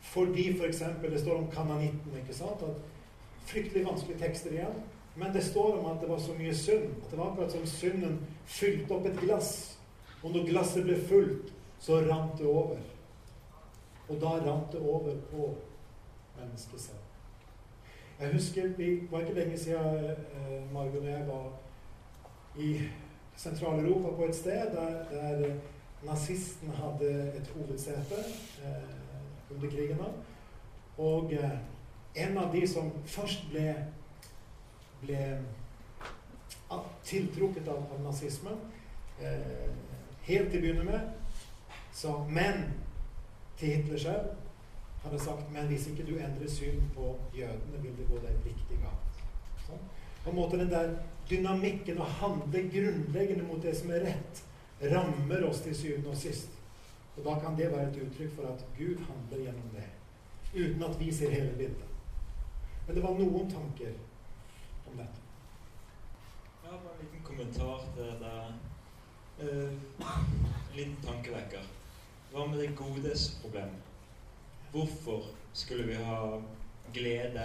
Fordi 0.00 0.48
f.eks. 0.58 0.82
For 1.00 1.10
det 1.10 1.20
står 1.20 1.38
om 1.38 1.50
kananitten, 1.52 2.18
ikke 2.20 2.34
sant? 2.34 2.62
At 2.62 3.46
fryktelig 3.50 3.86
vanskelige 3.86 4.18
tekster 4.18 4.52
igjen. 4.52 4.82
Men 5.16 5.32
det 5.34 5.44
står 5.44 5.78
om 5.78 5.86
at 5.92 6.00
det 6.02 6.10
var 6.10 6.18
så 6.18 6.34
mye 6.38 6.54
synd. 6.54 6.90
At 7.04 7.10
det 7.10 7.18
var 7.18 7.30
akkurat 7.30 7.52
som 7.52 7.66
synden 7.66 8.18
fylte 8.46 8.94
opp 8.94 9.06
et 9.06 9.20
glass. 9.22 9.52
Og 10.22 10.34
når 10.34 10.50
glasset 10.50 10.86
ble 10.86 10.98
fullt, 11.08 11.52
så 11.80 12.00
rant 12.08 12.38
det 12.38 12.46
over. 12.46 12.82
Og 14.08 14.20
da 14.20 14.26
rant 14.26 14.72
det 14.72 14.80
over 14.80 15.16
på 15.30 15.54
mennesket 16.38 16.80
selv. 16.80 16.98
Jeg 18.20 18.32
husker 18.32 18.62
Det 18.76 19.10
var 19.10 19.20
ikke 19.20 19.34
lenge 19.34 19.58
siden 19.58 20.04
eh, 20.04 20.72
Margot 20.72 21.00
og 21.00 21.06
jeg 21.06 21.28
var 21.28 21.52
i 22.58 22.80
Sentral-Europa 23.36 24.16
på 24.16 24.24
et 24.24 24.36
sted 24.36 24.70
der, 24.72 25.04
der 25.10 25.54
nazisten 26.02 26.70
hadde 26.70 27.32
et 27.36 27.52
hovedsete 27.54 28.14
eh, 28.64 29.54
under 29.54 29.70
krigen. 29.70 30.00
Og 30.98 31.32
eh, 31.32 31.50
en 32.14 32.38
av 32.38 32.52
de 32.52 32.68
som 32.68 32.92
først 33.06 33.48
ble, 33.50 33.74
ble 35.02 35.20
tiltrukket 37.04 37.68
av, 37.68 37.82
av 37.92 38.02
nazismen, 38.04 38.60
eh, 39.20 39.68
helt 40.28 40.50
til 40.50 40.60
å 40.60 40.64
begynne 40.64 40.86
med, 40.86 41.10
sa 41.94 42.14
men 42.28 42.68
til 43.58 43.76
Hitler 43.76 43.98
selv 43.98 44.32
hadde 45.04 45.20
sagt 45.20 45.52
men 45.52 45.66
hvis 45.68 45.86
ikke 45.90 46.06
du 46.08 46.14
endrer 46.16 46.48
syn 46.48 46.80
på 46.94 47.10
jødene, 47.36 47.82
vil 47.82 47.96
det 47.98 48.08
gå 48.08 48.20
deg 48.22 48.46
riktig 48.46 48.78
galt. 48.80 49.18
Sånn. 49.66 49.82
På 50.24 50.32
en 50.32 50.38
måte 50.38 50.60
den 50.60 50.72
der 50.72 50.94
dynamikken 51.28 52.00
å 52.00 52.08
handle 52.20 52.62
grunnleggende 52.72 53.44
mot 53.48 53.60
det 53.62 53.74
som 53.76 53.92
er 53.92 54.06
rett, 54.08 54.40
rammer 54.92 55.44
oss 55.48 55.60
til 55.64 55.76
syvende 55.76 56.12
og 56.12 56.20
sist. 56.20 56.56
Og 57.16 57.24
da 57.26 57.36
kan 57.42 57.56
det 57.58 57.68
være 57.72 57.90
et 57.90 58.00
uttrykk 58.06 58.32
for 58.38 58.48
at 58.50 58.64
Gud 58.78 59.04
handler 59.08 59.44
gjennom 59.44 59.68
det, 59.76 59.86
uten 60.54 60.88
at 60.88 60.96
vi 61.00 61.12
ser 61.12 61.36
hele 61.36 61.52
bildet. 61.58 61.92
Men 62.86 62.96
det 62.96 63.04
var 63.04 63.20
noen 63.20 63.52
tanker 63.52 63.92
om 64.88 64.98
dette. 64.98 65.20
Jeg 66.64 66.72
har 66.72 66.80
bare 66.80 66.96
en 66.96 67.04
liten 67.04 67.24
kommentar 67.28 67.86
til 67.94 68.10
det. 68.24 68.36
Uh, 69.34 69.72
en 70.00 70.76
liten 70.76 71.00
tankevekker. 71.04 71.72
Hva 72.34 72.46
med 72.50 72.58
det 72.58 72.76
godes 72.76 73.38
problem? 73.42 73.70
Hvorfor 74.72 75.22
skulle 75.52 75.86
vi 75.86 75.94
ha 75.94 76.40
glede? 76.94 77.44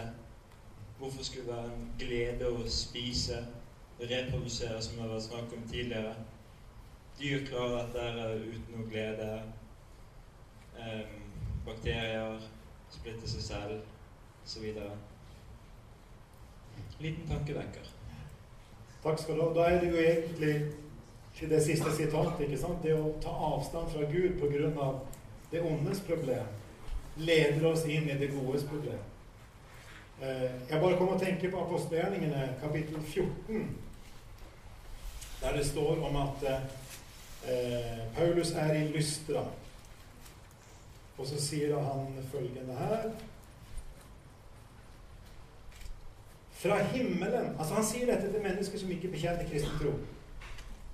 Hvorfor 0.97 1.23
skulle 1.23 1.45
det 1.45 1.55
være 1.55 1.73
en 1.73 1.91
glede 1.99 2.49
å 2.49 2.63
spise, 2.65 3.37
reprodusere, 3.99 4.81
som 4.81 4.95
det 4.95 5.03
har 5.03 5.11
vært 5.13 5.27
snakk 5.27 5.53
om 5.53 5.67
tidligere? 5.69 6.15
Dyr 7.19 7.45
klarer 7.45 7.93
dette 7.93 8.25
uten 8.47 8.73
noe 8.79 8.89
glede. 8.89 9.29
Bakterier 11.69 12.41
splitter 12.89 13.29
seg 13.29 13.45
selv, 13.45 13.79
osv. 14.41 14.67
Liten 16.99 17.29
tankevekker. 17.29 17.93
Takk 19.03 19.21
skal 19.21 19.37
du 19.37 19.45
ha. 19.45 19.53
Da 19.53 19.69
er 19.69 19.83
det 19.83 19.93
jo 19.93 20.01
egentlig 20.01 20.55
til 21.39 21.49
det 21.49 21.63
siste 21.63 21.91
sitatet. 21.95 22.45
ikke 22.45 22.57
sant? 22.59 22.83
Det 22.83 22.93
å 22.93 23.13
ta 23.23 23.31
avstand 23.53 23.91
fra 23.93 24.07
Gud 24.11 24.39
pga. 24.41 24.89
det 25.51 25.61
ondes 25.61 26.01
problem 26.05 26.45
leder 27.19 27.65
oss 27.71 27.85
inn 27.85 28.09
i 28.09 28.17
det 28.17 28.31
godes 28.31 28.63
problem. 28.63 28.99
Eh, 30.21 30.51
jeg 30.69 30.81
bare 30.81 30.97
kom 30.97 31.13
og 31.13 31.21
tenker 31.21 31.51
på 31.51 31.63
apostelgjerningene, 31.63 32.55
kapittel 32.61 33.01
14, 33.01 33.77
der 35.41 35.57
det 35.57 35.65
står 35.65 36.03
om 36.03 36.15
at 36.19 36.45
eh, 36.49 38.05
Paulus 38.15 38.51
er 38.51 38.73
i 38.73 38.87
Lystra. 38.91 39.45
Og 41.17 41.27
så 41.27 41.41
sier 41.41 41.75
han 41.75 42.13
følgende 42.31 42.75
her 42.79 43.09
Fra 46.59 46.77
himmelen 46.93 47.49
Altså, 47.59 47.73
han 47.73 47.83
sier 47.83 48.07
dette 48.07 48.31
til 48.31 48.43
mennesker 48.43 48.79
som 48.79 48.91
ikke 48.91 49.11
bekjenner 49.11 49.47
kristen 49.49 49.75
tro. 49.81 49.91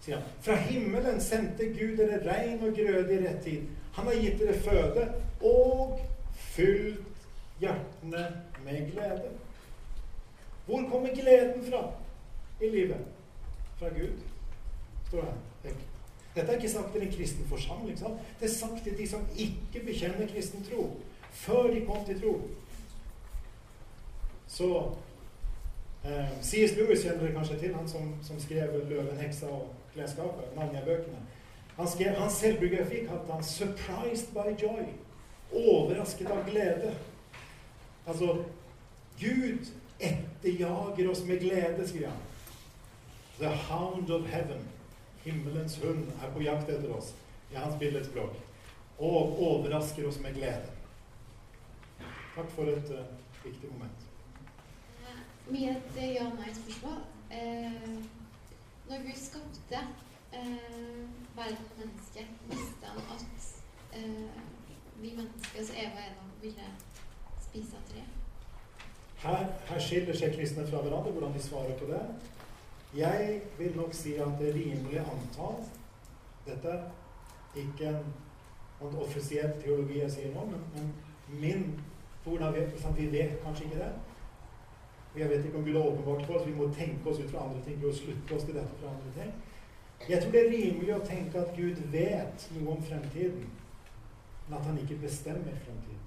Sier. 0.05 0.21
Fra 0.45 0.55
himmelen 0.55 1.21
sendte 1.21 1.71
Gud 1.73 1.97
dere 1.97 2.19
regn 2.21 2.61
og 2.61 2.75
grøde 2.77 3.13
i 3.15 3.23
rett 3.23 3.41
tid. 3.43 3.63
Han 3.95 4.05
har 4.05 4.19
gitt 4.21 4.37
dere 4.37 4.59
føde 4.61 5.05
og 5.41 5.99
fylt 6.53 7.25
hjertene 7.59 8.27
med 8.65 8.91
glede. 8.91 9.31
Hvor 10.65 10.85
kommer 10.91 11.15
gleden 11.15 11.65
fra 11.69 11.81
i 12.61 12.69
livet? 12.69 13.01
Fra 13.79 13.89
Gud, 13.89 14.13
står 15.07 15.21
det 15.21 15.71
her. 15.71 15.81
Dette 16.35 16.51
er 16.51 16.55
ikke 16.55 16.69
sagt 16.69 16.91
til 16.91 17.01
en 17.01 17.13
kristen 17.13 17.47
forsamling. 17.49 17.97
Sant? 17.99 18.21
Det 18.39 18.49
er 18.49 18.53
sagt 18.53 18.83
til 18.83 18.97
de 18.97 19.07
som 19.07 19.25
ikke 19.37 19.85
bekjenner 19.85 20.27
kristen 20.27 20.65
tro. 20.69 20.89
Før 21.31 21.63
de 21.71 21.85
kom 21.85 22.05
til 22.05 22.21
tro. 22.21 22.41
Så 24.47 24.69
eh, 26.05 26.29
C.S. 26.41 26.75
Lewis 26.77 27.01
kjenner 27.01 27.23
dere 27.23 27.33
kanskje 27.33 27.59
til, 27.59 27.75
han 27.75 27.89
som, 27.89 28.13
som 28.23 28.39
skrev 28.39 28.75
'Løven, 28.89 29.17
heksa 29.17 29.47
og 29.47 29.73
klesskapet'. 29.95 30.55
Narnia-bøkene. 30.55 31.17
Han 31.75 31.87
skrev, 31.87 32.15
hans 32.15 32.33
selvbiografi 32.33 33.05
kalte 33.07 33.33
han 33.33 33.43
'Surprised 33.43 34.33
by 34.33 34.63
joy'. 34.63 34.93
Overrasket 35.51 36.27
av 36.27 36.49
glede. 36.49 36.95
Altså 38.07 38.43
Gud 39.19 39.67
etterjager 39.99 41.11
oss 41.11 41.23
med 41.23 41.39
glede, 41.39 41.87
skriver 41.87 42.09
han. 42.09 42.19
The 43.39 43.49
hound 43.49 44.09
of 44.09 44.27
heaven. 44.27 44.67
Himmelens 45.23 45.77
hund 45.77 46.07
er 46.23 46.31
på 46.31 46.41
jakt 46.41 46.69
etter 46.69 46.91
oss, 46.93 47.13
i 47.51 47.55
hans 47.55 47.79
billedspråk, 47.79 48.35
og 48.99 49.39
overrasker 49.41 50.07
oss 50.07 50.19
med 50.19 50.33
glede. 50.33 50.69
Takk 52.35 52.51
for 52.51 52.69
et 52.69 52.91
uh, 52.91 53.45
viktig 53.45 53.71
moment. 53.71 54.05
Mye 55.49 55.71
et 55.71 55.97
ja-nei-spørsmål. 56.15 57.01
Eh, 57.31 57.81
når 58.89 58.97
Gud 59.05 59.15
skapte 59.15 59.79
eh, 60.33 61.05
verden 61.35 61.65
og 61.71 61.79
mennesket, 61.79 62.27
visste 62.49 62.85
han 62.85 62.97
at 63.15 63.25
eh, 63.97 64.29
vi 65.01 65.13
mennesker, 65.17 65.57
altså 65.57 65.73
Eva 65.73 65.89
og 65.89 66.05
Ena, 66.09 66.27
ville 66.41 66.67
spise 67.41 67.79
av 67.79 67.87
treet? 67.89 68.11
Her, 69.23 69.45
her 69.69 69.79
skiller 69.79 70.17
seg 70.17 70.35
kristne 70.35 70.67
fra 70.67 70.83
hverandre, 70.83 71.11
hvordan 71.11 71.33
de 71.33 71.41
svarer 71.43 71.77
på 71.79 71.87
det. 71.89 72.03
Jeg 72.95 73.41
vil 73.57 73.75
nok 73.75 73.93
si 73.93 74.13
at 74.15 74.37
det 74.39 74.49
er 74.49 74.53
rimelig 74.53 74.99
antall 74.99 75.57
Dette 76.45 76.69
er 76.69 77.57
ikke 77.59 77.89
en 77.89 78.95
offisiell 79.01 79.55
teologi 79.63 79.97
jeg 79.99 80.11
sier 80.11 80.33
nå, 80.35 80.45
men, 80.45 80.61
men 80.75 80.93
min 81.41 81.65
hvordan 82.23 82.53
vi, 82.53 82.61
vi 82.97 83.11
vet 83.11 83.39
kanskje 83.43 83.65
ikke 83.65 83.79
det. 83.79 83.91
Jeg 85.17 85.29
vet 85.29 85.45
ikke 85.45 85.57
om 85.57 85.65
Gud 85.65 85.73
har 85.73 85.87
åpenbart 85.89 86.25
for 86.25 86.33
oss. 86.33 86.47
Vi 86.47 86.55
må 86.55 86.69
tenke 86.73 87.09
oss 87.09 87.19
ut 87.19 87.31
fra 87.31 87.45
andre 87.45 87.61
ting 87.65 87.85
og 87.85 87.93
slutte 87.95 88.35
oss 88.35 88.43
til 88.43 88.57
dette 88.57 88.79
fra 88.81 88.91
andre 88.91 89.13
ting. 89.15 89.35
Jeg 90.09 90.21
tror 90.21 90.31
det 90.31 90.41
er 90.41 90.51
rimelig 90.51 90.95
å 90.95 91.05
tenke 91.07 91.39
at 91.39 91.55
Gud 91.55 91.79
vet 91.93 92.49
noe 92.55 92.75
om 92.75 92.83
fremtiden, 92.83 93.45
men 94.47 94.57
at 94.57 94.67
han 94.67 94.81
ikke 94.81 94.99
bestemmer 95.01 95.55
fremtiden. 95.63 96.03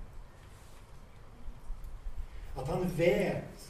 At 2.58 2.68
han 2.68 2.84
vet 2.98 3.66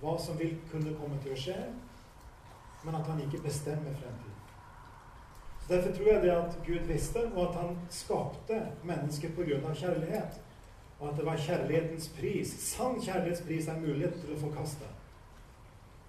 hva 0.00 0.16
som 0.18 0.38
vil 0.40 0.56
kunne 0.72 0.96
komme 0.98 1.20
til 1.22 1.36
å 1.36 1.38
skje, 1.38 1.56
men 2.84 2.96
at 2.96 3.08
han 3.12 3.22
ikke 3.22 3.42
bestemmer 3.44 3.94
fremtiden. 3.94 4.36
Så 5.60 5.74
Derfor 5.74 5.96
tror 5.96 6.12
jeg 6.12 6.22
det 6.22 6.30
at 6.34 6.58
Gud 6.66 6.86
visste, 6.88 7.24
og 7.34 7.42
at 7.48 7.58
han 7.60 7.76
skapte 7.90 8.62
mennesket 8.84 9.36
pga. 9.36 9.74
kjærlighet. 9.74 10.40
Og 11.00 11.08
at 11.08 11.16
det 11.16 11.26
var 11.26 11.36
kjærlighetens 11.36 12.08
pris. 12.18 12.48
Sann 12.48 13.00
kjærlighetspris 13.02 13.68
er 13.68 13.80
mulighet 13.80 14.18
til 14.20 14.34
å 14.34 14.40
forkaste. 14.40 14.88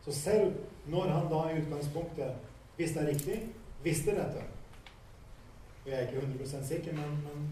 Så 0.06 0.12
selv 0.16 0.54
når 0.92 1.10
han 1.14 1.30
da 1.32 1.42
i 1.50 1.62
utgangspunktet, 1.62 2.34
visste 2.78 3.00
det 3.00 3.08
er 3.08 3.14
riktig, 3.14 3.38
visste 3.84 4.16
dette 4.18 4.44
Og 5.84 5.90
jeg 5.90 5.98
er 5.98 6.08
ikke 6.08 6.22
100 6.22 6.66
sikker, 6.68 6.94
men, 6.94 7.10
men, 7.26 7.46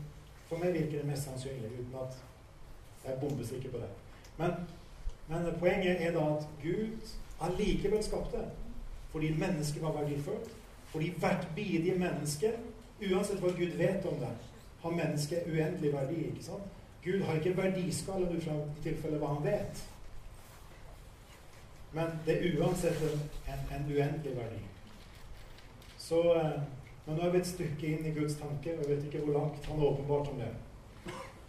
for 0.49 0.61
meg 0.61 0.73
virker 0.73 0.99
det 0.99 1.07
mest 1.07 1.25
sannsynlig, 1.25 1.71
uten 1.79 1.95
at 1.97 2.17
jeg 3.05 3.13
er 3.13 3.19
bombesikker 3.19 3.71
på 3.71 3.77
det. 3.81 3.89
Men, 4.37 4.51
men 5.27 5.47
poenget 5.59 6.01
er 6.05 6.13
da 6.13 6.25
at 6.35 6.45
Gud 6.61 7.13
allikevel 7.41 8.03
skapte 8.03 8.43
fordi 9.09 9.31
mennesket 9.37 9.81
var 9.81 9.91
verdifullt. 9.91 10.51
Fordi 10.91 11.13
hvert 11.17 11.47
bidige 11.55 11.95
menneske, 11.99 12.51
uansett 13.11 13.41
hva 13.41 13.49
Gud 13.57 13.77
vet 13.77 14.05
om 14.05 14.19
det, 14.21 14.29
har 14.81 14.91
mennesket 14.91 15.47
uendelig 15.49 15.93
verdi. 15.93 16.27
ikke 16.27 16.43
sant? 16.43 16.78
Gud 17.03 17.21
har 17.21 17.33
ikke 17.39 17.57
verdiskala 17.57 18.27
ut 18.31 18.43
fra 18.43 18.53
i 18.53 18.83
tilfelle 18.83 19.17
hva 19.21 19.33
han 19.33 19.45
vet. 19.45 19.83
Men 21.91 22.19
det 22.25 22.35
er 22.35 22.59
uansett 22.59 23.01
en, 23.01 23.21
en 23.47 23.85
uendelig 23.87 24.35
verdi. 24.37 24.59
Så 25.97 26.19
eh, 26.35 26.59
Men 27.05 27.17
nå 27.17 27.23
er 27.25 27.31
vi 27.33 27.39
et 27.41 27.47
stykke 27.47 27.87
inn 27.87 28.05
i 28.05 28.11
Guds 28.13 28.35
tanke, 28.37 28.73
og 28.75 28.83
jeg 28.83 28.89
vet 28.89 29.05
ikke 29.07 29.21
hvor 29.23 29.33
langt 29.33 29.65
han 29.65 29.79
er 29.79 29.85
åpenbart 29.87 30.27
om 30.29 30.41
det. 30.43 30.49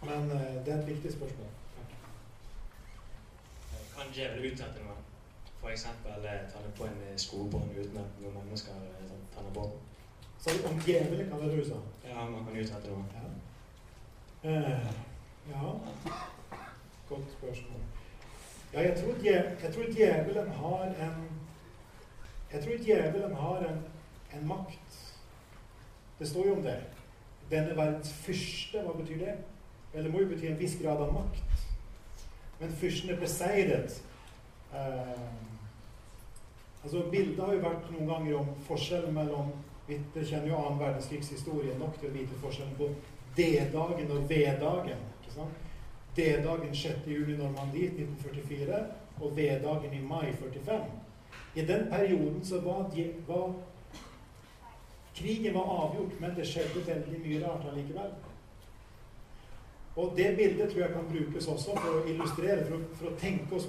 Men 0.01 0.31
eh, 0.31 0.55
det 0.65 0.73
er 0.73 0.79
et 0.79 0.87
viktig 0.87 1.11
spørsmål. 1.13 1.51
Takk. 1.75 1.91
Kan 3.97 4.15
djevelen 4.15 4.47
utrette 4.53 4.87
noe? 4.87 4.97
F.eks. 5.61 5.85
ta 6.07 6.15
det 6.23 6.73
på 6.77 6.87
en 6.87 7.03
skobånd 7.21 7.75
uten 7.77 8.01
at 8.01 8.17
noen 8.23 8.39
mennesker 8.39 8.79
sånn, 9.11 9.27
på 9.35 9.45
på. 9.59 9.67
Så 10.41 10.55
om 10.65 10.81
djevelen 10.87 11.29
kan 11.29 11.43
det 11.43 11.51
rusa? 11.53 11.77
Ja, 12.07 12.25
man 12.25 12.47
kan 12.47 12.57
utrette 12.57 12.95
noe. 12.95 13.05
Ja. 13.13 14.49
Eh, 14.49 15.10
ja. 15.49 15.71
Godt 17.09 17.31
spørsmål. 17.37 17.81
Ja, 18.73 18.81
jeg 18.81 18.97
tror, 18.97 19.13
jeg 19.23 19.73
tror 19.73 19.83
djevelen 19.83 20.51
har 20.51 20.83
en 20.83 21.27
Jeg 22.51 22.63
tror 22.63 22.83
djevelen 22.85 23.35
har 23.35 23.57
en, 23.57 23.83
en 24.33 24.47
makt. 24.47 25.15
Det 26.19 26.27
står 26.27 26.47
jo 26.47 26.55
om 26.55 26.63
det. 26.63 26.83
Denne 27.51 27.77
verdens 27.77 28.13
fyrste, 28.13 28.81
hva 28.81 28.93
betyr 28.93 29.17
det? 29.17 29.35
Eller 29.93 30.03
det 30.03 30.11
må 30.13 30.19
jo 30.19 30.27
bety 30.27 30.47
en 30.47 30.59
viss 30.59 30.75
grad 30.81 30.99
av 31.03 31.13
makt. 31.13 31.63
Men 32.59 32.71
fyrsten 32.71 33.09
er 33.09 33.19
beseiret. 33.19 34.03
Eh, 34.73 35.31
Altså, 36.83 37.03
Bildet 37.11 37.45
har 37.45 37.53
jo 37.53 37.61
vært 37.61 37.89
noen 37.93 38.07
ganger 38.09 38.37
om 38.39 38.47
forskjellen 38.65 39.13
mellom 39.13 39.51
Vi 39.87 39.97
kjenner 40.15 40.47
jo 40.47 40.57
annen 40.57 40.79
verdenskrigs 40.79 41.29
historie 41.33 41.73
nok 41.77 41.97
til 41.99 42.09
å 42.09 42.13
vite 42.13 42.37
forskjellen 42.39 42.77
på 42.77 42.87
D-dagen 43.35 44.11
og 44.15 44.29
V-dagen. 44.29 45.01
Sant? 45.41 45.67
D-dagen 46.15 46.73
6. 46.75 47.05
juli 47.07 47.37
Normandie 47.37 47.87
1944 47.87 48.79
og 49.21 49.35
V-dagen 49.37 49.93
i 49.93 50.01
mai 50.03 50.33
45. 50.33 50.81
I 51.55 51.61
den 51.61 51.87
perioden 51.89 52.45
så 52.45 52.59
var, 52.61 52.89
var 53.27 53.53
Krigen 55.15 55.53
var 55.53 55.61
avgjort, 55.61 56.19
men 56.19 56.35
det 56.35 56.47
skjedde 56.47 56.83
veldig 56.87 57.19
mye 57.23 57.39
rart 57.45 57.65
allikevel. 57.71 58.11
Og 59.95 60.13
det 60.17 60.35
bildet 60.37 60.71
tror 60.71 60.81
jeg 60.81 60.93
kan 60.93 61.09
brukes 61.09 61.47
også 61.47 61.75
for 61.75 61.99
å 61.99 62.03
illustrere, 62.07 62.63
for 62.65 62.77
å, 62.77 62.83
for 62.95 63.09
å 63.09 63.17
tenke 63.19 63.57
oss 63.57 63.67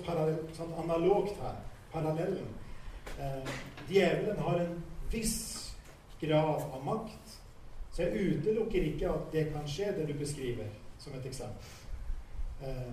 sånn 0.56 0.74
analogt 0.84 1.34
her. 1.42 1.58
Parallellen. 1.92 2.52
Eh, 3.18 3.50
djevelen 3.90 4.38
har 4.38 4.60
en 4.62 4.76
viss 5.10 5.72
grad 6.20 6.62
av 6.62 6.84
makt. 6.86 7.34
Så 7.92 8.06
jeg 8.06 8.38
utelukker 8.38 8.86
ikke 8.92 9.10
at 9.10 9.26
det 9.34 9.48
kan 9.52 9.66
skje, 9.68 9.90
det 9.98 10.06
du 10.08 10.14
beskriver, 10.16 10.70
som 11.02 11.14
et 11.18 11.26
eksempel. 11.26 11.72
Eh, 12.62 12.92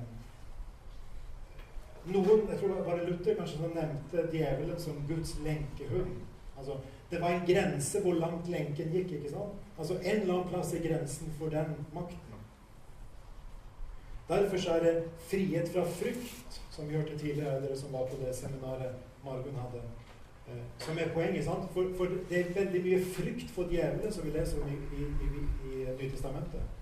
noen, 2.10 2.48
jeg 2.50 2.60
tror 2.60 2.74
det 2.74 2.86
var 2.88 3.04
Luther 3.06 3.36
kanskje 3.38 3.60
som 3.60 3.76
nevnte 3.76 4.26
djevelen 4.34 4.80
som 4.82 5.04
Guds 5.08 5.36
lenkehund. 5.46 6.16
Altså, 6.58 6.80
det 7.12 7.22
var 7.22 7.36
en 7.36 7.46
grense 7.48 8.02
hvor 8.02 8.18
langt 8.18 8.50
lenken 8.50 8.90
gikk. 8.94 9.12
ikke 9.12 9.30
sant? 9.30 9.62
Altså 9.78 9.94
En 9.94 10.22
eller 10.22 10.34
annen 10.34 10.50
plass 10.50 10.74
i 10.74 10.82
grensen 10.88 11.32
for 11.38 11.54
den 11.54 11.76
makten. 11.94 12.26
Derfor 14.30 14.70
er 14.70 14.84
det 14.84 15.04
frihet 15.30 15.70
fra 15.74 15.86
frykt, 15.90 16.62
som 16.70 16.90
vi 16.90 16.96
hørte 16.96 17.18
tidligere, 17.18 17.62
dere 17.62 17.78
som 17.78 17.94
var 17.94 18.06
på 18.06 18.18
det 18.26 18.36
seminaret 18.36 18.94
Margunn 19.26 19.56
hadde, 19.58 19.82
eh, 20.48 20.66
som 20.80 20.98
er 20.98 21.14
poenget. 21.14 21.46
sant? 21.46 21.72
For, 21.74 21.86
for, 21.98 22.06
det 22.30 22.40
er 22.40 22.54
veldig 22.54 22.84
mye 22.84 23.06
frykt 23.06 23.50
for 23.52 23.64
djevelen, 23.64 24.14
som 24.14 24.26
vi 24.26 24.30
leser 24.30 24.62
om 24.62 24.70
i, 24.70 24.78
i, 25.02 25.02
i, 25.26 25.74
i 25.74 25.86
Nytestamentet. 26.02 26.79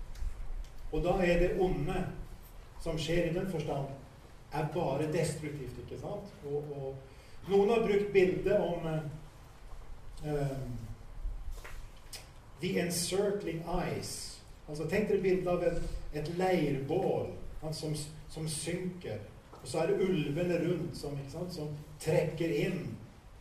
Og 0.92 1.04
da 1.04 1.18
er 1.24 1.38
det 1.42 1.50
onde 1.60 2.04
som 2.82 2.98
skjer 2.98 3.30
i 3.30 3.34
den 3.34 3.50
forstand, 3.50 3.86
er 4.52 4.68
bare 4.74 5.12
destruktivt, 5.12 5.78
ikke 5.82 6.00
sant? 6.00 6.30
Og, 6.48 6.64
og 6.72 7.50
noen 7.50 7.72
har 7.74 7.84
brukt 7.84 8.12
bildet 8.12 8.56
om 8.56 8.86
uh, 10.24 10.54
The 12.60 12.80
encircling 12.80 13.62
eyes. 13.68 14.40
Altså 14.68 14.88
Tenk 14.88 15.08
dere 15.08 15.22
bildet 15.22 15.50
av 15.50 15.62
et, 15.62 15.82
et 16.14 16.30
leirbål 16.38 17.28
som, 17.72 17.94
som, 18.28 18.48
synker. 18.48 19.20
Og 19.62 19.68
så 19.68 19.82
er 19.82 19.92
det 19.92 20.08
ulvene 20.08 20.58
rundt 20.64 20.96
som, 20.98 21.14
sant, 21.30 21.54
som 21.54 21.70
trekker 22.02 22.50
inn 22.66 22.80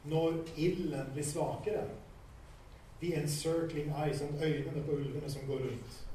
når 0.07 0.43
ilden 0.55 1.09
blir 1.13 1.25
svakere. 1.25 1.87
The 3.01 3.15
encircling 3.21 3.91
som 4.17 4.37
øynene 4.41 4.83
på 4.85 4.91
ulvene 4.91 5.29
som 5.29 5.47
går 5.47 5.65
rundt. 5.65 6.06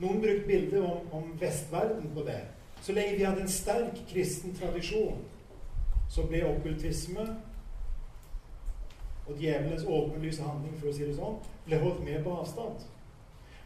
Noen 0.00 0.20
brukte 0.20 0.46
bildet 0.48 0.80
om, 0.80 0.98
om, 1.12 1.32
vestverden 1.40 2.10
på 2.14 2.24
det. 2.24 2.40
Så 2.80 2.92
lenge 2.96 3.16
vi 3.16 3.24
hadde 3.24 3.44
en 3.44 3.52
sterk 3.52 3.98
kristen 4.08 4.54
tradisjon, 4.56 5.18
så 6.08 6.24
ble 6.28 6.40
okkultisme 6.48 7.26
og 9.28 9.36
djevelens 9.38 9.84
åpenlyse 9.84 10.42
handling, 10.42 10.78
for 10.80 10.90
å 10.90 10.94
si 10.96 11.04
det 11.04 11.18
sånn, 11.18 11.36
ble 11.66 11.78
holdt 11.82 12.00
med 12.06 12.24
på 12.24 12.32
avstand. 12.40 12.86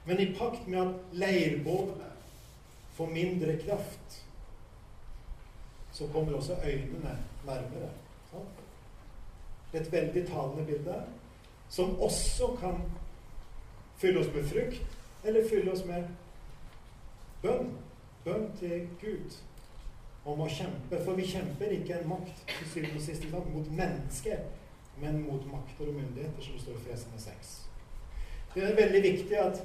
Men 0.04 0.20
i 0.20 0.32
pakt 0.36 0.66
med 0.66 0.80
at 0.82 1.14
leirbålene 1.22 2.10
får 2.98 3.14
mindre 3.14 3.54
kraft, 3.62 4.18
så 5.94 6.10
kommer 6.12 6.34
også 6.34 6.58
øynene 6.66 7.14
nærmere. 7.46 7.92
Er 9.72 9.80
et 9.80 9.92
veldig 9.92 10.26
talende 10.26 10.66
bilde 10.66 10.98
som 11.70 11.94
også 12.02 12.50
kan 12.60 12.82
fylle 14.02 14.20
oss 14.20 14.34
med 14.34 14.44
frykt, 14.50 14.98
eller 15.24 15.48
fylle 15.48 15.72
oss 15.72 15.86
med 15.86 16.04
bønn. 17.44 17.74
Bønn 18.24 18.48
til 18.58 18.88
Gud 19.02 19.36
om 20.24 20.40
å 20.40 20.48
kjempe. 20.48 21.00
For 21.04 21.18
vi 21.18 21.28
kjemper 21.28 21.76
ikke 21.76 21.98
en 22.00 22.10
makt 22.14 22.44
til 22.48 22.70
syvende 22.72 23.00
og 23.00 23.04
sist 23.04 23.28
mot 23.32 23.70
mennesker, 23.70 24.44
men 25.02 25.22
mot 25.26 25.44
makter 25.52 25.90
og 25.90 25.98
myndigheter, 25.98 26.40
som 26.42 26.56
det 26.56 26.64
står 26.64 26.80
i 26.80 26.84
Fesene 26.88 27.20
6. 27.20 27.54
Det 28.54 28.62
er 28.64 28.76
veldig 28.78 29.02
viktig 29.02 29.38
at 29.42 29.64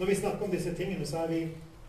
når 0.00 0.06
vi 0.06 0.14
snakker 0.14 0.46
om 0.46 0.54
disse 0.54 0.72
tingene, 0.74 1.06
så 1.06 1.24
er 1.24 1.28
vi 1.28 1.40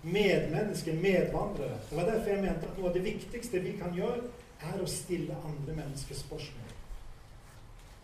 medmennesker, 0.04 0.94
medvandrere. 0.94 1.78
Det 1.90 1.98
var 1.98 2.10
derfor 2.10 2.30
jeg 2.30 2.44
mente 2.44 2.68
at 2.68 2.78
noe 2.78 2.90
av 2.90 2.96
det 2.98 3.04
viktigste 3.06 3.62
vi 3.64 3.76
kan 3.80 3.96
gjøre, 3.96 4.22
er 4.62 4.82
å 4.82 4.90
stille 4.90 5.38
andre 5.46 5.76
mennesker 5.78 6.18
spørsmål 6.18 6.78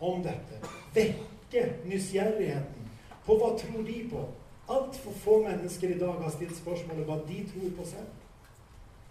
om 0.08 0.22
dette. 0.22 0.58
Vekke 0.94 1.64
nysgjerrigheten 1.86 2.90
på 3.26 3.36
hva 3.38 3.52
tror 3.58 3.84
de 3.86 3.98
på. 4.10 4.24
Altfor 4.68 5.12
få 5.12 5.42
mennesker 5.48 5.88
i 5.88 5.98
dag 5.98 6.22
har 6.22 6.30
stilt 6.30 6.56
spørsmålet 6.56 7.06
hva 7.08 7.16
de 7.28 7.38
tror 7.52 7.70
på 7.76 7.86
selv. 7.88 8.10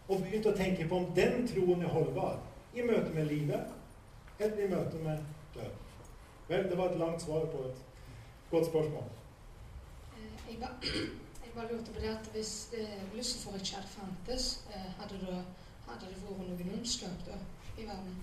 Og 0.08 0.22
begynt 0.22 0.46
å 0.46 0.56
tenke 0.56 0.86
på 0.88 1.00
om 1.02 1.10
den 1.18 1.48
troen 1.50 1.82
er 1.82 1.92
holdbar 1.92 2.38
i 2.78 2.86
møte 2.86 3.10
med 3.16 3.26
livet 3.32 3.74
eller 4.40 4.60
i 4.64 4.70
møte 4.70 5.02
med 5.02 5.24
død. 5.56 5.72
Vel, 6.48 6.70
det 6.70 6.78
var 6.78 6.92
et 6.92 7.00
langt 7.00 7.22
svar 7.22 7.48
på 7.52 7.64
et 7.68 7.82
godt 8.52 8.70
spørsmål. 8.70 9.10
Eh, 10.18 10.54
jeg 10.54 10.60
bare 11.56 11.74
lurte 11.74 11.92
på 11.92 12.00
det 12.00 12.14
at 12.14 12.30
hvis 12.34 12.70
eh, 12.78 13.02
Lucifer 13.16 13.58
ikke 13.58 13.76
hadde 13.76 13.88
fantes, 13.88 14.66
eh, 14.70 14.92
hadde, 15.00 15.20
det, 15.26 15.42
hadde 15.88 16.12
det 16.14 16.22
vært 16.22 16.52
noen 16.52 16.78
ondskap 16.78 17.26
da 17.26 17.42
i 17.82 17.88
verden? 17.90 18.22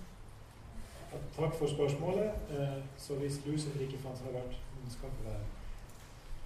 Takk 1.35 1.59
for 1.59 1.67
spørsmålet. 1.67 2.31
Eh, 2.55 2.81
så 2.99 3.19
hvis 3.19 3.43
Lucifer 3.47 3.81
ikke 3.81 3.99
fantes, 4.07 4.23
hadde 4.23 4.39
det 4.39 4.45
vært 4.45 4.81
ondskap 4.85 5.21
i 5.21 5.27
verden? 5.27 5.53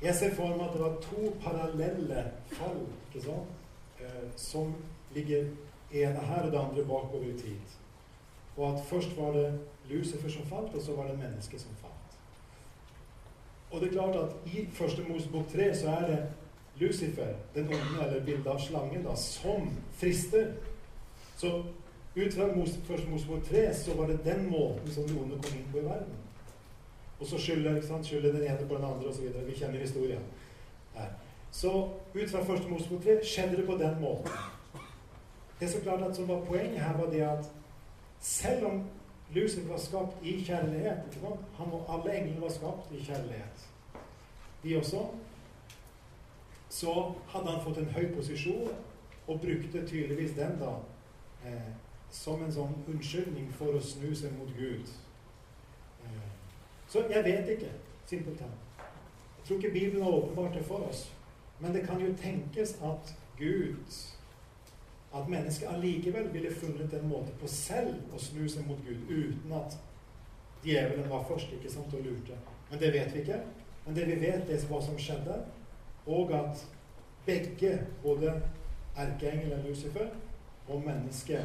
Jeg 0.02 0.14
ser 0.14 0.34
for 0.34 0.54
meg 0.54 0.68
at 0.68 0.74
det 0.76 0.82
var 0.84 1.00
to 1.02 1.30
parallelle 1.42 2.24
fall 2.52 2.84
ikke 3.08 3.24
sant? 3.24 3.56
Eh, 3.98 4.28
som 4.36 4.74
ligger 5.14 5.48
ene 5.92 6.20
her 6.28 6.46
og 6.46 6.52
det 6.52 6.58
andre 6.58 6.84
bakover 6.86 7.26
i 7.26 7.38
tid. 7.38 7.78
Og 8.56 8.74
at 8.74 8.84
først 8.86 9.16
var 9.18 9.32
det 9.32 9.60
Lucifer 9.90 10.28
som 10.28 10.46
falt, 10.46 10.74
og 10.74 10.82
så 10.82 10.94
var 10.94 11.06
det 11.06 11.18
mennesket 11.18 11.60
som 11.60 11.70
falt. 11.80 11.94
Og 13.70 13.80
det 13.80 13.88
er 13.88 13.92
klart 13.92 14.16
at 14.16 14.30
i 14.46 14.66
Første 14.72 15.02
Mosebok 15.08 15.48
3 15.52 15.74
så 15.76 15.90
er 15.90 16.06
det 16.06 16.26
Lucifer, 16.76 17.34
den 17.54 17.66
onde, 17.66 18.06
eller 18.06 18.24
bildet 18.24 18.46
av 18.46 18.60
slangen, 18.60 19.04
da, 19.04 19.16
som 19.16 19.70
frister. 19.92 20.52
Så 21.36 21.62
ut 22.16 22.34
fra 22.34 22.48
Første 22.86 23.10
Mosebok 23.10 23.44
3 23.44 23.74
så 23.74 23.96
var 23.96 24.06
det 24.06 24.24
den 24.24 24.50
måten 24.50 24.90
som 24.90 25.02
de 25.08 25.20
onde 25.20 25.42
kom 25.42 25.58
inn 25.58 25.68
på 25.72 25.78
i 25.78 25.84
verden. 25.84 26.16
Og 27.20 27.26
så 27.26 27.38
skylder, 27.38 27.80
skylder 28.02 28.32
den 28.32 28.42
ene 28.42 28.68
på 28.68 28.74
den 28.74 28.84
andre 28.84 29.08
osv. 29.10 29.24
Vi 29.46 29.54
kjenner 29.54 29.78
historien. 29.78 30.22
Her. 30.94 31.08
Så 31.50 31.88
ut 32.14 32.30
fra 32.30 32.44
Første 32.44 32.68
Mosebok 32.68 33.02
3 33.02 33.18
skjedde 33.24 33.56
det 33.56 33.66
på 33.66 33.78
den 33.78 34.00
måten. 34.00 34.30
Det 35.60 35.66
er 35.66 35.72
så 35.72 35.80
klart 35.80 36.02
at 36.02 36.16
som 36.16 36.28
var 36.28 36.44
Poenget 36.44 36.80
her 36.80 36.98
var 36.98 37.10
det 37.10 37.20
at 37.20 37.50
selv 38.20 38.66
om 38.66 38.84
Lucifer 39.34 39.68
var 39.68 39.78
skapt 39.78 40.22
i 40.22 40.44
kjærlighet 40.44 41.18
Han 41.56 41.72
og 41.72 41.94
alle 41.94 42.18
englene 42.18 42.40
var 42.40 42.48
skapt 42.48 42.92
i 42.92 43.04
kjærlighet. 43.04 43.68
De 44.62 44.78
også 44.78 45.02
så 46.68 47.14
hadde 47.28 47.50
han 47.50 47.62
fått 47.64 47.78
en 47.80 47.92
høy 47.96 48.14
posisjon 48.14 48.72
og 49.26 49.40
brukte 49.40 49.86
tydeligvis 49.86 50.34
den 50.36 50.58
da 50.60 50.74
eh, 51.48 51.70
som 52.12 52.42
en 52.44 52.52
sånn 52.52 52.74
unnskyldning 52.88 53.48
for 53.56 53.76
å 53.76 53.84
snu 53.84 54.10
seg 54.16 54.34
mot 54.36 54.50
Gud. 54.56 54.88
Så 56.88 57.04
jeg 57.10 57.24
vet 57.24 57.48
ikke, 57.48 57.70
simpelthen. 58.06 58.50
Jeg 59.38 59.44
tror 59.46 59.56
ikke 59.56 59.72
Bibelen 59.72 60.02
har 60.02 60.10
åpenbart 60.10 60.54
det 60.54 60.64
for 60.64 60.88
oss. 60.88 61.12
Men 61.60 61.74
det 61.74 61.86
kan 61.86 62.00
jo 62.00 62.14
tenkes 62.22 62.78
at 62.82 63.16
Gud 63.38 64.04
At 65.14 65.28
mennesket 65.28 65.68
allikevel 65.72 66.32
ville 66.32 66.54
funnet 66.54 66.94
en 66.94 67.08
måte 67.08 67.32
på 67.40 67.48
selv 67.48 68.12
å 68.12 68.18
snu 68.20 68.42
seg 68.48 68.66
mot 68.68 68.80
Gud 68.84 69.08
uten 69.08 69.54
at 69.56 69.78
djevelen 70.64 71.08
var 71.08 71.24
først 71.24 71.52
ikke 71.56 71.70
sant, 71.72 71.94
og 71.94 72.04
lurte. 72.04 72.36
Men 72.70 72.80
det 72.82 72.92
vet 72.92 73.14
vi 73.14 73.22
ikke. 73.22 73.38
Men 73.86 73.96
det 73.96 74.04
vi 74.06 74.18
vet, 74.20 74.50
er 74.52 74.66
hva 74.68 74.82
som 74.84 74.98
skjedde 75.00 75.38
og 76.06 76.32
at 76.36 76.66
begge, 77.26 77.78
både 78.02 78.34
erkeengelen 78.96 79.64
Lucifer 79.64 80.08
og 80.68 80.82
mennesket, 80.84 81.44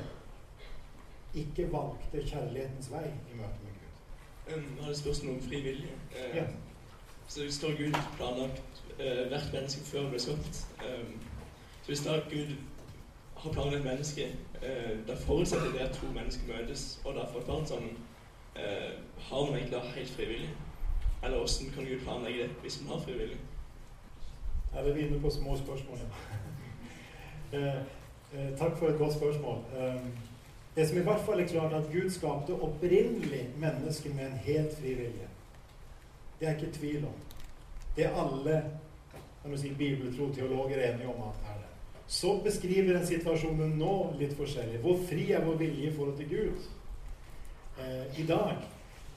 ikke 1.33 1.71
valgte 1.71 2.27
kjærlighetens 2.27 2.91
vei 2.91 3.07
i 3.07 3.37
møte 3.39 3.62
med 3.62 3.62
Gud. 3.62 3.62
Um, 4.47 4.77
jeg 4.81 4.89
et 4.89 4.97
spørsmål 4.97 5.35
om 5.35 5.41
fri 5.41 5.61
vilje. 5.61 5.89
Uh, 6.11 6.37
ja. 6.37 6.43
Så 7.27 7.51
står 7.51 7.67
Gud 7.67 7.93
planlagt 8.17 8.63
uh, 8.99 9.27
hvert 9.27 9.49
menneske 9.53 9.85
før 9.85 9.99
det 9.99 10.09
ble 10.09 10.19
skapt. 10.19 10.67
Um, 10.85 11.21
så 11.81 11.87
hvis 11.87 11.99
da 11.99 12.19
Gud 12.29 12.55
har 13.37 13.51
planlagt 13.51 13.83
menneske, 13.83 14.35
uh, 14.55 15.07
da 15.07 15.15
forutsetter 15.25 15.71
det 15.71 15.79
at 15.79 15.95
to 15.95 16.05
mennesker 16.07 16.43
møtes 16.47 17.01
og 17.05 17.15
da 17.15 17.25
får 17.31 17.39
et 17.39 17.45
barn 17.45 17.65
sammen, 17.67 17.97
uh, 18.55 18.91
har 19.29 19.45
man 19.45 19.55
egentlig 19.55 19.81
helt 19.95 20.09
frivillig? 20.09 20.49
Eller 21.23 21.37
hvordan 21.37 21.73
kan 21.73 21.85
Gud 21.85 21.99
planlegge 21.99 22.43
det 22.43 22.49
hvis 22.61 22.81
man 22.81 22.97
har 22.97 23.05
frivillig? 23.05 23.37
Her 24.73 24.79
er 24.79 24.93
vi 24.93 24.99
inne 24.99 25.19
på 25.19 25.29
små 25.29 25.57
spørsmål. 25.57 25.97
uh, 27.53 27.81
takk 28.61 28.77
for 28.77 28.87
et 28.87 28.97
godt 28.97 29.13
spørsmål. 29.13 29.57
Eh, 29.77 30.01
det 30.75 30.87
som 30.87 30.97
i 30.97 31.01
hvert 31.05 31.25
fall 31.25 31.39
er 31.39 31.47
klart, 31.47 31.73
at 31.73 31.91
Gud 31.91 32.09
skapte 32.09 32.53
opprinnelig 32.53 33.43
mennesket 33.61 34.15
med 34.15 34.25
en 34.25 34.39
helt 34.45 34.77
fri 34.77 34.95
vilje. 34.97 35.27
Det 36.39 36.47
er 36.47 36.55
ikke 36.55 36.77
tvil 36.79 37.05
om. 37.05 37.19
Det 37.95 38.05
er 38.05 38.15
alle 38.17 38.63
si, 39.57 39.73
bibeltro 39.77 40.31
teologer 40.33 40.81
enige 40.81 41.07
om 41.07 41.27
at 41.29 41.45
er 41.51 41.59
det. 41.59 41.69
Så 42.07 42.39
beskriver 42.43 42.97
den 42.97 43.05
situasjonen 43.07 43.77
nå 43.77 44.13
litt 44.19 44.33
forskjellig. 44.37 44.79
Hvor 44.81 44.97
fri 45.09 45.31
er 45.31 45.45
vår 45.45 45.59
vilje 45.61 45.89
i 45.89 45.93
forhold 45.95 46.17
til 46.17 46.29
Gud? 46.29 46.69
Eh, 47.79 48.19
I 48.19 48.25
dag 48.27 48.55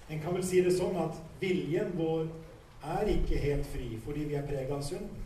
En 0.08 0.20
kan 0.20 0.34
vel 0.34 0.44
si 0.46 0.60
det 0.62 0.70
sånn 0.70 0.94
at 1.02 1.16
viljen 1.40 1.88
vår 1.98 2.28
er 2.94 3.08
ikke 3.10 3.40
helt 3.42 3.66
fri 3.66 3.88
fordi 4.04 4.28
vi 4.28 4.36
er 4.38 4.44
prega 4.46 4.76
av 4.76 4.84
synden. 4.86 5.24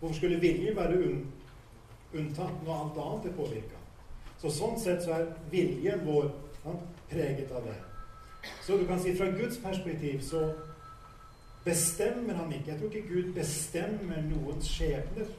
Hvorfor 0.00 0.16
skulle 0.16 0.38
vilje 0.40 0.72
være 0.76 0.96
un 0.96 1.18
unntatt 2.16 2.62
når 2.64 2.72
alt 2.72 3.00
annet 3.04 3.28
er 3.28 3.36
påvirka? 3.36 3.77
Så 4.38 4.50
sånn 4.54 4.78
sett 4.78 5.02
så 5.02 5.16
er 5.16 5.30
viljen 5.50 6.04
vår 6.06 6.30
ja, 6.64 6.74
preget 7.10 7.52
av 7.52 7.66
det. 7.66 7.76
Så 8.62 8.78
du 8.78 8.86
kan 8.86 9.00
si 9.02 9.14
fra 9.18 9.30
Guds 9.34 9.58
perspektiv 9.58 10.22
så 10.22 10.44
bestemmer 11.64 12.38
han 12.38 12.52
ikke 12.52 12.70
Jeg 12.70 12.78
tror 12.78 12.94
ikke 12.94 13.08
Gud 13.08 13.32
bestemmer 13.34 14.22
noens 14.22 14.70
skjebner. 14.70 15.30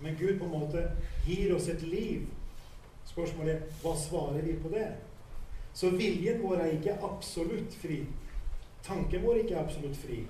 Men 0.00 0.16
Gud 0.18 0.38
på 0.38 0.44
en 0.44 0.50
måte 0.58 0.82
gir 1.24 1.54
oss 1.56 1.68
et 1.68 1.82
liv. 1.82 2.26
Spørsmålet 3.06 3.54
er 3.54 3.76
hva 3.82 3.94
svarer 3.96 4.42
vi 4.44 4.56
på 4.62 4.72
det? 4.74 4.88
Så 5.76 5.90
viljen 5.94 6.42
vår 6.42 6.64
er 6.64 6.74
ikke 6.76 6.96
absolutt 7.04 7.74
fri. 7.80 8.02
Tanken 8.84 9.22
vår 9.22 9.34
er 9.34 9.44
ikke 9.44 9.60
absolutt 9.60 9.96
fri. 9.96 10.24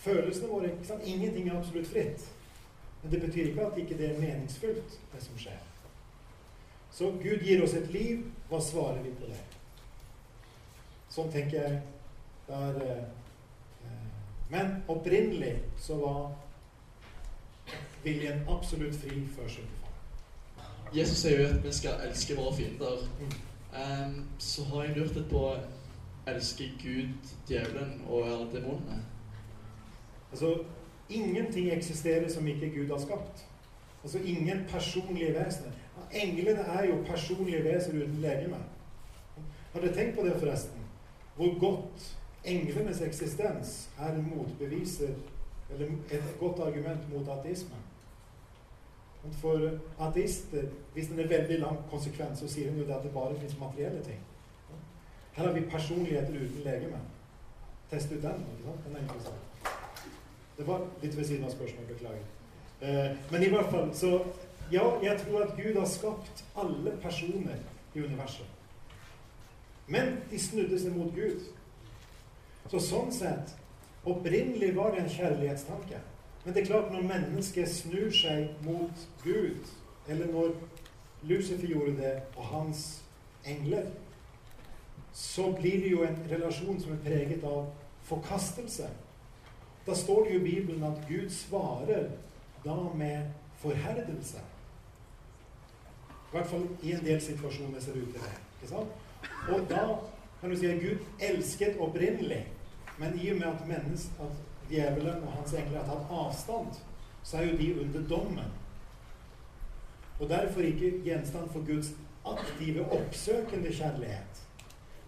Følelsene 0.00 0.48
våre 0.48 0.70
ikke 0.70 0.86
sant? 0.88 1.04
Ingenting 1.04 1.48
er 1.48 1.58
absolutt 1.58 1.88
fritt. 1.88 2.24
Men 3.02 3.12
det 3.12 3.20
betyr 3.26 3.50
ikke 3.50 3.66
at 3.66 3.78
ikke 3.78 3.98
det 3.98 4.10
er 4.10 4.20
meningsfullt, 4.20 4.96
det 5.12 5.22
som 5.24 5.38
skjer. 5.40 5.69
Så 6.92 7.12
Gud 7.22 7.42
gir 7.46 7.62
oss 7.64 7.74
et 7.74 7.90
liv. 7.92 8.24
Hva 8.50 8.60
svarer 8.60 9.02
vi 9.04 9.14
på 9.14 9.30
det? 9.30 9.38
Sånn 11.10 11.30
tenker 11.32 11.62
jeg 11.62 11.80
der, 12.48 12.80
eh, 12.86 13.04
Men 14.50 14.82
opprinnelig 14.88 15.56
så 15.78 15.96
var 15.96 16.32
viljen 18.02 18.42
absolutt 18.48 18.96
fri 18.98 19.20
før 19.36 19.48
syndefallet. 19.48 19.80
Jesus 20.94 21.18
sier 21.22 21.40
jo 21.40 21.48
at 21.48 21.64
vi 21.64 21.72
skal 21.72 22.02
elske 22.08 22.34
våre 22.34 22.56
fiender. 22.56 23.04
Um, 23.70 24.16
så 24.38 24.64
har 24.64 24.84
jeg 24.84 24.96
lurt 24.96 25.14
litt 25.14 25.28
på 25.30 25.44
elsker 26.26 26.72
Gud 26.82 27.30
djevelen 27.48 28.00
og 28.08 28.26
eller 28.26 28.50
demonene? 28.50 28.98
Altså, 30.32 30.64
ingenting 31.08 31.70
eksisterer 31.70 32.26
som 32.30 32.48
ikke 32.48 32.72
Gud 32.74 32.90
har 32.90 32.98
skapt. 32.98 33.46
Altså 34.02 34.18
ingen 34.18 34.64
personlige 34.68 35.34
vesener. 35.34 35.78
Englene 36.12 36.60
er 36.60 36.86
jo 36.88 37.02
personlige 37.06 37.64
vesener 37.64 38.04
uten 38.04 38.20
legeme. 38.20 38.56
Har 39.72 39.80
dere 39.80 39.94
tenkt 39.94 40.16
på 40.18 40.24
det, 40.26 40.36
forresten? 40.40 40.86
Hvor 41.36 41.58
godt 41.60 42.16
englenes 42.44 43.00
eksistens 43.00 43.90
er 43.98 44.16
motbeviser, 44.22 45.14
eller 45.70 45.86
et 46.10 46.34
godt 46.40 46.60
argument 46.66 47.12
mot 47.12 47.28
ateisme. 47.38 47.76
For 49.32 49.70
ateister, 50.00 50.62
hvis 50.94 51.06
den 51.06 51.20
er 51.20 51.28
veldig 51.28 51.58
lang 51.60 51.78
konsekvens, 51.90 52.38
så 52.38 52.48
sier 52.48 52.70
hun 52.70 52.80
jo 52.80 52.94
at 52.94 53.02
det 53.02 53.12
bare 53.14 53.38
fins 53.40 53.58
materielle 53.60 54.02
ting. 54.04 54.20
Her 55.32 55.46
har 55.46 55.52
vi 55.52 55.60
personligheter 55.60 56.34
uten 56.34 56.64
legeme. 56.64 56.98
Test 57.90 58.12
ut 58.12 58.22
den. 58.22 58.46
ikke 58.52 58.64
sant? 58.64 58.84
Den 58.86 58.96
er 58.96 59.00
interessant. 59.00 59.36
Det 60.58 60.66
var 60.66 60.86
litt 61.02 61.16
ved 61.16 61.24
siden 61.24 61.44
av 61.44 61.50
spørsmålet, 61.50 61.88
beklager. 61.88 62.24
Eh, 62.80 63.16
men 63.32 63.42
i 63.42 63.48
hvert 63.48 63.70
fall, 63.70 63.94
så 63.94 64.24
Ja, 64.72 64.84
jeg 65.02 65.20
tror 65.20 65.42
at 65.42 65.56
Gud 65.56 65.78
har 65.78 65.86
skapt 65.86 66.44
alle 66.56 66.92
personer 67.02 67.56
i 67.94 68.02
universet. 68.02 68.46
Men 69.86 70.20
de 70.30 70.38
snudde 70.38 70.78
seg 70.78 70.94
mot 70.94 71.10
Gud. 71.14 71.48
Så 72.70 72.78
sånn 72.78 73.10
sett 73.14 73.56
Opprinnelig 74.08 74.70
var 74.76 74.94
det 74.94 75.02
en 75.02 75.10
kjærlighetstanke. 75.12 75.98
Men 76.44 76.54
det 76.54 76.62
er 76.62 76.66
klart, 76.70 76.92
når 76.92 77.02
mennesket 77.04 77.68
snur 77.68 78.08
seg 78.16 78.54
mot 78.64 79.02
Gud, 79.20 79.66
eller 80.08 80.30
når 80.32 80.54
Lucifer 81.28 81.66
gjorde 81.68 81.98
det, 81.98 82.14
og 82.36 82.46
hans 82.48 83.02
engler, 83.44 83.90
så 85.12 85.50
blir 85.52 85.82
det 85.82 85.90
jo 85.90 86.06
en 86.06 86.16
relasjon 86.30 86.80
som 86.80 86.94
er 86.94 87.02
preget 87.04 87.44
av 87.44 87.66
forkastelse. 88.08 88.88
Da 89.84 89.94
står 89.94 90.24
det 90.24 90.32
jo 90.34 90.40
i 90.40 90.48
Bibelen 90.48 90.86
at 90.88 91.04
Gud 91.08 91.28
svarer 91.34 92.08
da 92.64 92.78
med 92.94 93.34
forherdelse. 93.60 94.40
I 96.30 96.36
hvert 96.36 96.46
fall 96.46 96.66
i 96.82 96.92
en 96.94 97.04
del 97.04 97.20
situasjoner 97.22 97.80
ser 97.82 97.96
det 97.96 98.02
ut 98.02 98.12
til 98.14 98.22
det. 98.22 98.36
ikke 98.60 98.68
sant? 98.70 98.88
Og 99.50 99.64
da 99.70 99.86
kan 100.40 100.50
du 100.50 100.56
si 100.56 100.66
at 100.66 100.80
Gud 100.80 101.02
elsket 101.20 101.80
opprinnelig, 101.80 102.44
men 102.98 103.18
i 103.18 103.30
og 103.32 103.40
med 103.40 103.46
at, 103.46 103.66
mennesk, 103.68 104.20
at 104.20 104.70
djevelen 104.70 105.24
og 105.26 105.32
hans 105.32 105.52
engler 105.52 105.82
har 105.82 105.90
tatt 105.90 106.14
avstand, 106.22 106.78
så 107.22 107.36
er 107.36 107.50
jo 107.50 107.56
de 107.58 107.80
under 107.80 108.06
dommen. 108.08 108.52
Og 110.20 110.28
derfor 110.28 110.60
ikke 110.60 111.00
gjenstand 111.04 111.50
for 111.50 111.66
Guds 111.66 111.90
aktive, 112.26 112.86
oppsøkende 112.92 113.72
kjærlighet. 113.72 114.46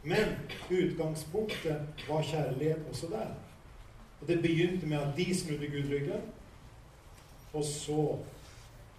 Men 0.02 0.36
utgangspunktet 0.70 1.86
var 2.08 2.22
kjærlighet 2.22 2.86
også 2.90 3.06
der. 3.06 3.34
Og 4.20 4.28
det 4.28 4.42
begynte 4.42 4.86
med 4.86 4.98
at 4.98 5.16
de 5.16 5.38
snudde 5.38 5.66
Gud 5.66 5.90
ryggen, 5.90 6.22
og 7.52 7.64
så 7.64 8.18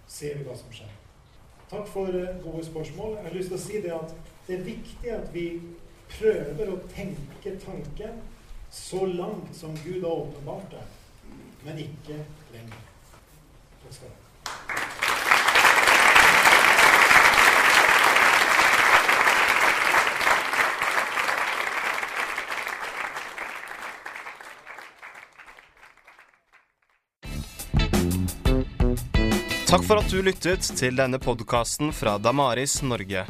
ser 0.06 0.38
vi 0.38 0.44
hva 0.44 0.56
som 0.56 0.72
skjer. 0.72 1.03
Takk 1.70 1.88
for 1.88 2.06
eh, 2.08 2.42
gode 2.44 2.64
spørsmål. 2.64 3.16
Jeg 3.16 3.28
har 3.28 3.36
lyst 3.36 3.52
til 3.52 3.58
å 3.58 3.64
si 3.64 3.80
det 3.84 3.94
at 3.96 4.14
det 4.46 4.58
er 4.58 4.66
viktig 4.66 5.12
at 5.14 5.30
vi 5.34 5.46
prøver 6.14 6.72
å 6.74 6.80
tenke 6.92 7.54
tanken 7.64 8.20
så 8.74 9.06
langt 9.06 9.54
som 9.56 9.76
Gud 9.84 10.02
har 10.02 10.26
åpenbart 10.26 10.74
det, 10.74 10.82
men 11.64 11.80
ikke 11.86 12.18
lenger. 12.52 12.84
Takk 13.84 13.96
skal 13.96 14.10
du 14.10 14.18
ha. 14.18 14.23
Takk 29.74 29.86
for 29.88 29.98
at 29.98 30.06
du 30.06 30.20
lyttet 30.22 30.68
til 30.78 30.94
denne 30.94 31.18
podkasten 31.18 31.88
fra 31.90 32.12
Damaris 32.22 32.76
Norge. 32.86 33.24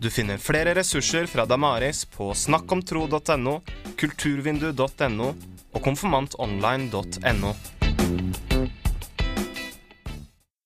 Du 0.00 0.06
finner 0.08 0.40
flere 0.40 0.72
ressurser 0.78 1.26
fra 1.28 1.44
Damaris 1.44 2.06
på 2.08 2.30
snakkomtro.no, 2.32 3.58
kulturvindu.no 4.00 5.28
og 5.28 5.84
konfirmantonline.no. 5.84 7.52